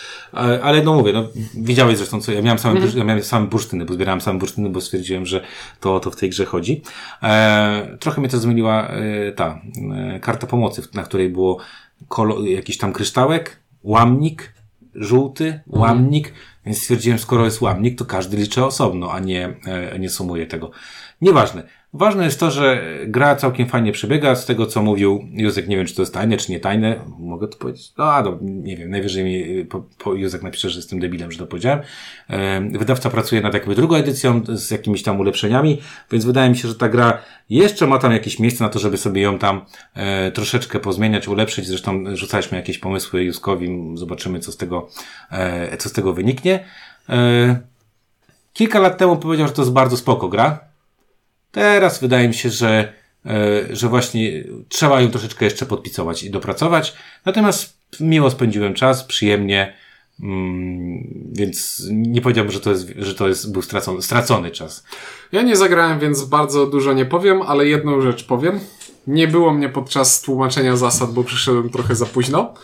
ale 0.63 0.83
no 0.83 0.95
mówię, 0.95 1.13
no 1.13 1.29
widziałeś 1.55 1.97
zresztą 1.97 2.21
co, 2.21 2.33
ja 2.33 2.43
miałem 2.43 2.59
same, 2.59 2.81
mm. 2.81 2.99
ja 2.99 3.05
miałem 3.05 3.23
same 3.23 3.47
bursztyny, 3.47 3.85
bo 3.85 3.95
zbierałem 3.95 4.21
same 4.21 4.39
bursztyny, 4.39 4.71
bo 4.71 4.81
stwierdziłem, 4.81 5.27
że 5.27 5.45
to, 5.81 6.01
to 6.01 6.11
w 6.11 6.17
tej 6.17 6.31
grze 6.31 6.45
chodzi. 6.45 6.83
E, 7.23 7.97
trochę 8.01 8.21
mnie 8.21 8.31
to 8.31 8.39
zmyliła 8.39 8.89
e, 8.89 9.33
ta 9.33 9.61
e, 9.95 10.21
karta 10.21 10.47
pomocy, 10.47 10.83
na 10.95 11.03
której 11.03 11.29
było 11.29 11.59
kolo, 12.09 12.43
jakiś 12.43 12.79
tam 12.79 12.93
kryształek, 12.93 13.61
łamnik, 13.83 14.53
żółty, 14.95 15.45
mhm. 15.47 15.83
łamnik, 15.83 16.33
więc 16.67 16.79
stwierdziłem, 16.79 17.19
skoro 17.19 17.45
jest 17.45 17.61
łamnik, 17.61 17.99
to 17.99 18.05
każdy 18.05 18.37
liczy 18.37 18.65
osobno, 18.65 19.13
a 19.13 19.21
nie, 19.21 19.55
e, 19.67 19.99
nie 19.99 20.11
sumuje 20.11 20.47
tego. 20.47 20.71
Nieważne. 21.21 21.63
Ważne 21.99 22.25
jest 22.25 22.41
to, 22.41 22.51
że 22.51 22.83
gra 23.07 23.37
całkiem 23.37 23.69
fajnie 23.69 23.93
przebiega. 23.93 24.35
Z 24.35 24.47
tego, 24.47 24.67
co 24.67 24.83
mówił 24.83 25.29
Józek, 25.33 25.69
nie 25.69 25.77
wiem, 25.77 25.87
czy 25.87 25.95
to 25.95 26.03
jest 26.03 26.15
tajne, 26.15 26.37
czy 26.37 26.53
nie 26.53 26.61
tajne. 26.61 27.01
Mogę 27.19 27.49
to 27.49 27.59
powiedzieć? 27.59 27.93
No, 27.99 28.05
a, 28.05 28.23
no 28.23 28.39
nie 28.41 28.77
wiem. 28.77 28.91
Najwyżej 28.91 29.25
mi 29.25 29.65
po, 29.65 29.85
po 29.99 30.15
Józek 30.15 30.43
napisze, 30.43 30.71
że 30.71 30.79
jestem 30.79 30.99
debilem, 30.99 31.33
że 31.33 31.39
to 31.39 31.47
powiedziałem. 31.47 31.81
Wydawca 32.73 33.11
pracuje 33.11 33.41
nad 33.41 33.55
jakby 33.55 33.75
drugą 33.75 33.97
edycją 33.97 34.43
z 34.49 34.71
jakimiś 34.71 35.03
tam 35.03 35.21
ulepszeniami, 35.21 35.79
więc 36.11 36.25
wydaje 36.25 36.51
mi 36.51 36.57
się, 36.57 36.69
że 36.69 36.75
ta 36.75 36.89
gra 36.89 37.19
jeszcze 37.51 37.87
ma 37.87 37.99
tam 37.99 38.13
jakieś 38.13 38.39
miejsce 38.39 38.65
na 38.65 38.71
to, 38.71 38.79
żeby 38.79 38.97
sobie 38.97 39.23
ją 39.23 39.39
tam 39.39 39.61
e, 39.95 40.31
troszeczkę 40.31 40.81
pozmieniać, 40.81 41.29
ulepszyć. 41.29 41.67
Zresztą 41.67 42.17
rzucaliśmy 42.17 42.59
jakieś 42.59 42.79
pomysły 42.79 43.25
Józkowi. 43.25 43.93
Zobaczymy, 43.95 44.41
co 44.41 44.53
z 44.53 44.57
tego, 44.57 44.89
e, 45.31 45.77
co 45.77 45.89
z 45.89 45.93
tego 45.93 46.13
wyniknie. 46.13 46.65
E, 47.09 47.61
kilka 48.53 48.81
lat 48.81 48.99
temu 48.99 49.17
powiedział, 49.17 49.47
że 49.47 49.53
to 49.53 49.63
jest 49.63 49.73
bardzo 49.73 49.97
spoko 49.97 50.29
gra. 50.29 50.76
Teraz 51.57 52.01
wydaje 52.01 52.29
mi 52.29 52.35
się, 52.35 52.51
że, 52.51 52.93
e, 53.27 53.77
że 53.77 53.89
właśnie 53.89 54.45
trzeba 54.69 55.01
ją 55.01 55.11
troszeczkę 55.11 55.45
jeszcze 55.45 55.67
podpicować 55.67 56.23
i 56.23 56.31
dopracować. 56.31 56.95
Natomiast 57.25 57.79
miło 58.01 58.31
spędziłem 58.31 58.75
czas, 58.75 59.05
przyjemnie, 59.05 59.75
mm, 60.23 61.31
więc 61.33 61.83
nie 61.91 62.21
powiedziałbym, 62.21 62.53
że 62.53 62.61
to 62.61 62.71
jest, 62.71 62.89
że 62.97 63.15
to 63.15 63.29
jest 63.29 63.53
był 63.53 63.63
stracony, 63.63 64.03
stracony 64.03 64.51
czas. 64.51 64.85
Ja 65.33 65.43
nie 65.43 65.57
zagrałem, 65.57 65.99
więc 65.99 66.25
bardzo 66.25 66.67
dużo 66.67 66.93
nie 66.93 67.05
powiem, 67.05 67.43
ale 67.43 67.67
jedną 67.67 68.01
rzecz 68.01 68.25
powiem. 68.25 68.61
Nie 69.07 69.29
było 69.29 69.53
mnie 69.53 69.69
podczas 69.69 70.23
tłumaczenia 70.23 70.77
zasad, 70.77 71.13
bo 71.13 71.25
przyszedłem 71.25 71.71
trochę 71.71 71.95
za 71.95 72.07
późno 72.07 72.55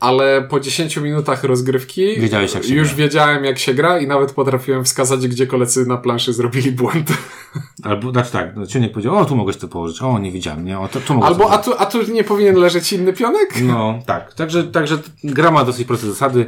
ale 0.00 0.42
po 0.42 0.60
10 0.60 0.96
minutach 0.96 1.44
rozgrywki 1.44 2.20
Wiedziałeś, 2.20 2.54
jak 2.54 2.64
się 2.64 2.74
już 2.74 2.88
gra. 2.88 2.96
wiedziałem 2.96 3.44
jak 3.44 3.58
się 3.58 3.74
gra 3.74 3.98
i 3.98 4.06
nawet 4.06 4.32
potrafiłem 4.32 4.84
wskazać, 4.84 5.28
gdzie 5.28 5.46
koledzy 5.46 5.86
na 5.86 5.96
planszy 5.96 6.32
zrobili 6.32 6.72
błąd. 6.72 7.12
Albo, 7.82 8.10
znaczy 8.10 8.32
tak, 8.32 8.56
no, 8.56 8.66
Ciunek 8.66 8.92
powiedział, 8.92 9.16
o 9.16 9.24
tu 9.24 9.36
mogłeś 9.36 9.56
to 9.56 9.68
położyć, 9.68 10.02
o 10.02 10.18
nie 10.18 10.32
widziałem, 10.32 10.64
nie, 10.64 10.78
o 10.78 10.88
to, 10.88 11.00
tu 11.00 11.24
Albo, 11.24 11.50
a 11.50 11.58
tu, 11.58 11.72
a 11.78 11.86
tu 11.86 12.12
nie 12.12 12.24
powinien 12.24 12.56
leżeć 12.56 12.92
inny 12.92 13.12
pionek? 13.12 13.54
No, 13.62 13.98
tak, 14.06 14.34
także, 14.34 14.64
także 14.64 14.98
gra 15.24 15.50
ma 15.50 15.64
dosyć 15.64 15.86
proste 15.86 16.06
zasady, 16.06 16.46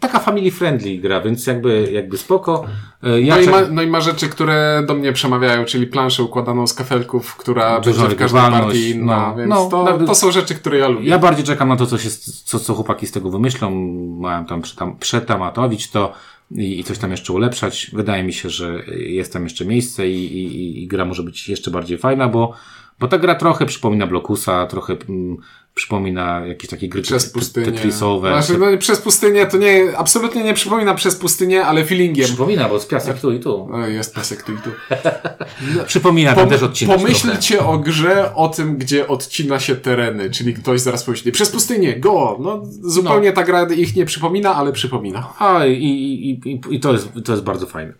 taka 0.00 0.18
family 0.18 0.50
friendly 0.50 0.98
gra, 0.98 1.20
więc 1.20 1.46
jakby, 1.46 1.88
jakby 1.92 2.18
spoko. 2.18 2.64
E, 3.02 3.20
ja 3.20 3.34
no, 3.34 3.40
i 3.40 3.46
ma, 3.46 3.60
no 3.70 3.82
i 3.82 3.86
ma 3.86 4.00
rzeczy, 4.00 4.28
które 4.28 4.82
do 4.86 4.94
mnie 4.94 5.12
przemawiają, 5.12 5.64
czyli 5.64 5.86
planszę 5.86 6.22
układaną 6.22 6.66
z 6.66 6.74
kafelków, 6.74 7.36
która 7.36 7.80
będzie 7.80 8.08
w 8.08 8.16
każdej 8.16 8.40
partii 8.40 8.90
inna, 8.90 9.28
no, 9.28 9.36
więc 9.36 9.50
no, 9.50 9.68
to, 9.70 9.98
to 10.06 10.14
są 10.14 10.32
rzeczy, 10.32 10.54
które 10.54 10.78
ja 10.78 10.88
lubię. 10.88 11.08
Ja 11.08 11.18
bardziej 11.18 11.44
czekam 11.44 11.68
na 11.68 11.76
to, 11.76 11.86
co 11.86 11.98
się, 11.98 12.10
co, 12.44 12.60
co 12.60 12.74
chłopaki 12.74 13.06
z 13.06 13.12
tego 13.12 13.30
wymyślą, 13.30 13.70
mają 14.20 14.44
tam 14.44 14.62
przetamatowić 15.00 15.90
to 15.90 16.12
i, 16.50 16.80
i 16.80 16.84
coś 16.84 16.98
tam 16.98 17.10
jeszcze 17.10 17.32
ulepszać. 17.32 17.90
Wydaje 17.92 18.24
mi 18.24 18.32
się, 18.32 18.50
że 18.50 18.82
jest 18.96 19.32
tam 19.32 19.44
jeszcze 19.44 19.64
miejsce 19.64 20.08
i, 20.08 20.24
i, 20.24 20.82
i 20.82 20.86
gra 20.86 21.04
może 21.04 21.22
być 21.22 21.48
jeszcze 21.48 21.70
bardziej 21.70 21.98
fajna, 21.98 22.28
bo, 22.28 22.52
bo 22.98 23.08
ta 23.08 23.18
gra 23.18 23.34
trochę 23.34 23.66
przypomina 23.66 24.06
Blokusa, 24.06 24.66
trochę 24.66 24.96
mm, 25.08 25.36
przypomina 25.74 26.46
jakieś 26.46 26.70
takie 26.70 26.88
gry 26.88 27.02
przez 27.02 27.30
pustynię. 27.30 27.66
tetrisowe. 27.66 28.28
Znaczy, 28.28 28.58
no, 28.58 28.78
przez 28.78 29.00
pustynię 29.00 29.46
to 29.46 29.56
nie, 29.56 29.98
absolutnie 29.98 30.44
nie 30.44 30.54
przypomina 30.54 30.94
przez 30.94 31.16
pustynię, 31.16 31.64
ale 31.64 31.84
feelingiem. 31.84 32.26
Przypomina, 32.26 32.68
bo 32.68 32.74
jest 32.74 32.88
piasek 32.88 33.20
tu 33.20 33.32
i 33.32 33.40
tu. 33.40 33.68
No, 33.70 33.86
jest 33.86 34.14
piasek 34.14 34.42
tu 34.42 34.52
i 34.52 34.56
tu. 34.56 34.70
przypomina 35.86 36.34
Pom 36.34 36.48
też 36.48 36.62
odcinek. 36.62 36.96
Pomyślcie 36.96 37.56
trochę. 37.56 37.70
o 37.70 37.78
grze, 37.78 38.34
o 38.34 38.48
tym, 38.48 38.76
gdzie 38.76 39.08
odcina 39.08 39.60
się 39.60 39.76
tereny, 39.76 40.30
czyli 40.30 40.54
ktoś 40.54 40.80
zaraz 40.80 41.04
pomyśli, 41.04 41.32
przez 41.32 41.50
pustynię, 41.50 42.00
go! 42.00 42.38
No, 42.40 42.62
zupełnie 42.80 43.28
no. 43.28 43.34
ta 43.34 43.44
gra 43.44 43.66
ich 43.76 43.96
nie 43.96 44.04
przypomina, 44.04 44.54
ale 44.54 44.72
przypomina. 44.72 45.34
A, 45.38 45.66
i, 45.66 45.82
i, 45.82 46.30
i, 46.30 46.60
i 46.70 46.80
to, 46.80 46.92
jest, 46.92 47.08
to 47.24 47.32
jest 47.32 47.44
bardzo 47.44 47.66
fajne. 47.66 47.92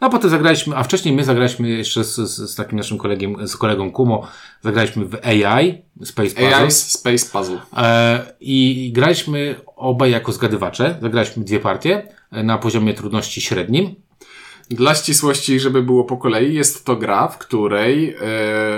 No 0.00 0.06
a 0.06 0.10
potem 0.10 0.30
zagraliśmy, 0.30 0.76
a 0.76 0.82
wcześniej 0.82 1.14
my 1.14 1.24
zagraliśmy 1.24 1.68
jeszcze 1.68 2.04
z, 2.04 2.16
z, 2.16 2.50
z 2.50 2.54
takim 2.54 2.78
naszym 2.78 2.98
kolegiem, 2.98 3.48
z 3.48 3.56
kolegą 3.56 3.92
Kumo, 3.92 4.28
zagraliśmy 4.62 5.04
w 5.04 5.14
AI, 5.14 5.82
Space 6.04 6.30
Puzzle. 6.30 6.56
AI 6.56 6.70
Space 6.70 7.26
Puzzle. 7.32 7.58
E, 7.76 8.32
I 8.40 8.90
graliśmy 8.94 9.54
obaj 9.76 10.10
jako 10.10 10.32
zgadywacze. 10.32 10.98
Zagraliśmy 11.02 11.44
dwie 11.44 11.60
partie 11.60 12.08
e, 12.32 12.42
na 12.42 12.58
poziomie 12.58 12.94
trudności 12.94 13.40
średnim. 13.40 13.94
Dla 14.70 14.94
ścisłości, 14.94 15.60
żeby 15.60 15.82
było 15.82 16.04
po 16.04 16.16
kolei, 16.16 16.54
jest 16.54 16.84
to 16.84 16.96
gra, 16.96 17.28
w 17.28 17.38
której... 17.38 18.16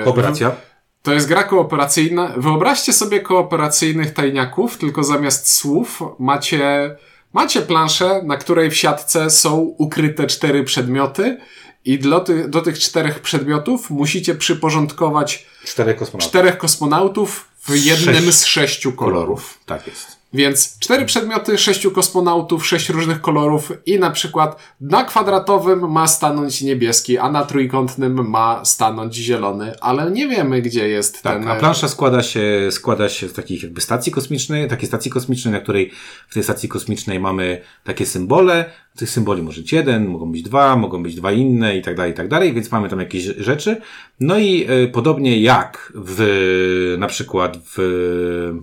E, 0.01 0.05
Kooperacja. 0.05 0.57
To 1.03 1.13
jest 1.13 1.29
gra 1.29 1.45
kooperacyjna. 1.45 2.35
Wyobraźcie 2.37 2.93
sobie 2.93 3.21
kooperacyjnych 3.21 4.13
tajniaków, 4.15 4.79
tylko 4.79 5.05
zamiast 5.05 5.55
słów 5.55 6.03
macie 6.19 6.97
Macie 7.33 7.63
planszę, 7.63 8.21
na 8.25 8.37
której 8.37 8.71
w 8.71 8.77
siatce 8.77 9.31
są 9.31 9.57
ukryte 9.79 10.27
cztery 10.27 10.65
przedmioty 10.65 11.39
i 11.85 11.99
do, 11.99 12.21
ty, 12.21 12.49
do 12.49 12.61
tych 12.61 12.79
czterech 12.79 13.21
przedmiotów 13.21 13.91
musicie 13.91 14.35
przyporządkować 14.35 15.47
czterech 15.65 15.97
kosmonautów, 15.97 16.31
czterech 16.31 16.59
kosmonautów 16.59 17.49
w 17.63 17.77
jednym 17.77 18.25
Sześć 18.25 18.39
z 18.39 18.45
sześciu 18.45 18.93
kolorów. 18.93 19.59
Tak 19.67 19.87
jest. 19.87 20.22
Więc 20.35 20.79
cztery 20.79 21.05
przedmioty, 21.05 21.59
sześciu 21.59 21.91
kosmonautów, 21.91 22.67
sześć 22.67 22.89
różnych 22.89 23.21
kolorów 23.21 23.73
i 23.87 23.99
na 23.99 24.11
przykład 24.11 24.57
na 24.81 25.05
kwadratowym 25.05 25.93
ma 25.93 26.07
stanąć 26.07 26.63
niebieski, 26.63 27.19
a 27.19 27.33
na 27.33 27.45
trójkątnym 27.45 28.31
ma 28.31 28.65
stanąć 28.65 29.15
zielony, 29.15 29.75
ale 29.81 30.11
nie 30.11 30.29
wiemy, 30.29 30.63
gdzie 30.63 30.89
jest 30.89 31.23
Tak, 31.23 31.39
ten... 31.39 31.49
a 31.49 31.55
plansza 31.57 31.89
składa 31.89 32.23
się, 32.23 32.69
składa 32.71 33.09
się 33.09 33.29
z 33.29 33.33
takich 33.33 33.63
jakby 33.63 33.81
stacji 33.81 34.13
kosmicznej, 34.13 34.69
takiej 34.69 34.89
stacji 34.89 35.11
kosmicznej, 35.11 35.53
na 35.53 35.61
której 35.61 35.91
w 36.29 36.35
tej 36.35 36.43
stacji 36.43 36.69
kosmicznej 36.69 37.21
mamy 37.21 37.61
takie 37.85 38.07
symbole. 38.07 38.65
Tych 38.97 39.11
symboli 39.11 39.43
może 39.43 39.61
być 39.61 39.73
jeden, 39.73 40.07
mogą 40.07 40.33
być 40.33 40.43
dwa, 40.43 40.77
mogą 40.77 41.03
być 41.03 41.15
dwa 41.15 41.33
inne 41.33 41.77
i 41.77 41.83
tak 41.83 41.97
dalej, 41.97 42.13
i 42.13 42.15
tak 42.15 42.29
dalej, 42.29 42.53
więc 42.53 42.73
mamy 42.73 42.89
tam 42.89 43.01
jakieś 43.01 43.25
rzeczy. 43.25 43.81
No 44.21 44.39
i 44.39 44.67
e, 44.69 44.89
podobnie 44.89 45.43
jak 45.43 45.93
w, 45.95 46.95
na 46.99 47.07
przykład 47.07 47.59
w 47.77 48.63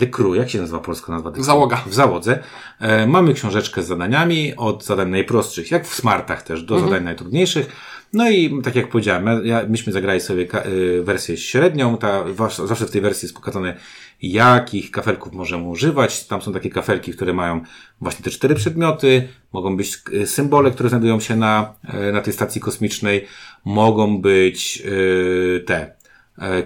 The 0.00 0.06
Crew, 0.06 0.36
jak 0.36 0.50
się 0.50 0.60
nazywa 0.60 0.78
polska 0.78 1.12
nazwa? 1.12 1.30
The 1.30 1.34
Crew? 1.34 1.46
Załoga. 1.46 1.76
W 1.86 1.94
załodze. 1.94 2.42
E, 2.80 3.06
mamy 3.06 3.34
książeczkę 3.34 3.82
z 3.82 3.86
zadaniami, 3.86 4.56
od 4.56 4.84
zadań 4.84 5.10
najprostszych, 5.10 5.70
jak 5.70 5.86
w 5.86 5.94
smartach 5.94 6.42
też, 6.42 6.62
do 6.62 6.80
zadań 6.80 7.04
najtrudniejszych. 7.04 7.66
No 8.12 8.30
i 8.30 8.62
tak 8.62 8.76
jak 8.76 8.88
powiedziałem, 8.88 9.46
ja- 9.46 9.64
myśmy 9.68 9.92
zagrali 9.92 10.20
sobie 10.20 10.46
y, 10.66 11.02
wersję 11.02 11.36
średnią, 11.36 11.96
ta, 11.98 12.24
zawsze 12.66 12.86
w 12.86 12.90
tej 12.90 13.00
wersji 13.00 13.26
jest 13.26 13.34
pokazane, 13.34 13.76
jakich 14.22 14.90
kafelków 14.90 15.32
możemy 15.32 15.64
używać. 15.64 16.26
Tam 16.26 16.42
są 16.42 16.52
takie 16.52 16.70
kafelki, 16.70 17.12
które 17.12 17.32
mają 17.32 17.60
właśnie 18.00 18.24
te 18.24 18.30
cztery 18.30 18.54
przedmioty, 18.54 19.28
mogą 19.52 19.76
być 19.76 19.98
y, 20.12 20.26
symbole, 20.26 20.70
które 20.70 20.88
znajdują 20.88 21.20
się 21.20 21.36
na, 21.36 21.74
y, 22.08 22.12
na 22.12 22.20
tej 22.20 22.32
stacji 22.32 22.60
kosmicznej, 22.60 23.26
mogą 23.64 24.20
być 24.20 24.82
y, 24.86 25.64
te 25.66 25.94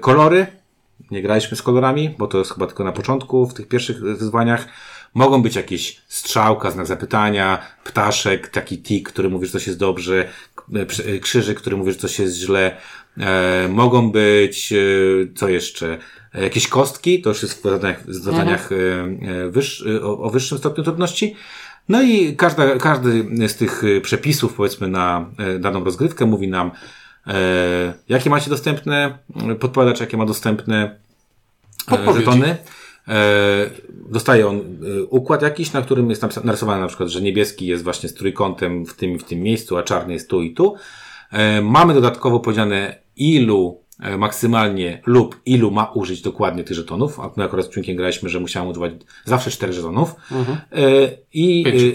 kolory, 0.01 0.47
nie 1.11 1.23
graliśmy 1.23 1.57
z 1.57 1.63
kolorami, 1.63 2.15
bo 2.19 2.27
to 2.27 2.39
jest 2.39 2.53
chyba 2.55 2.67
tylko 2.67 2.85
na 2.85 2.93
początku, 2.93 3.47
w 3.47 3.55
tych 3.55 3.69
pierwszych 3.69 4.01
wyzwaniach. 4.01 4.69
Mogą 5.15 5.43
być 5.43 5.57
jakieś 5.57 6.03
strzałka, 6.09 6.71
znak 6.71 6.87
zapytania, 6.87 7.59
ptaszek, 7.85 8.49
taki 8.49 8.83
tik, 8.83 9.09
który 9.09 9.31
mówi, 9.31 9.47
że 9.47 9.53
coś 9.53 9.67
jest 9.67 9.79
dobrze, 9.79 10.29
e, 10.75 11.19
krzyżyk, 11.19 11.61
który 11.61 11.77
mówi, 11.77 11.93
że 11.93 11.99
coś 11.99 12.19
jest 12.19 12.37
źle. 12.37 12.77
E, 13.19 13.69
mogą 13.69 14.11
być, 14.11 14.73
e, 14.73 14.77
co 15.35 15.49
jeszcze? 15.49 15.99
E, 16.35 16.43
Jakieś 16.43 16.69
kostki, 16.69 17.23
to 17.23 17.29
już 17.29 17.43
jest 17.43 17.61
w 17.61 17.63
zadaniach, 17.63 18.07
w 18.07 18.15
zadaniach 18.15 18.73
e, 18.73 18.77
e, 18.77 19.51
wyższ, 19.51 19.87
e, 19.87 20.03
o, 20.03 20.19
o 20.19 20.31
wyższym 20.31 20.59
stopniu 20.59 20.85
trudności. 20.85 21.37
No 21.89 22.03
i 22.03 22.37
każda, 22.37 22.77
każdy 22.77 23.27
z 23.49 23.57
tych 23.57 23.85
e, 23.85 24.01
przepisów, 24.01 24.55
powiedzmy, 24.55 24.89
na 24.89 25.31
e, 25.39 25.59
daną 25.59 25.85
rozgrywkę 25.85 26.27
mówi 26.27 26.49
nam, 26.49 26.71
e, 26.71 26.73
jakie 28.09 28.31
macie 28.31 28.51
dostępne, 28.51 29.19
e, 29.51 29.55
podpowiadacz, 29.55 30.01
jakie 30.01 30.17
ma 30.17 30.27
dostępne 30.27 30.85
e, 30.85 31.91
Podpowiedzi. 31.91 32.19
żetony. 32.25 32.57
E, 33.09 33.71
dostaje 34.09 34.47
on 34.49 34.57
e, 34.59 35.03
układ 35.03 35.43
jakiś, 35.43 35.73
na 35.73 35.83
którym 35.83 36.11
jest 36.11 36.45
narysowane 36.45 36.81
na 36.81 36.87
przykład, 36.89 37.09
że 37.09 37.23
niebieski 37.23 37.67
jest 37.67 37.85
właśnie 37.85 38.09
z 38.09 38.15
trójkątem 38.15 38.87
w 38.87 38.95
tym 38.95 39.11
i 39.11 39.19
w 39.19 39.25
tym 39.25 39.41
miejscu, 39.41 39.77
a 39.77 39.83
czarny 39.83 40.13
jest 40.13 40.31
tu 40.31 40.43
i 40.43 40.55
tu. 40.55 40.75
E, 41.33 41.63
mamy 41.63 41.95
dodatkowo 41.95 42.41
powiedziane 42.41 42.99
ilu 43.17 43.81
e, 44.01 44.17
maksymalnie 44.19 45.03
lub 45.07 45.41
ilu 45.47 45.71
ma 45.71 45.91
użyć 45.95 46.23
dokładnie 46.23 46.65
tych 46.65 46.77
żetonów. 46.77 47.21
A 47.21 47.31
my 47.37 47.45
akurat 47.45 47.67
z 47.67 47.71
Członkiem 47.71 47.97
graliśmy, 47.97 48.29
że 48.29 48.41
musiałem 48.41 48.69
używać 48.71 48.93
zawsze 49.25 49.51
czterech 49.51 49.75
żetonów. 49.75 50.15
E, 50.33 51.09
I 51.33 51.65
Pięciu. 51.65 51.87
e, 51.87 51.91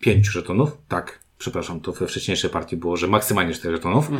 pięciu 0.00 0.32
żetonów, 0.32 0.76
tak. 0.88 1.20
Przepraszam, 1.44 1.80
to 1.80 1.92
we 1.92 2.06
wcześniejszej 2.06 2.50
partii 2.50 2.76
było, 2.76 2.96
że 2.96 3.06
maksymalnie 3.06 3.54
czterech 3.54 3.76
żetonów. 3.76 4.10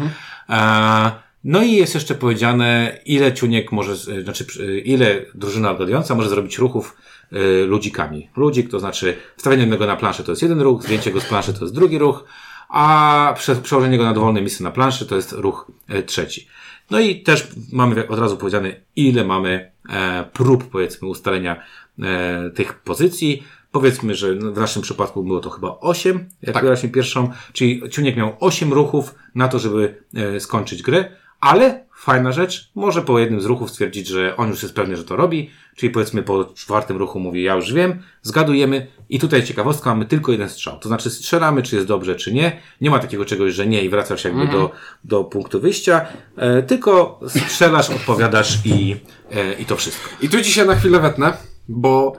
E, 0.49 1.11
no 1.45 1.63
i 1.63 1.73
jest 1.73 1.95
jeszcze 1.95 2.15
powiedziane, 2.15 2.99
ile 3.07 3.33
ciuniek 3.33 3.73
może, 3.73 3.97
z- 3.97 4.25
znaczy, 4.25 4.45
przy- 4.45 4.79
ile 4.81 5.25
drużyna 5.35 5.71
odgadująca 5.71 6.15
może 6.15 6.29
zrobić 6.29 6.59
ruchów 6.59 6.97
y, 7.33 7.67
ludzikami. 7.67 8.29
Ludzik, 8.37 8.71
to 8.71 8.81
znaczy 8.81 9.17
wstawienie 9.37 9.63
jednego 9.63 9.87
na 9.87 9.97
planszę 9.97 10.25
to 10.25 10.33
jest 10.33 10.43
jeden 10.43 10.61
ruch, 10.61 10.83
zdjęcie 10.83 11.11
go 11.11 11.21
z 11.21 11.25
planszy 11.25 11.55
to 11.55 11.65
jest 11.65 11.75
drugi 11.75 11.99
ruch, 11.99 12.25
a 12.69 13.35
prze, 13.39 13.57
przełożenie 13.57 13.99
go 13.99 14.05
na 14.05 14.13
dowolne 14.13 14.41
miejsce 14.41 14.65
na 14.65 14.71
planszy 14.71 15.07
to 15.07 15.17
jest 15.17 15.33
ruch 15.33 15.71
y, 15.95 16.03
trzeci. 16.03 16.47
No 16.91 17.01
i 17.01 17.23
też 17.23 17.49
mamy 17.73 18.09
od 18.09 18.19
razu 18.19 18.37
powiedziane, 18.37 18.77
ile 18.97 19.25
mamy 19.25 19.73
e, 19.89 20.25
prób, 20.33 20.71
powiedzmy, 20.71 21.09
ustalenia 21.09 21.63
e, 22.03 22.51
tych 22.51 22.75
pozycji. 22.79 23.43
Powiedzmy, 23.73 24.15
że 24.15 24.35
w 24.35 24.59
naszym 24.59 24.83
przypadku 24.83 25.25
było 25.25 25.41
to 25.41 25.51
chyba 25.51 25.79
8, 25.81 26.29
jak 26.43 26.55
Tak. 26.55 26.63
graliśmy 26.63 26.89
pierwszą, 26.89 27.31
czyli 27.53 27.83
Ciuniek 27.91 28.17
miał 28.17 28.37
8 28.41 28.73
ruchów 28.73 29.15
na 29.35 29.49
to, 29.49 29.59
żeby 29.59 30.05
e, 30.15 30.41
skończyć 30.41 30.83
grę, 30.83 31.11
ale 31.41 31.85
fajna 31.97 32.33
rzecz, 32.33 32.71
może 32.75 33.03
po 33.03 33.19
jednym 33.19 33.41
z 33.41 33.45
ruchów 33.45 33.71
stwierdzić, 33.71 34.07
że 34.09 34.37
on 34.37 34.51
już 34.51 34.63
jest 34.63 34.75
pewny, 34.75 34.97
że 34.97 35.05
to 35.05 35.17
robi, 35.17 35.51
czyli 35.77 35.93
powiedzmy 35.93 36.23
po 36.23 36.45
czwartym 36.45 36.97
ruchu 36.97 37.21
mówi, 37.21 37.43
ja 37.43 37.55
już 37.55 37.73
wiem, 37.73 38.03
zgadujemy 38.23 38.87
i 39.09 39.19
tutaj 39.19 39.43
ciekawostka, 39.43 39.91
mamy 39.91 40.07
tylko 40.07 40.33
jeden 40.33 40.49
strzał, 40.49 40.79
to 40.79 40.89
znaczy 40.89 41.11
strzelamy, 41.11 41.63
czy 41.63 41.77
jest 41.77 41.89
dobrze, 41.89 42.17
czy 42.17 42.33
nie, 42.33 42.61
nie 42.81 42.91
ma 42.91 42.99
takiego 42.99 43.25
czegoś, 43.25 43.55
że 43.55 43.67
nie 43.67 43.85
i 43.85 43.89
wracasz 43.89 44.25
jakby 44.25 44.47
do, 44.47 44.71
do 45.05 45.25
punktu 45.25 45.61
wyjścia, 45.61 46.07
e, 46.37 46.63
tylko 46.63 47.21
strzelasz, 47.29 47.91
odpowiadasz 47.91 48.59
i, 48.65 48.97
e, 49.31 49.53
i 49.53 49.65
to 49.65 49.77
wszystko. 49.77 50.11
I 50.21 50.29
tu 50.29 50.45
się 50.45 50.65
na 50.65 50.75
chwilę 50.75 51.01
wetnę, 51.01 51.33
bo 51.69 52.13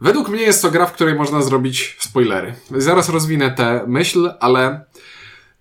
według 0.00 0.28
mnie 0.28 0.42
jest 0.42 0.62
to 0.62 0.70
gra, 0.70 0.86
w 0.86 0.92
której 0.92 1.14
można 1.14 1.42
zrobić 1.42 1.96
spoilery. 1.98 2.54
Zaraz 2.70 3.08
rozwinę 3.08 3.50
tę 3.50 3.84
myśl, 3.86 4.30
ale 4.40 4.84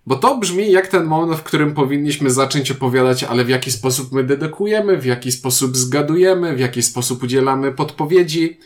bo 0.08 0.16
to 0.16 0.38
brzmi 0.38 0.72
jak 0.72 0.88
ten 0.88 1.06
moment, 1.06 1.40
w 1.40 1.44
którym 1.44 1.74
powinniśmy 1.74 2.30
zacząć 2.30 2.72
opowiadać, 2.72 3.24
ale 3.24 3.46
w 3.46 3.50
jaki 3.50 3.72
sposób 3.72 4.12
my 4.12 4.24
dedykujemy, 4.24 4.98
w 4.98 5.06
jaki 5.06 5.32
sposób 5.32 5.78
zgadujemy, 5.78 6.56
w 6.56 6.60
jaki 6.60 6.84
sposób 6.84 7.24
udzielamy 7.24 7.72
podpowiedzi. 7.72 8.58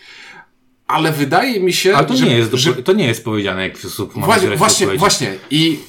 Ale 0.88 1.12
wydaje 1.12 1.60
mi 1.60 1.74
się, 1.74 1.96
Ale 1.96 2.08
to 2.08 2.16
że, 2.16 2.26
nie 2.26 2.38
jest, 2.38 2.54
że 2.54 2.74
to 2.74 2.94
nie 2.94 3.08
jest 3.08 3.24
powiedziane, 3.24 3.64
jak 3.64 3.78
w 3.78 3.80
sposób 3.80 4.14
Właśnie, 4.14 4.58
właśnie, 4.58 4.88
właśnie. 4.88 5.36
I 5.52 5.80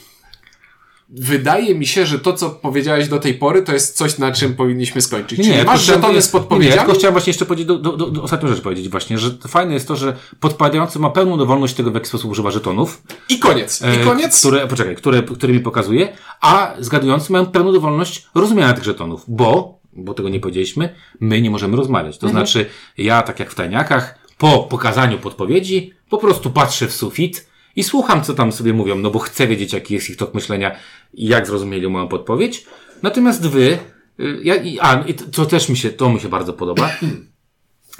wydaje 1.13 1.75
mi 1.75 1.87
się, 1.87 2.07
że 2.07 2.19
to, 2.19 2.33
co 2.33 2.51
powiedziałeś 2.51 3.09
do 3.09 3.19
tej 3.19 3.35
pory, 3.35 3.63
to 3.63 3.73
jest 3.73 3.97
coś, 3.97 4.19
na 4.19 4.33
czym 4.33 4.55
powinniśmy 4.55 5.03
skończyć. 5.03 5.41
Czyli 5.41 5.57
ja 5.59 5.65
masz 5.65 5.85
żetony 5.85 6.23
z 6.23 6.33
Nie, 6.33 6.39
ja 6.39 6.41
podpowiedziami? 6.41 6.79
tylko 6.79 6.95
chciałem 6.95 7.13
właśnie 7.13 7.31
jeszcze 7.31 7.47
powiedzieć, 7.47 7.67
do, 7.67 7.79
do, 7.79 7.97
do, 7.97 8.07
do 8.07 8.23
ostatnią 8.23 8.49
rzecz 8.49 8.61
powiedzieć 8.61 8.89
właśnie, 8.89 9.19
że 9.19 9.31
fajne 9.49 9.75
jest 9.75 9.89
to, 9.89 9.97
że 9.97 10.17
podpadający 10.41 10.99
ma 10.99 11.11
pełną 11.11 11.39
dowolność 11.39 11.75
tego, 11.75 11.91
w 11.91 11.95
jaki 11.95 12.07
sposób 12.07 12.31
używa 12.31 12.51
żetonów. 12.51 13.03
I 13.29 13.39
koniec. 13.39 13.81
I 13.81 14.01
e, 14.01 14.05
koniec. 14.05 14.41
Które, 14.41 14.67
poczekaj, 14.67 14.97
które, 14.97 15.23
które 15.23 15.53
mi 15.53 15.61
pokazuje, 15.61 16.13
a 16.41 16.75
zgadujący 16.79 17.33
mają 17.33 17.47
pełną 17.47 17.73
dowolność 17.73 18.27
rozumienia 18.35 18.73
tych 18.73 18.85
żetonów, 18.85 19.25
bo, 19.29 19.79
bo 19.93 20.15
tego 20.15 20.29
nie 20.29 20.41
powiedzieliśmy, 20.41 20.95
my 21.21 21.41
nie 21.41 21.51
możemy 21.51 21.77
rozmawiać. 21.77 22.19
To 22.19 22.29
znaczy, 22.29 22.67
ja, 22.99 23.23
tak 23.23 23.41
jak 23.41 23.51
w 23.51 23.55
tajniakach, 23.55 24.19
po 24.39 24.59
pokazaniu 24.59 25.19
podpowiedzi, 25.19 25.93
po 26.11 26.19
prostu 26.19 26.51
patrzę 26.51 26.87
w 26.89 26.93
sufit 26.93 27.52
i 27.77 27.83
słucham, 27.83 28.25
co 28.25 28.35
tam 28.35 28.53
sobie 28.53 28.73
mówią, 28.73 28.99
no 28.99 29.11
bo 29.11 29.19
chcę 29.19 29.47
wiedzieć, 29.47 29.73
jaki 29.73 29.95
jest 29.95 30.11
ich 30.11 30.17
tok 30.17 30.35
myślenia 30.35 30.77
i 31.15 31.27
jak 31.27 31.47
zrozumieli 31.47 31.89
moją 31.89 32.09
podpowiedź. 32.09 32.67
Natomiast 33.03 33.49
wy, 33.49 33.79
y, 34.21 34.41
ja, 34.45 34.55
i, 34.55 34.79
a, 34.81 35.05
i 35.07 35.15
to, 35.15 35.25
to 35.25 35.47
też 35.47 35.69
mi 35.69 35.77
się, 35.77 35.91
to 35.91 36.09
mi 36.09 36.21
się 36.21 36.29
bardzo 36.29 36.53
podoba. 36.53 36.91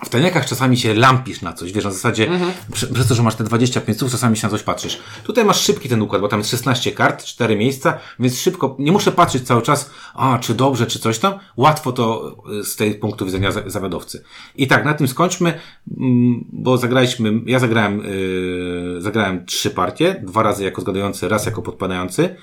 W 0.05 0.09
tajniakach 0.09 0.47
czasami 0.47 0.77
się 0.77 0.95
lampisz 0.95 1.43
na 1.43 1.53
coś, 1.53 1.73
wiesz, 1.73 1.85
na 1.85 1.91
zasadzie, 1.91 2.27
przy- 2.73 2.87
przez 2.95 3.09
to, 3.09 3.15
że 3.15 3.23
masz 3.23 3.35
te 3.35 3.45
25 3.45 3.99
słów, 3.99 4.11
czasami 4.13 4.37
się 4.37 4.47
na 4.47 4.51
coś 4.51 4.63
patrzysz. 4.63 4.99
Tutaj 5.25 5.45
masz 5.45 5.61
szybki 5.61 5.89
ten 5.89 6.03
układ, 6.03 6.21
bo 6.23 6.29
tam 6.29 6.41
jest 6.41 6.51
16 6.51 6.93
kart, 6.93 7.25
4 7.25 7.57
miejsca, 7.57 7.99
więc 8.19 8.41
szybko, 8.41 8.77
nie 8.79 8.93
muszę 8.93 9.13
patrzeć 9.13 9.43
cały 9.47 9.63
czas, 9.63 9.91
a, 10.15 10.39
czy 10.39 10.55
dobrze, 10.55 10.87
czy 10.87 10.99
coś 10.99 11.19
tam. 11.19 11.35
Łatwo 11.57 11.93
to 11.93 12.37
y, 12.61 12.65
z 12.65 12.77
tej 12.77 12.95
punktu 12.95 13.25
widzenia 13.27 13.53
za- 13.53 13.63
zawiadowcy. 13.71 14.23
I 14.57 14.67
tak, 14.67 14.85
na 14.85 14.95
tym 14.95 15.09
skończmy, 15.09 15.61
mm, 16.01 16.45
bo 16.53 16.79
zagraliśmy, 16.79 17.33
ja 17.47 17.59
zagrałem, 17.59 17.99
yy, 17.99 19.01
zagrałem 19.01 19.47
trzy 19.47 19.71
partie, 19.71 20.21
dwa 20.27 20.43
razy 20.43 20.65
jako 20.65 20.81
zgadujący, 20.81 21.29
raz 21.29 21.47
jako 21.47 21.63
podpadający. 21.63 22.37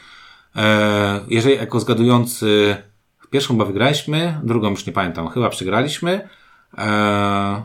E, 0.55 1.19
jeżeli 1.27 1.55
jako 1.55 1.79
zgadujący, 1.79 2.75
pierwszą 3.29 3.53
chyba 3.53 3.65
wygraliśmy, 3.65 4.39
drugą 4.43 4.69
już 4.69 4.85
nie 4.85 4.93
pamiętam, 4.93 5.27
chyba 5.29 5.49
przegraliśmy. 5.49 6.29
E, 6.77 6.81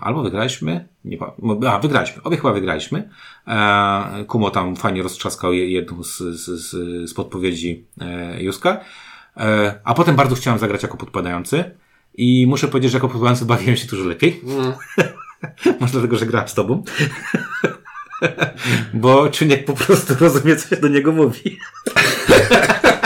albo 0.01 0.23
wygraliśmy, 0.23 0.89
nie 1.05 1.17
pamiętam, 1.19 1.71
a 1.75 1.79
wygraliśmy, 1.79 2.23
obie 2.23 2.37
chyba 2.37 2.53
wygraliśmy. 2.53 3.09
E, 3.49 4.25
Kumo 4.29 4.51
tam 4.51 4.77
fajnie 4.77 5.03
roztrzaskał 5.03 5.53
je- 5.53 5.71
jedną 5.71 6.03
z, 6.03 6.19
z, 6.19 6.45
z, 6.45 6.71
z 7.11 7.15
podpowiedzi 7.15 7.85
e, 8.01 8.43
Juska. 8.43 8.81
E, 9.37 9.81
a 9.85 9.95
potem 9.95 10.17
bardzo 10.17 10.35
chciałem 10.37 10.59
zagrać 10.59 10.83
jako 10.83 10.97
podpadający. 10.97 11.65
I 12.17 12.47
muszę 12.49 12.69
powiedzieć, 12.69 12.91
że 12.93 12.97
jako 12.97 13.09
podpadający 13.09 13.45
bawiłem 13.45 13.77
się 13.77 13.87
dużo 13.87 14.05
lepiej. 14.05 14.41
Może 15.81 15.93
dlatego, 15.93 16.17
że 16.17 16.27
grałem 16.27 16.49
z 16.49 16.55
tobą. 16.55 16.83
Bo 18.95 19.29
Czuniek 19.31 19.65
po 19.65 19.73
prostu 19.73 20.15
rozumie, 20.21 20.57
co 20.57 20.69
się 20.69 20.77
do 20.77 20.89
niego 20.89 21.13
mówi. 21.13 21.59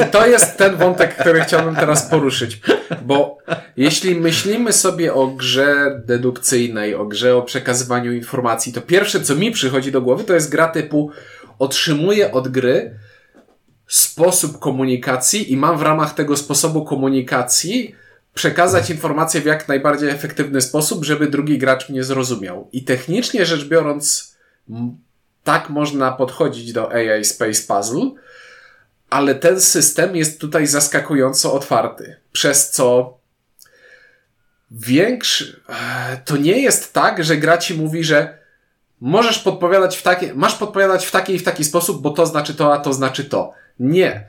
I 0.00 0.10
to 0.10 0.26
jest 0.26 0.56
ten 0.56 0.76
wątek, 0.76 1.16
który 1.16 1.40
chciałbym 1.40 1.76
teraz 1.76 2.10
poruszyć. 2.10 2.60
Bo 3.02 3.38
jeśli 3.76 4.14
myślimy 4.14 4.72
sobie 4.72 5.14
o 5.14 5.26
grze 5.26 6.02
dedukcyjnej, 6.04 6.94
o 6.94 7.04
grze 7.04 7.36
o 7.36 7.42
przekazywaniu 7.42 8.12
informacji, 8.12 8.72
to 8.72 8.80
pierwsze, 8.80 9.20
co 9.20 9.34
mi 9.34 9.50
przychodzi 9.50 9.92
do 9.92 10.02
głowy, 10.02 10.24
to 10.24 10.34
jest 10.34 10.50
gra 10.50 10.68
typu 10.68 11.10
otrzymuję 11.58 12.32
od 12.32 12.48
gry 12.48 12.94
sposób 13.86 14.58
komunikacji 14.58 15.52
i 15.52 15.56
mam 15.56 15.78
w 15.78 15.82
ramach 15.82 16.14
tego 16.14 16.36
sposobu 16.36 16.84
komunikacji 16.84 17.94
przekazać 18.34 18.90
informację 18.90 19.40
w 19.40 19.44
jak 19.44 19.68
najbardziej 19.68 20.10
efektywny 20.10 20.60
sposób, 20.60 21.04
żeby 21.04 21.26
drugi 21.26 21.58
gracz 21.58 21.88
mnie 21.88 22.04
zrozumiał. 22.04 22.68
I 22.72 22.84
technicznie 22.84 23.46
rzecz 23.46 23.64
biorąc, 23.64 24.34
tak 25.44 25.70
można 25.70 26.12
podchodzić 26.12 26.72
do 26.72 26.92
AI 26.92 27.24
Space 27.24 27.62
Puzzle, 27.68 28.10
ale 29.10 29.34
ten 29.34 29.60
system 29.60 30.16
jest 30.16 30.40
tutaj 30.40 30.66
zaskakująco 30.66 31.52
otwarty, 31.52 32.16
przez 32.32 32.70
co 32.70 33.18
większy, 34.70 35.60
to 36.24 36.36
nie 36.36 36.60
jest 36.60 36.92
tak, 36.92 37.24
że 37.24 37.36
gra 37.36 37.58
ci 37.58 37.74
mówi, 37.74 38.04
że 38.04 38.38
możesz 39.00 39.38
podpowiadać 39.38 39.96
w 39.96 40.02
takie, 40.02 40.34
masz 40.34 40.54
podpowiadać 40.54 41.06
w 41.06 41.10
taki 41.10 41.34
i 41.34 41.38
w 41.38 41.42
taki 41.42 41.64
sposób, 41.64 42.02
bo 42.02 42.10
to 42.10 42.26
znaczy 42.26 42.54
to, 42.54 42.74
a 42.74 42.78
to 42.78 42.92
znaczy 42.92 43.24
to. 43.24 43.52
Nie. 43.80 44.28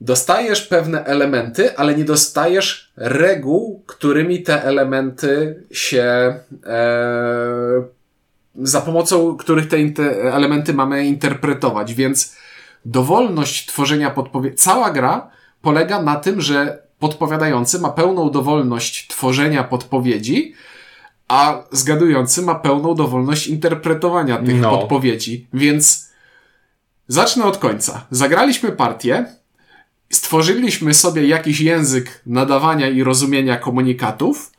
Dostajesz 0.00 0.62
pewne 0.62 1.04
elementy, 1.04 1.76
ale 1.76 1.94
nie 1.94 2.04
dostajesz 2.04 2.92
reguł, 2.96 3.82
którymi 3.86 4.42
te 4.42 4.62
elementy 4.62 5.62
się, 5.70 6.34
e, 6.66 7.82
za 8.54 8.80
pomocą 8.80 9.36
których 9.36 9.68
te 9.68 9.76
elementy 10.32 10.74
mamy 10.74 11.06
interpretować, 11.06 11.94
więc 11.94 12.36
dowolność 12.84 13.66
tworzenia 13.66 14.10
podpowiedzi, 14.10 14.56
cała 14.56 14.90
gra 14.90 15.30
polega 15.62 16.02
na 16.02 16.16
tym, 16.16 16.40
że 16.40 16.82
podpowiadający 16.98 17.78
ma 17.78 17.90
pełną 17.90 18.30
dowolność 18.30 19.08
tworzenia 19.08 19.64
podpowiedzi, 19.64 20.54
a 21.28 21.62
zgadujący 21.72 22.42
ma 22.42 22.54
pełną 22.54 22.94
dowolność 22.94 23.46
interpretowania 23.46 24.38
tych 24.38 24.60
no. 24.60 24.78
podpowiedzi. 24.78 25.46
Więc 25.52 26.10
zacznę 27.08 27.44
od 27.44 27.58
końca. 27.58 28.06
Zagraliśmy 28.10 28.72
partię, 28.72 29.26
stworzyliśmy 30.10 30.94
sobie 30.94 31.26
jakiś 31.26 31.60
język 31.60 32.22
nadawania 32.26 32.88
i 32.88 33.02
rozumienia 33.02 33.56
komunikatów. 33.56 34.52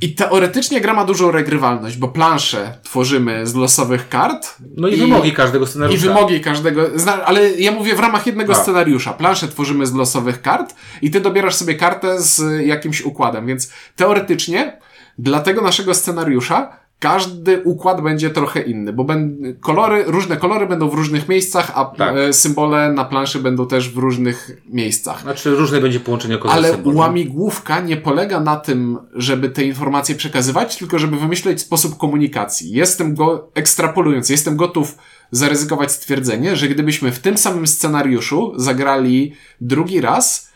I 0.00 0.14
teoretycznie 0.14 0.80
gra 0.80 0.94
ma 0.94 1.04
dużą 1.04 1.30
regrywalność, 1.30 1.96
bo 1.96 2.08
plansze 2.08 2.78
tworzymy 2.82 3.46
z 3.46 3.54
losowych 3.54 4.08
kart. 4.08 4.56
No 4.76 4.88
i, 4.88 4.94
i 4.94 4.96
wymogi 4.96 5.32
każdego 5.32 5.66
scenariusza. 5.66 6.04
I 6.04 6.08
wymogi 6.08 6.40
każdego, 6.40 6.82
ale 7.24 7.50
ja 7.50 7.72
mówię 7.72 7.94
w 7.94 8.00
ramach 8.00 8.26
jednego 8.26 8.52
tak. 8.52 8.62
scenariusza. 8.62 9.12
Plansze 9.12 9.48
tworzymy 9.48 9.86
z 9.86 9.94
losowych 9.94 10.42
kart 10.42 10.74
i 11.02 11.10
ty 11.10 11.20
dobierasz 11.20 11.54
sobie 11.54 11.74
kartę 11.74 12.22
z 12.22 12.66
jakimś 12.66 13.00
układem, 13.00 13.46
więc 13.46 13.72
teoretycznie 13.96 14.78
dla 15.18 15.40
tego 15.40 15.62
naszego 15.62 15.94
scenariusza 15.94 16.81
każdy 17.02 17.62
układ 17.62 18.00
będzie 18.00 18.30
trochę 18.30 18.62
inny, 18.62 18.92
bo 18.92 19.04
ben, 19.04 19.38
kolory, 19.60 20.04
różne 20.06 20.36
kolory 20.36 20.66
będą 20.66 20.88
w 20.88 20.94
różnych 20.94 21.28
miejscach, 21.28 21.72
a 21.74 21.84
tak. 21.84 22.16
E, 22.16 22.32
symbole 22.32 22.92
na 22.92 23.04
planszy 23.04 23.38
będą 23.38 23.66
też 23.66 23.90
w 23.90 23.96
różnych 23.96 24.50
miejscach. 24.68 25.20
Znaczy 25.22 25.50
różne 25.50 25.80
będzie 25.80 26.00
połączenie 26.00 26.38
kolorów. 26.38 26.64
Ale 26.64 26.74
symboli. 26.74 26.96
łamigłówka 26.96 27.80
nie 27.80 27.96
polega 27.96 28.40
na 28.40 28.56
tym, 28.56 28.98
żeby 29.14 29.48
te 29.48 29.64
informacje 29.64 30.14
przekazywać, 30.14 30.76
tylko 30.76 30.98
żeby 30.98 31.16
wymyśleć 31.16 31.60
sposób 31.60 31.98
komunikacji. 31.98 32.70
Jestem 32.70 33.14
go, 33.14 33.48
ekstrapolując, 33.54 34.28
jestem 34.28 34.56
gotów 34.56 34.98
zaryzykować 35.30 35.92
stwierdzenie, 35.92 36.56
że 36.56 36.68
gdybyśmy 36.68 37.12
w 37.12 37.18
tym 37.18 37.38
samym 37.38 37.66
scenariuszu 37.66 38.52
zagrali 38.56 39.32
drugi 39.60 40.00
raz, 40.00 40.52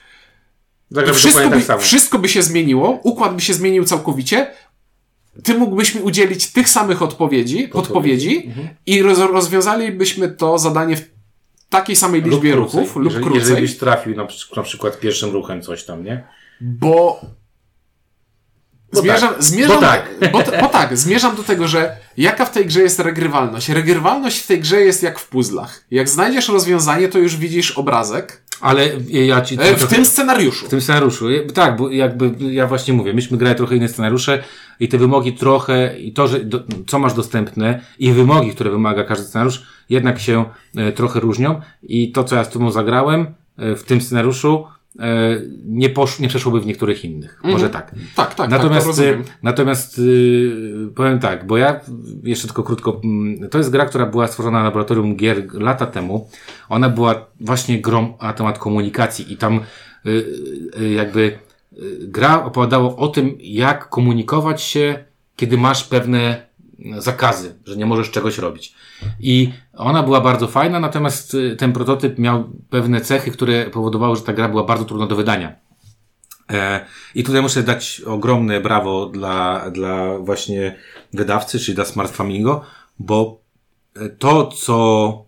wszystko 1.15 1.51
by, 1.51 1.61
tak 1.61 1.81
wszystko 1.81 2.19
by 2.19 2.29
się 2.29 2.43
zmieniło, 2.43 3.01
układ 3.03 3.35
by 3.35 3.41
się 3.41 3.55
zmienił 3.55 3.85
całkowicie, 3.85 4.51
ty 5.43 5.55
mógłbyś 5.55 5.95
mi 5.95 6.01
udzielić 6.01 6.53
tych 6.53 6.69
samych 6.69 7.03
odpowiedzi, 7.03 7.69
podpowiedzi 7.69 8.47
mhm. 8.47 8.69
i 8.87 9.03
roz, 9.03 9.19
rozwiązalibyśmy 9.19 10.29
to 10.29 10.59
zadanie 10.59 10.97
w 10.97 11.11
takiej 11.69 11.97
samej 11.97 12.23
liczbie 12.23 12.57
lub 12.57 12.65
ruchów 12.65 12.97
lub 12.97 13.05
jeżeli, 13.05 13.25
krócej. 13.25 13.41
Jeżeli 13.41 13.63
byś 13.63 13.79
trafił 13.79 14.17
na, 14.17 14.27
na 14.57 14.63
przykład 14.63 15.01
pierwszym 15.01 15.31
ruchem 15.31 15.63
coś 15.63 15.85
tam, 15.85 16.05
nie? 16.05 16.25
Bo 16.61 17.21
bo 18.93 19.01
zmierzam, 19.01 19.35
tak. 19.35 19.43
zmierzam, 19.43 19.77
bo 19.77 19.81
tak. 19.81 20.11
Bo, 20.33 20.43
bo, 20.61 20.69
tak, 20.69 20.97
zmierzam 20.97 21.37
do 21.37 21.43
tego, 21.43 21.69
że 21.69 21.97
jaka 22.17 22.45
w 22.45 22.53
tej 22.53 22.67
grze 22.67 22.83
jest 22.83 22.99
regrywalność? 22.99 23.69
Regrywalność 23.69 24.39
w 24.39 24.47
tej 24.47 24.61
grze 24.61 24.81
jest 24.81 25.03
jak 25.03 25.19
w 25.19 25.29
puzzlach. 25.29 25.85
Jak 25.91 26.09
znajdziesz 26.09 26.49
rozwiązanie, 26.49 27.09
to 27.09 27.19
już 27.19 27.37
widzisz 27.37 27.71
obrazek, 27.71 28.43
ale 28.61 28.91
ja 29.11 29.41
ci... 29.41 29.57
E, 29.61 29.77
w 29.77 29.87
tym 29.87 30.05
scenariuszu. 30.05 30.67
W 30.67 30.69
tym 30.69 30.81
scenariuszu. 30.81 31.27
Tak, 31.55 31.77
bo 31.77 31.91
jakby 31.91 32.35
ja 32.53 32.67
właśnie 32.67 32.95
mówię, 32.95 33.15
myśmy 33.15 33.39
grali 33.39 33.57
trochę 33.57 33.77
inne 33.77 33.89
scenariusze 33.89 34.43
i 34.81 34.89
te 34.89 34.99
wymogi 34.99 35.33
trochę, 35.33 35.99
i 35.99 36.13
to, 36.13 36.29
że 36.29 36.41
do, 36.41 36.65
co 36.87 36.99
masz 36.99 37.15
dostępne 37.15 37.81
i 37.99 38.13
wymogi, 38.13 38.51
które 38.51 38.71
wymaga 38.71 39.05
każdy 39.05 39.25
scenariusz, 39.25 39.63
jednak 39.91 40.19
się 40.19 40.45
e, 40.77 40.93
trochę 40.93 41.21
różnią 41.21 41.61
i 41.83 42.13
to, 42.13 42.25
co 42.25 42.37
ja 42.37 42.45
z 42.45 42.51
tobą 42.51 42.71
zagrałem 42.71 43.27
e, 43.59 43.77
w 43.77 43.85
tym 43.85 44.01
scenariuszu, 44.01 44.67
nie, 45.65 45.91
posz, 45.91 46.19
nie 46.19 46.29
przeszłoby 46.29 46.61
w 46.61 46.67
niektórych 46.67 47.05
innych. 47.05 47.41
Mm. 47.45 47.53
Może 47.53 47.71
tak. 47.71 47.95
Tak, 48.15 48.35
tak. 48.35 48.51
Natomiast, 48.51 48.87
tak, 48.87 48.97
to 48.97 49.31
natomiast 49.43 49.99
yy, 49.99 50.91
powiem 50.95 51.19
tak, 51.19 51.47
bo 51.47 51.57
ja 51.57 51.81
jeszcze 52.23 52.47
tylko 52.47 52.63
krótko, 52.63 53.01
mm, 53.05 53.49
to 53.49 53.59
jest 53.59 53.71
gra, 53.71 53.87
która 53.87 54.07
była 54.07 54.27
stworzona 54.27 54.59
na 54.59 54.65
laboratorium 54.65 55.17
gier 55.17 55.55
lata 55.55 55.87
temu. 55.87 56.29
Ona 56.69 56.89
była 56.89 57.27
właśnie 57.41 57.81
grą 57.81 58.19
na 58.23 58.33
temat 58.33 58.59
komunikacji 58.59 59.33
i 59.33 59.37
tam 59.37 59.61
yy, 60.05 60.27
yy, 60.81 60.93
jakby 60.93 61.39
gra 62.01 62.45
opowiadała 62.45 62.97
o 62.97 63.09
tym, 63.09 63.37
jak 63.41 63.89
komunikować 63.89 64.63
się, 64.63 65.05
kiedy 65.37 65.59
masz 65.59 65.85
pewne 65.85 66.46
zakazy, 66.99 67.59
że 67.65 67.77
nie 67.77 67.87
możesz 67.87 68.11
czegoś 68.11 68.39
robić. 68.39 68.75
I 69.21 69.53
ona 69.73 70.03
była 70.03 70.21
bardzo 70.21 70.49
fajna, 70.49 70.81
natomiast 70.81 71.35
y, 71.35 71.57
ten 71.57 71.73
prototyp 71.73 72.19
miał 72.19 72.45
pewne 72.71 73.01
cechy, 73.01 73.31
które 73.31 73.71
powodowały, 73.71 74.17
że 74.17 74.23
ta 74.23 74.33
gra 74.33 74.49
była 74.49 74.65
bardzo 74.65 74.85
trudna 74.85 75.07
do 75.07 75.17
wydania. 75.17 75.67
E, 76.53 76.87
I 77.15 77.25
tutaj 77.25 77.43
muszę 77.43 77.63
dać 77.63 78.03
ogromne 78.07 78.61
brawo 78.61 79.07
dla, 79.07 79.71
dla 79.71 80.19
właśnie 80.19 80.77
wydawcy, 81.13 81.59
czyli 81.59 81.75
dla 81.75 81.85
Smart 81.85 82.13
Flamingo, 82.13 82.65
bo 82.99 83.41
e, 83.97 84.09
to, 84.09 84.47
co 84.47 85.25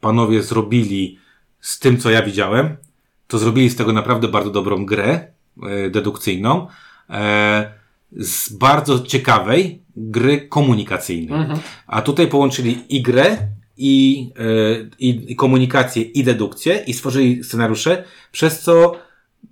panowie 0.00 0.42
zrobili 0.42 1.18
z 1.60 1.78
tym, 1.78 1.98
co 1.98 2.10
ja 2.10 2.22
widziałem, 2.22 2.76
to 3.26 3.38
zrobili 3.38 3.70
z 3.70 3.76
tego 3.76 3.92
naprawdę 3.92 4.28
bardzo 4.28 4.50
dobrą 4.50 4.86
grę 4.86 5.26
e, 5.62 5.90
dedukcyjną 5.90 6.66
z 8.16 8.52
bardzo 8.52 9.00
ciekawej 9.00 9.82
gry 9.96 10.48
komunikacyjnej. 10.48 11.40
Mhm. 11.40 11.58
A 11.86 12.02
tutaj 12.02 12.26
połączyli 12.26 12.84
i 12.88 13.02
grę, 13.02 13.38
i, 13.76 14.28
yy, 14.38 14.90
i 14.98 15.36
komunikację, 15.36 16.02
i 16.02 16.24
dedukcję, 16.24 16.84
i 16.86 16.94
stworzyli 16.94 17.44
scenariusze, 17.44 18.04
przez 18.32 18.60
co 18.60 18.96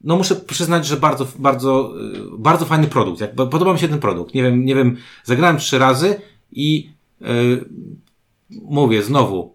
no 0.04 0.16
muszę 0.16 0.36
przyznać, 0.36 0.86
że 0.86 0.96
bardzo, 0.96 1.26
bardzo, 1.38 1.94
yy, 2.12 2.38
bardzo 2.38 2.64
fajny 2.64 2.86
produkt. 2.86 3.20
Jak, 3.20 3.34
podoba 3.34 3.72
mi 3.72 3.78
się 3.78 3.88
ten 3.88 3.98
produkt. 3.98 4.34
Nie 4.34 4.42
wiem, 4.42 4.64
nie 4.64 4.74
wiem, 4.74 4.96
zagrałem 5.24 5.58
trzy 5.58 5.78
razy 5.78 6.14
i 6.52 6.90
yy, 7.20 7.64
mówię 8.50 9.02
znowu, 9.02 9.52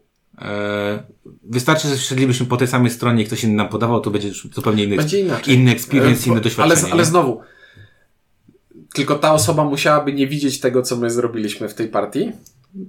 Wystarczy, 1.43 1.87
że 1.87 1.97
szedlibyśmy 1.97 2.45
po 2.45 2.57
tej 2.57 2.67
samej 2.67 2.91
stronie 2.91 3.23
i 3.23 3.25
ktoś 3.25 3.43
inny 3.43 3.55
nam 3.55 3.69
podawał, 3.69 4.01
to 4.01 4.11
będzie 4.11 4.31
zupełnie 4.53 4.83
inny, 4.83 4.95
będzie 4.95 5.19
inny 5.47 5.71
experience, 5.71 6.29
inne 6.29 6.41
doświadczenie. 6.41 6.81
Ale, 6.81 6.91
ale 6.91 7.05
znowu, 7.05 7.39
tylko 8.97 9.15
ta 9.15 9.33
osoba 9.33 9.63
musiałaby 9.63 10.13
nie 10.13 10.27
widzieć 10.27 10.59
tego, 10.59 10.81
co 10.81 10.95
my 10.95 11.09
zrobiliśmy 11.09 11.69
w 11.69 11.73
tej 11.73 11.87
partii. 11.87 12.31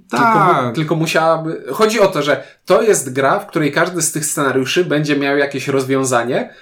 Tak. 0.09 0.57
Tylko, 0.57 0.71
tylko 0.75 0.95
musiałaby. 0.95 1.63
Chodzi 1.71 1.99
o 1.99 2.07
to, 2.07 2.21
że 2.21 2.43
to 2.65 2.81
jest 2.81 3.13
gra, 3.13 3.39
w 3.39 3.47
której 3.47 3.71
każdy 3.71 4.01
z 4.01 4.11
tych 4.11 4.25
scenariuszy 4.25 4.85
będzie 4.85 5.15
miał 5.15 5.37
jakieś 5.37 5.67
rozwiązanie, 5.67 6.53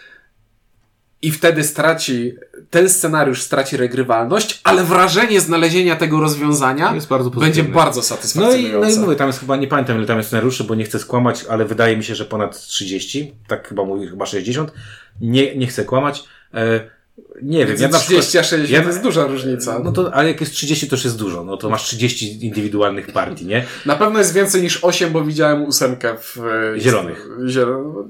i 1.22 1.32
wtedy 1.32 1.64
straci, 1.64 2.36
ten 2.70 2.90
scenariusz 2.90 3.42
straci 3.42 3.78
regrywalność, 3.78 4.62
ale 4.64 4.84
wrażenie 4.84 5.42
znalezienia 5.42 5.96
tego 5.96 6.20
rozwiązania 6.20 6.94
bardzo 7.10 7.30
będzie 7.30 7.64
bardzo 7.64 8.02
satysfakcjonujące. 8.02 8.80
No 8.80 8.88
i, 8.90 8.96
no 8.96 9.02
i 9.02 9.06
mówię, 9.06 9.16
tam 9.16 9.28
jest 9.28 9.40
chyba, 9.40 9.56
nie 9.56 9.68
pamiętam 9.68 9.98
ile 9.98 10.06
tam 10.06 10.18
jest 10.18 10.30
scenariuszy, 10.30 10.64
bo 10.64 10.76
nie 10.76 10.84
chcę 10.84 11.00
skłamać, 11.00 11.46
ale 11.50 11.66
wydaje 11.66 11.98
mi 11.98 12.04
się, 12.04 12.16
że 12.16 12.26
ponad 12.26 12.62
30, 12.62 13.36
tak 13.48 13.68
chyba 13.68 13.84
mówi, 13.84 14.08
chyba 14.08 14.26
60. 14.26 14.72
Nie, 15.22 15.56
nie 15.56 15.68
chcę 15.68 15.86
kłamać. 15.86 16.24
E, 16.54 16.80
nie 17.42 17.66
wiem. 17.66 17.78
Ja 17.80 17.90
30 17.90 18.38
a 18.38 18.44
60 18.44 18.70
ja, 18.70 18.82
to 18.82 18.88
jest 18.88 19.02
duża 19.02 19.28
różnica. 19.28 19.80
No 19.84 19.92
to, 19.92 20.14
ale 20.14 20.28
jak 20.28 20.42
jest 20.42 20.54
30 20.54 20.88
to 20.88 20.96
już 20.96 21.06
jest 21.06 21.18
dużo. 21.18 21.44
No 21.44 21.58
to 21.58 21.70
masz 21.70 21.84
30 21.84 22.46
indywidualnych 22.46 23.12
partii, 23.12 23.46
nie? 23.46 23.66
Na 23.86 23.96
pewno 23.96 24.20
jest 24.20 24.34
więcej 24.34 24.62
niż 24.62 24.84
8, 24.84 25.12
bo 25.12 25.24
widziałem 25.24 25.64
ósemkę 25.64 26.16
w... 26.18 26.38
E, 26.76 26.80
Zielonych. 26.80 27.28
Zielo... 27.48 28.06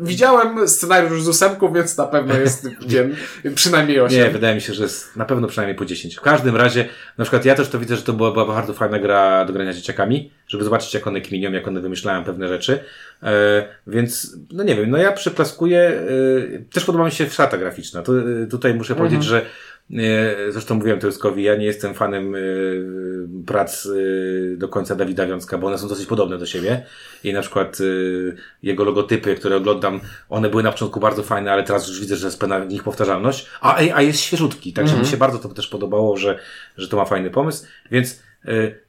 Widziałem 0.00 0.68
scenariusz 0.68 1.22
z 1.22 1.28
ósemką, 1.28 1.72
więc 1.72 1.96
na 1.96 2.06
pewno 2.06 2.34
jest 2.34 2.68
wiem, 2.86 3.16
przynajmniej 3.54 4.00
8. 4.00 4.18
Nie, 4.18 4.30
wydaje 4.30 4.54
mi 4.54 4.60
się, 4.60 4.74
że 4.74 4.82
jest 4.82 5.16
na 5.16 5.24
pewno 5.24 5.48
przynajmniej 5.48 5.76
po 5.76 5.84
10. 5.84 6.16
W 6.16 6.20
każdym 6.20 6.56
razie, 6.56 6.88
na 7.18 7.24
przykład 7.24 7.44
ja 7.44 7.54
też 7.54 7.68
to 7.68 7.78
widzę, 7.78 7.96
że 7.96 8.02
to 8.02 8.12
była, 8.12 8.32
była 8.32 8.46
bardzo 8.46 8.72
fajna 8.74 8.98
gra 8.98 9.44
do 9.44 9.52
grania 9.52 9.72
z 9.72 9.76
dzieciakami, 9.76 10.30
żeby 10.48 10.64
zobaczyć 10.64 10.94
jak 10.94 11.06
one 11.06 11.20
kminią, 11.20 11.52
jak 11.52 11.68
one 11.68 11.80
wymyślają 11.80 12.24
pewne 12.24 12.48
rzeczy. 12.48 12.78
E, 13.22 13.68
więc, 13.86 14.36
no 14.52 14.64
nie 14.64 14.76
wiem, 14.76 14.90
no 14.90 14.98
ja 14.98 15.12
przyklaskuję, 15.12 15.78
e, 15.78 16.58
też 16.72 16.84
podoba 16.84 17.04
mi 17.04 17.10
się 17.10 17.30
szata 17.30 17.58
graficzna. 17.58 18.02
Tu, 18.02 18.12
e, 18.18 18.46
tutaj 18.46 18.74
muszę 18.74 18.92
mhm. 18.92 19.08
powiedzieć, 19.08 19.28
że 19.28 19.42
Zresztą 20.48 20.74
mówiłem 20.74 21.00
Tyuskowi, 21.00 21.42
ja 21.42 21.56
nie 21.56 21.66
jestem 21.66 21.94
fanem 21.94 22.36
prac 23.46 23.88
do 24.56 24.68
końca 24.68 24.94
Dawida 24.94 25.26
Wiązka, 25.26 25.58
bo 25.58 25.66
one 25.66 25.78
są 25.78 25.88
dosyć 25.88 26.06
podobne 26.06 26.38
do 26.38 26.46
siebie. 26.46 26.84
I 27.24 27.32
na 27.32 27.40
przykład 27.40 27.78
jego 28.62 28.84
logotypy, 28.84 29.34
które 29.34 29.56
oglądam, 29.56 30.00
one 30.28 30.50
były 30.50 30.62
na 30.62 30.72
początku 30.72 31.00
bardzo 31.00 31.22
fajne, 31.22 31.52
ale 31.52 31.62
teraz 31.62 31.88
już 31.88 32.00
widzę, 32.00 32.16
że 32.16 32.26
jest 32.26 32.40
pewna 32.40 32.60
w 32.60 32.68
nich 32.68 32.82
powtarzalność. 32.82 33.46
A, 33.60 33.76
a 33.94 34.02
jest 34.02 34.20
świeżutki, 34.20 34.72
także 34.72 34.96
mi 34.96 35.06
się 35.06 35.16
bardzo 35.16 35.38
to 35.38 35.48
też 35.48 35.68
podobało, 35.68 36.16
że, 36.16 36.38
że 36.76 36.88
to 36.88 36.96
ma 36.96 37.04
fajny 37.04 37.30
pomysł. 37.30 37.66
Więc 37.90 38.22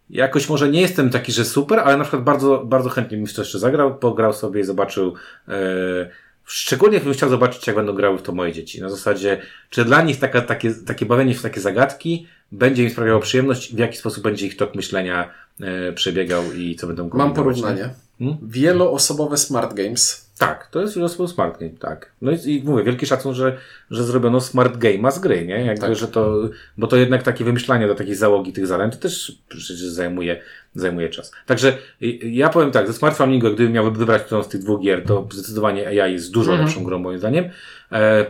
jakoś 0.09 0.49
może 0.49 0.69
nie 0.69 0.81
jestem 0.81 1.09
taki, 1.09 1.31
że 1.31 1.45
super, 1.45 1.79
ale 1.79 1.97
na 1.97 2.03
przykład 2.03 2.23
bardzo, 2.23 2.65
bardzo 2.65 2.89
chętnie 2.89 3.17
bym 3.17 3.27
jeszcze 3.37 3.59
zagrał, 3.59 3.97
pograł 3.97 4.33
sobie 4.33 4.61
i 4.61 4.63
zobaczył 4.63 5.13
e, 5.47 6.09
Szczególnie 6.51 6.99
bym 6.99 7.13
chciał 7.13 7.29
zobaczyć, 7.29 7.67
jak 7.67 7.75
będą 7.75 7.93
grały 7.93 8.17
w 8.17 8.21
to 8.21 8.31
moje 8.31 8.53
dzieci. 8.53 8.81
Na 8.81 8.89
zasadzie, 8.89 9.41
czy 9.69 9.85
dla 9.85 10.01
nich 10.01 10.19
taka, 10.19 10.41
takie, 10.41 10.73
takie 10.73 11.05
bawienie 11.05 11.35
w 11.35 11.41
takie 11.41 11.61
zagadki 11.61 12.27
będzie 12.51 12.83
im 12.83 12.89
sprawiało 12.89 13.19
przyjemność, 13.19 13.75
w 13.75 13.77
jaki 13.77 13.97
sposób 13.97 14.23
będzie 14.23 14.47
ich 14.47 14.57
tok 14.57 14.75
myślenia 14.75 15.29
e, 15.61 15.93
przebiegał 15.93 16.53
i 16.53 16.75
co 16.75 16.87
będą 16.87 17.09
Mam 17.13 17.33
porównanie. 17.33 17.89
Hmm? 18.19 18.37
Wieloosobowe 18.41 19.37
smart 19.37 19.73
games. 19.73 20.28
Tak, 20.39 20.67
to 20.67 20.81
jest 20.81 20.95
już 20.95 21.11
smart 21.11 21.59
game, 21.59 21.71
tak. 21.79 22.11
No 22.21 22.31
i, 22.31 22.35
i 22.55 22.63
mówię, 22.63 22.83
wielki 22.83 23.05
szacun, 23.05 23.35
że, 23.35 23.57
że 23.91 24.03
zrobiono 24.03 24.41
smart 24.41 24.77
game'a 24.77 25.11
z 25.11 25.19
gry, 25.19 25.45
nie? 25.45 25.65
Jakby, 25.65 25.81
Tak. 25.81 25.95
że 25.95 26.07
to, 26.07 26.49
bo 26.77 26.87
to 26.87 26.95
jednak 26.97 27.23
takie 27.23 27.45
wymyślanie 27.45 27.87
do 27.87 27.95
takiej 27.95 28.15
załogi 28.15 28.53
tych 28.53 28.67
zadań, 28.67 28.91
to 28.91 28.97
też 28.97 29.37
przecież 29.49 29.81
zajmuje, 29.81 30.41
zajmuje 30.75 31.09
czas. 31.09 31.31
Także 31.45 31.77
ja 32.21 32.49
powiem 32.49 32.71
tak, 32.71 32.87
ze 32.87 32.93
Smart 32.93 33.17
Flamingo, 33.17 33.51
gdybym 33.51 33.73
miał 33.73 33.91
wybrać 33.91 34.23
którąś 34.23 34.45
z 34.45 34.49
tych 34.49 34.61
dwóch 34.61 34.81
gier, 34.81 35.03
to 35.05 35.27
zdecydowanie 35.31 35.87
AI 35.87 36.13
jest 36.13 36.31
dużo 36.31 36.51
Mhm. 36.51 36.67
lepszą 36.67 36.83
grą 36.83 36.99
moim 36.99 37.19
zdaniem. 37.19 37.45
E, 37.91 38.25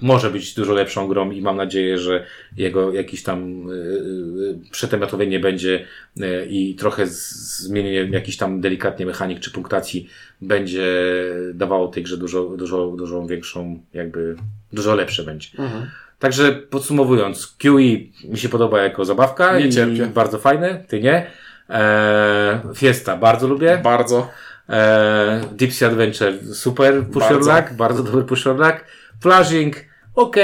może 0.00 0.30
być 0.30 0.54
dużo 0.54 0.72
lepszą 0.72 1.08
grą 1.08 1.30
i 1.30 1.42
mam 1.42 1.56
nadzieję, 1.56 1.98
że 1.98 2.26
jego 2.56 2.92
jakiś 2.92 3.22
tam 3.22 3.70
y, 3.70 3.74
y, 3.74 4.70
przetematowienie 4.70 5.40
będzie 5.40 5.84
y, 6.20 6.46
i 6.50 6.74
trochę 6.74 7.06
zmienienie 7.06 8.08
jakiś 8.10 8.36
tam 8.36 8.60
delikatnie 8.60 9.06
mechanik 9.06 9.40
czy 9.40 9.50
punktacji 9.50 10.08
będzie 10.40 10.82
dawało 11.54 11.88
tej 11.88 12.02
grze 12.02 12.16
dużo, 12.16 12.42
dużo, 12.44 12.86
dużo 12.86 13.26
większą, 13.26 13.78
jakby, 13.92 14.36
dużo 14.72 14.94
lepsze 14.94 15.24
będzie. 15.24 15.48
Mhm. 15.58 15.90
Także 16.18 16.52
podsumowując, 16.52 17.46
QE 17.46 17.70
mi 18.28 18.38
się 18.38 18.48
podoba 18.48 18.82
jako 18.82 19.04
zabawka 19.04 19.58
Nie 19.58 19.66
i 19.66 19.70
cierpię. 19.72 20.06
bardzo 20.06 20.38
fajne, 20.38 20.84
ty 20.88 21.00
nie. 21.00 21.26
Eee, 21.68 22.58
Fiesta 22.74 23.16
bardzo 23.16 23.48
lubię. 23.48 23.80
Bardzo. 23.84 24.28
Eee, 24.68 25.40
Deep 25.52 25.72
Sea 25.72 25.88
Adventure 25.88 26.32
super 26.54 27.06
pusher 27.06 27.32
Bardzo. 27.32 27.56
luck, 27.56 27.72
bardzo 27.72 28.02
dobry 28.02 28.22
pusher 28.22 28.56
luck. 28.56 28.84
Flashing 29.20 29.76
ok, 30.14 30.36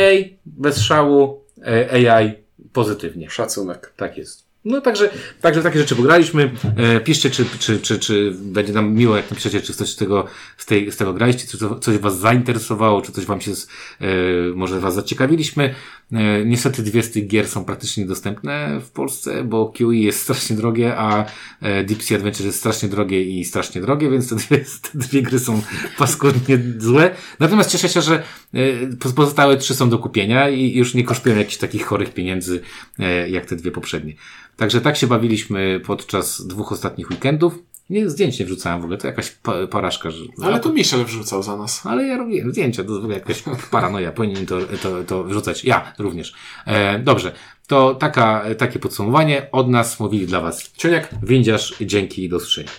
bez 0.47 0.81
szału, 0.81 1.45
e, 1.67 2.11
AI 2.11 2.33
pozytywnie. 2.73 3.31
Szacunek. 3.31 3.93
Tak 3.97 4.19
jest. 4.19 4.48
No 4.65 4.81
także, 4.81 5.11
także 5.41 5.63
takie 5.63 5.79
rzeczy 5.79 5.97
pograliśmy. 5.97 6.51
E, 6.77 7.01
piszcie, 7.01 7.31
czy, 7.31 7.45
czy, 7.59 7.81
czy, 7.81 7.99
czy 7.99 8.33
będzie 8.41 8.73
nam 8.73 8.95
miło, 8.95 9.17
jak 9.17 9.31
napiszecie, 9.31 9.61
czy 9.61 9.75
coś 9.75 9.89
z 9.89 9.97
tego, 9.97 10.27
z 10.57 10.67
tej, 10.67 10.93
z 10.93 10.97
tego 10.97 11.15
graliście, 11.15 11.49
czy 11.49 11.59
coś 11.81 11.99
was 11.99 12.19
zainteresowało, 12.19 13.03
czy 13.03 13.13
coś 13.13 13.25
wam 13.25 13.41
się, 13.41 13.55
z, 13.55 13.69
e, 14.01 14.07
może 14.55 14.81
was 14.81 14.95
zaciekawiliśmy. 14.95 15.75
E, 16.13 16.45
niestety 16.45 16.83
dwie 16.83 17.03
z 17.03 17.11
tych 17.11 17.27
gier 17.27 17.49
są 17.49 17.65
praktycznie 17.65 18.03
niedostępne 18.03 18.81
w 18.81 18.91
Polsce, 18.91 19.45
bo 19.45 19.73
QE 19.79 19.95
jest 19.95 20.21
strasznie 20.21 20.57
drogie, 20.57 20.97
a 20.97 21.25
e, 21.61 21.85
Deep 21.85 22.03
Sea 22.03 22.19
Adventure 22.19 22.47
jest 22.47 22.59
strasznie 22.59 22.89
drogie 22.89 23.23
i 23.23 23.45
strasznie 23.45 23.81
drogie, 23.81 24.11
więc 24.11 24.29
te 24.29 24.37
dwie, 24.37 24.59
te 24.93 24.99
dwie 24.99 25.23
gry 25.23 25.39
są 25.39 25.63
paskudnie 25.99 26.59
złe. 26.79 27.11
Natomiast 27.41 27.71
cieszę 27.71 27.89
się, 27.89 28.03
że 28.03 28.23
e, 28.55 28.87
poz- 28.99 29.15
pozostałe 29.15 29.57
trzy 29.57 29.75
są 29.75 29.91
do 29.91 29.99
kupienia 29.99 30.49
i 30.49 30.77
już 30.77 30.95
nie 30.95 31.05
kosztują 31.05 31.37
jakichś 31.37 31.57
takich 31.57 31.87
chorych 31.87 32.15
pieniędzy, 32.15 32.61
e, 32.99 33.31
jak 33.31 33.47
te 33.47 33.57
dwie 33.57 33.71
poprzednie. 33.71 34.15
Także 34.59 34.81
tak 34.81 34.97
się 34.97 35.07
bawiliśmy 35.07 35.81
podczas 35.87 36.47
dwóch 36.47 36.73
ostatnich 36.73 37.11
weekendów. 37.11 37.59
Nie, 37.91 38.11
zdjęć 38.11 38.39
nie 38.39 38.47
wrzucałem 38.47 38.81
w 38.81 38.85
ogóle, 38.85 38.99
to 38.99 39.07
jakaś 39.07 39.31
porażka. 39.71 40.11
Że, 40.11 40.25
Ale 40.43 40.61
to 40.61 40.73
Michel 40.73 41.05
wrzucał 41.05 41.43
za 41.43 41.57
nas. 41.57 41.87
ale 41.87 42.07
ja 42.07 42.17
robiłem 42.17 42.51
zdjęcia, 42.51 42.85
to 42.85 42.93
w 42.93 42.97
ogóle 42.97 43.15
jakaś 43.15 43.43
paranoja, 43.71 44.13
powinien 44.13 44.47
to, 44.47 44.59
to, 44.83 45.05
to 45.05 45.25
wrzucać. 45.25 45.65
Ja 45.65 45.93
również. 45.99 46.35
E, 46.67 46.99
dobrze, 46.99 47.33
to 47.67 47.95
taka, 47.95 48.45
takie 48.59 48.79
podsumowanie. 48.79 49.47
Od 49.53 49.69
nas 49.69 50.01
mówili 50.01 50.27
dla 50.27 50.41
Was 50.41 50.73
Ciuniek. 50.73 51.09
Windziarz, 51.23 51.75
dzięki 51.81 52.25
i 52.25 52.29
do 52.29 52.37
usłyszenia. 52.37 52.71